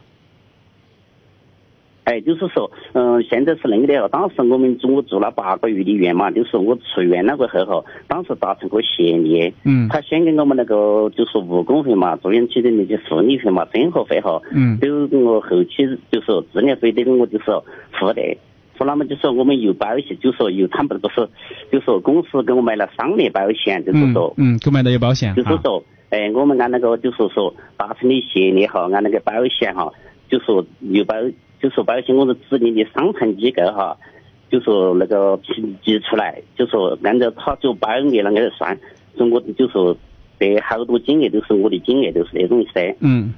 [2.12, 4.08] 哎，就是说，嗯，现在是那个的哦。
[4.12, 17.44] 当时我们住住了八个月的院嘛，就是我出院了过后哈，当时达成过协议，嗯，他先给我们那个就是误工费嘛，住院期的那些护理费嘛、生活费哈，嗯，都我后期就是说治疗费得我就是
[17.98, 18.36] 付的，
[18.76, 21.26] 付那么就说我们有保险，就说有他们不是，
[21.70, 29.90] 就说公司给我买了商业保险，就是说，嗯，购买的有保险，就是说，哎，我们按那个就是说达成的协议哈，按那个保险哈，
[30.28, 31.14] 就说有保。
[31.62, 33.96] 就说保险公司指定的伤残机构哈，
[34.50, 38.76] 就说那个评级出来，就说按照他就保额那个来算，
[39.16, 39.96] 说我就说
[40.38, 42.96] 得好多金额都是我的金额都是那种噻。
[42.98, 43.32] 嗯。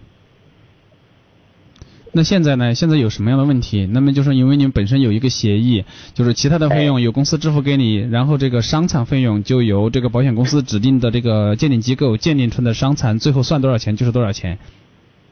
[2.16, 2.76] 那现在呢？
[2.76, 3.86] 现在有什么样的问题？
[3.86, 14.60] 那么就是因为你们本身有一个协议，就是其他的费用由公司支付给你，然后这个伤残费用就由这个保险公司指定的这个鉴定机构鉴定出的伤残，最后算多少钱就是多少钱。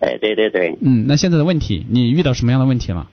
[0.02, 0.76] 哎，对对对。
[0.82, 3.08] 嗯，那现在的问题，你遇到什么样的问题了？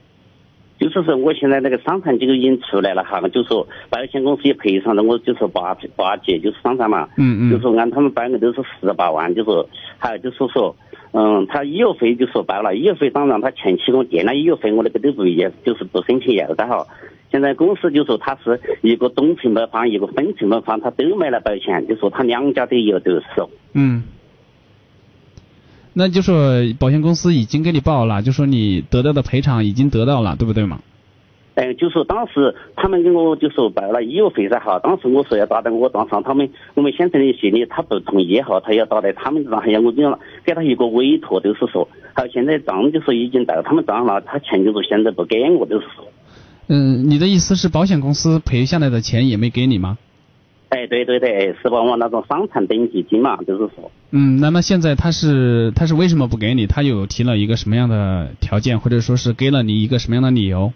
[0.78, 7.06] 就是说，我现在那个伤残机构已经出来了哈，就说保险公司也赔偿了我，就说八八级就是伤残嘛。
[7.16, 7.50] 嗯嗯。
[7.50, 9.68] 就说按他们办的都是十八万，就说
[9.98, 10.74] 还有就是说，
[11.12, 16.86] 嗯，他医药费就说报了，医药费当然他前期给我垫了医药费，我那个都不要，就是不申请要的哈。
[17.30, 23.24] 现在公司就说他是一个总承保方，一个分承保方，他都买了保险，就说他两家都有都是。
[23.74, 24.02] 嗯。
[25.92, 30.80] 那就说保险公司已经给你报了，就说你得到的赔偿已经得到了，对不对嘛？
[31.56, 46.06] 哎，就是当时他们给我就说报了医药费噻哈，当时我说要打在我账上，他们我们先成的协议，他不同意哈，他要打在他们账上，要我给了给他一个委托，就是说，好现在账就是已经到他们账上了，他钱就是现在不给我，就是说。
[46.68, 49.98] 嗯，你的意思是保险公司赔下来的钱也没给你吗？
[50.70, 53.90] 哎，对对对，十八万那种伤残等级金嘛，就是说。
[54.12, 56.66] 嗯，那么现在他是他是为什么不给你？
[56.66, 60.72] 他有提了一个什么样的条件，或者说是给了你一个什么样的理由？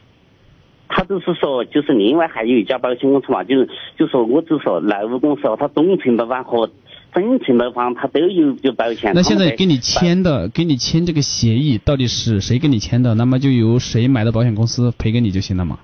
[0.89, 6.69] 他就是说，就是另外还有一家保险公司嘛，就是就说我只说劳务公司哦，他总承包方和
[7.12, 9.12] 分承包方他都有有保险。
[9.15, 13.15] 那现在给你签的，给你签这个协议到底是谁给你签的？
[13.15, 15.79] 那么就由谁买的保险公司赔给你就行了嘛？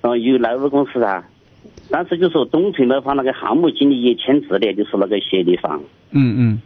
[0.00, 1.22] 嗯，有劳务公司啊。
[1.90, 5.80] 但是就说东城的话那个项目经理也签字的，就是那个协议方。
[6.10, 6.62] 嗯嗯。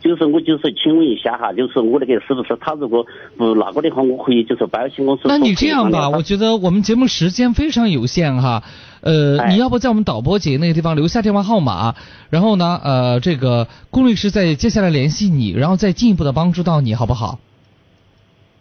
[0.00, 3.06] 就是我就是请问一下哈，就是我那个是不是他如果
[3.36, 5.22] 不那个的话，我可以就是保险公司。
[5.26, 8.64] 那你这样吧，我觉得我们节目时间非常有限哈，
[9.02, 11.94] 呃，你要不在我们导播节那个地方留下电话号码，
[12.30, 17.38] 然后呢，呃，这个龚律师在接下来联系你，然后再进一步的帮助到你，好不好？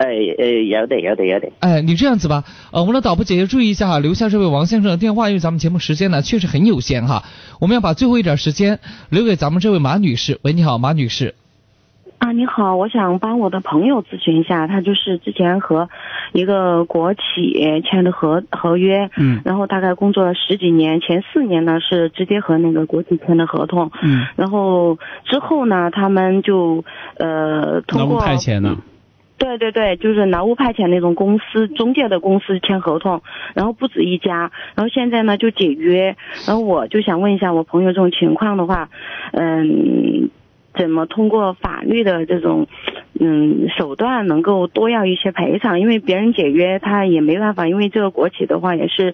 [0.02, 0.08] 哎
[0.40, 1.52] 哎，要得要得要得。
[1.60, 7.24] 哎，你这样子吧，呃，我们的导播姐姐注意一下哈，留下这位王先生的电话，因为咱们节目时间呢确实很有限哈，
[7.60, 8.80] 我们要把最后一点时间
[9.10, 10.40] 留给咱们这位马女士。
[10.42, 11.36] 喂，你好，马女士。
[12.18, 15.90] 啊，你好，我想帮我的朋友咨询一下，他就是之前和
[16.34, 17.22] 一个国企
[17.84, 26.86] 签的合合约，嗯，然后大概工作了十几年，前四年呢是直接和那个国企签的合同，嗯，然后之后呢，他们就
[27.18, 28.78] 呃通劳务过派遣呢？
[29.42, 33.24] 对对对，就是劳务派遣那种公司中介的公司签合同，
[33.56, 36.16] 然后不止一家，然后现在呢就解约，
[36.46, 38.90] 然后我就想问一下我朋友这种情况的话，
[39.34, 40.30] 嗯，
[40.74, 42.68] 怎么通过法律的这种
[43.20, 45.80] 嗯手段能够多要一些赔偿？
[45.80, 49.14] 因为别人解约他也没办法，因为这个国企的话也是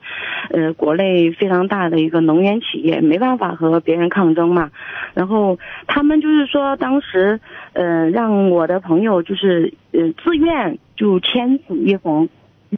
[0.52, 4.72] 呃国内非常大的一个能源企业，没办法和别人抗争嘛。
[5.14, 5.58] 然后
[5.88, 7.40] 他们就是说当时
[7.74, 12.30] 呃让我的朋友就是呃自愿就签署一封。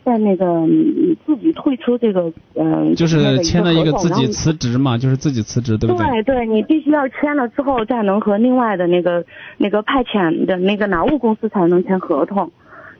[0.04, 6.06] 在那个嗯自己退出这个嗯，就是签了一个自己辞职嘛，就是自己辞职，对不对？
[6.06, 9.26] 对对，你必须要签了之后，再能和另外的那个
[9.58, 12.52] 那个派遣的那个劳务公司才能签合同，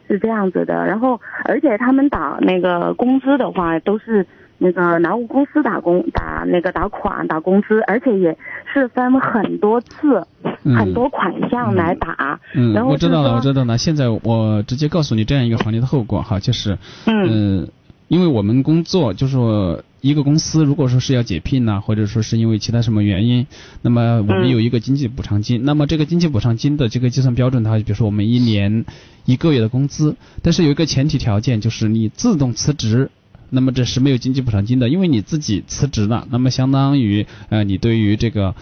[0.08, 0.86] 是这样子的。
[0.86, 4.26] 然后，而且他们打那个工资的话，都是
[4.62, 8.38] 那个劳务公司打工打那个打款打工资，而且也
[8.72, 10.28] 是分很多次、
[10.64, 12.40] 嗯很多款项来打。
[12.54, 13.78] 嗯，然后我知道了，我知道了。
[13.78, 17.68] 现在我直接告诉你这样一个行业的后果哈，就是，嗯呃，
[18.10, 23.48] 因为我们工作就是说一个公司如果说是要解聘呐、或者说是因为其他什么原因，
[23.82, 28.86] 那么我们嗯有一个经济补偿金，那么这个经济补偿金的这个计算标准的话，比如说我们一年
[29.24, 33.10] 一个月的工资，但是有一个前提条件就是你自动辞职。
[33.50, 38.56] 那么这是没有经济补偿金的，因为你自己辞职了，那么相当于呃你对于这个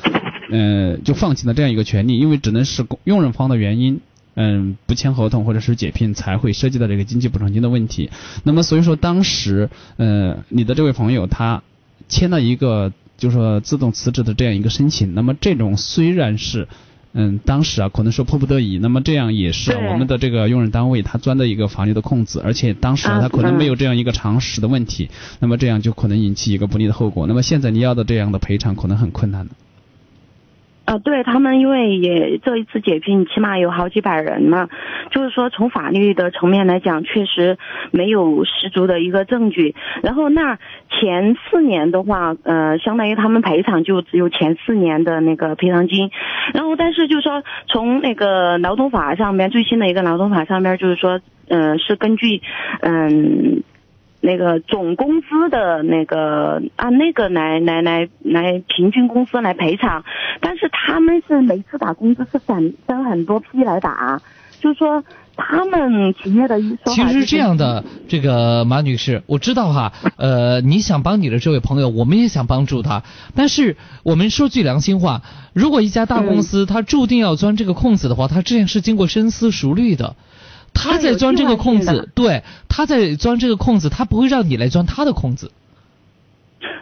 [0.52, 4.00] 呃就放弃了这样一个权利，因为只能是用人方的原因，
[4.36, 8.10] 嗯不签合同或者是解聘才会涉及到这个经济补偿金的问题。
[8.44, 11.64] 那么所以说当时呃你的这位朋友他
[12.08, 16.68] 签了一个就是说自动辞职的这样一个申请，那么这种虽然是
[17.14, 25.10] 嗯，当时啊，可能说迫不得已，那么这样也是啊我们的这个用人单位他钻的一个法律的空子，而且当时啊啊他可能嗯没有这样一个常识的问题，
[25.40, 27.26] 那么这样就可能引起一个不利的后果。
[27.28, 29.54] 那么现在你要的这样的赔偿可能很困难的。
[30.88, 34.70] 啊，对他们，因为也这一次解聘起码有好几百人呢，
[35.12, 37.58] 就是说从法律的层面来讲，确实
[37.92, 39.76] 没有十足的一个证据。
[40.02, 40.58] 然后那
[40.90, 46.10] 前四年的话，呃，相当于他们赔偿就只有前四年的那个赔偿金。
[46.54, 51.20] 然后但是就是说从那个劳动法上面最新的一个劳动法上面就是说，
[51.50, 52.42] 呃，是根据
[52.80, 53.62] 嗯。
[54.19, 60.03] 那个总工资的那个按那个来来来来平均工资来赔偿，
[60.41, 64.22] 但是他们是每次打工资是分分很多批来打，
[64.60, 65.03] 就是说
[65.35, 73.03] 他们企业的说其实是这样的，这个马女士，我知道哈， 呃，你想帮你的这位朋友，我们也想帮助他，
[73.35, 75.22] 但是我们说句良心话，
[75.53, 80.15] 如果一家大公司它注定要钻这个空子的话，它这样是经过深思熟虑的。
[80.80, 85.52] 他在钻这个空子，对，他在钻这个空子，他不会让你来钻他的空子。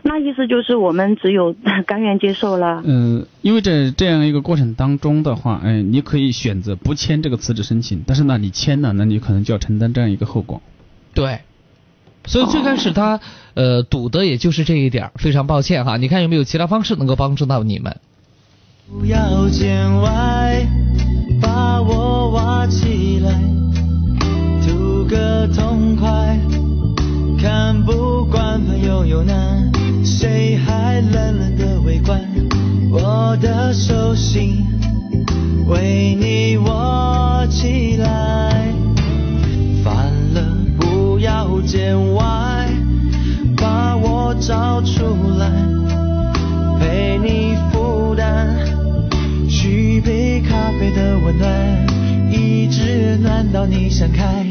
[0.03, 1.55] 那意思就是我们只有
[1.87, 2.81] 甘愿接受了。
[2.85, 10.61] 嗯，因为这这样一个过程当中的话，嗯，你可以选择不签这个辞职申请，但是呢，你签了，那你可能就要承担这样一个后果。
[11.13, 11.39] 对，
[12.25, 13.19] 所以最开始他
[13.55, 15.97] 呃赌的也就是这一点儿，非常抱歉哈。
[15.97, 17.97] 你看有没有其他方式能够帮助到你们？
[18.87, 20.63] 不要见外，
[21.41, 23.64] 把我挖起来，图
[25.07, 26.39] 个痛快。
[27.37, 29.71] 看不惯朋友有难，
[30.03, 32.19] 谁还冷冷的围观？
[32.91, 34.65] 我的手心
[35.67, 38.73] 为你握起来，
[39.83, 40.41] 烦了
[40.79, 42.67] 不要见外，
[43.57, 45.03] 把我找出
[45.37, 45.51] 来，
[46.79, 48.47] 陪你负担。
[49.47, 51.85] 续杯咖啡的温暖，
[52.35, 54.45] 一直暖到你想开。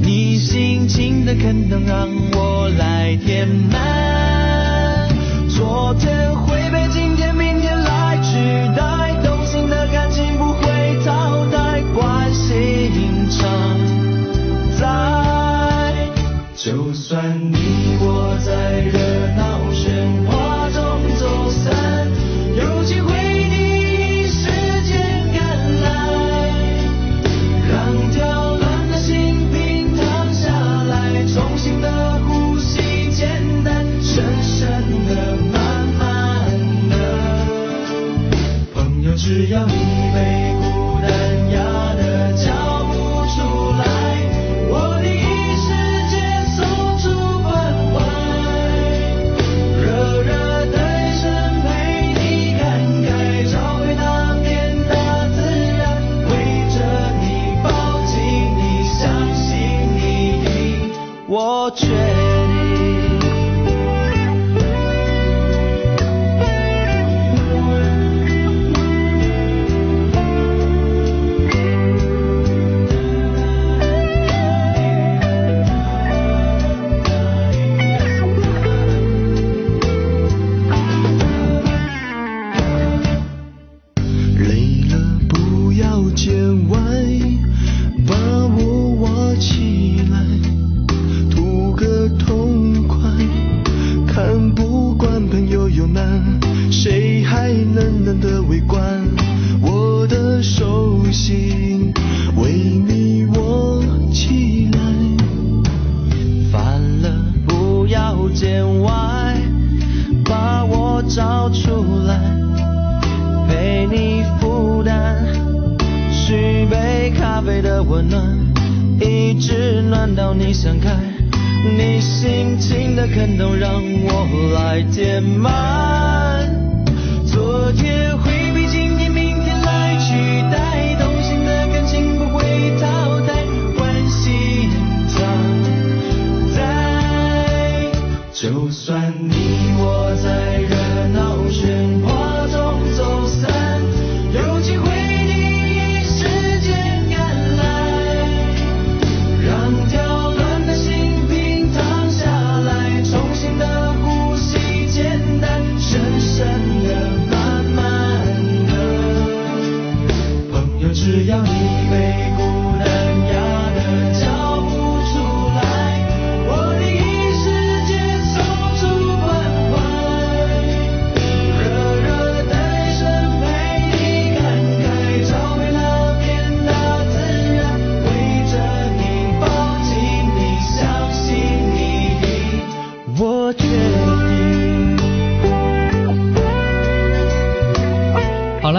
[0.00, 5.08] 你心情的坑能让我来填满。
[5.48, 8.36] 昨天会被今天、明天来取
[8.76, 12.90] 代，动心的感情不会淘汰，关系
[13.30, 13.48] 常
[14.78, 14.86] 在。
[16.54, 17.52] 就算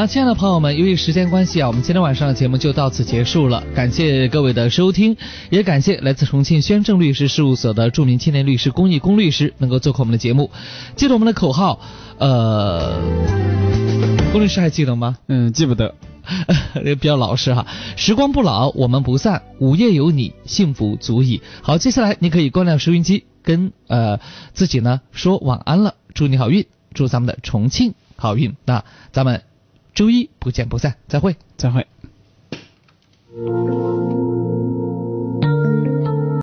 [0.07, 3.61] 亲爱的朋友们，由于时间关系啊，我们今天晚上的节目就到此结束了。
[3.75, 5.17] 感谢各位的收听，
[5.49, 10.49] 也感谢来自重庆宣正律师事务所的著名青年律师龚毅龚律师能够做客我们的节目。
[10.95, 11.81] 记得我们的口号，
[12.19, 13.01] 呃，
[14.31, 15.17] 龚律师还记得吗？
[15.27, 15.93] 嗯，记不得。
[16.83, 17.67] 比较老实哈。
[17.97, 19.43] 时光不老，我们不散。
[19.59, 21.41] 午夜有你，幸福足矣。
[21.61, 24.19] 好，接下来你可以关掉收音机，跟呃
[24.53, 25.95] 自己呢说晚安了。
[26.13, 28.55] 祝你好运，祝咱们的重庆好运。
[28.65, 29.41] 那咱们
[29.97, 31.87] 周一不见不散，再会，再会。
[33.35, 34.16] thank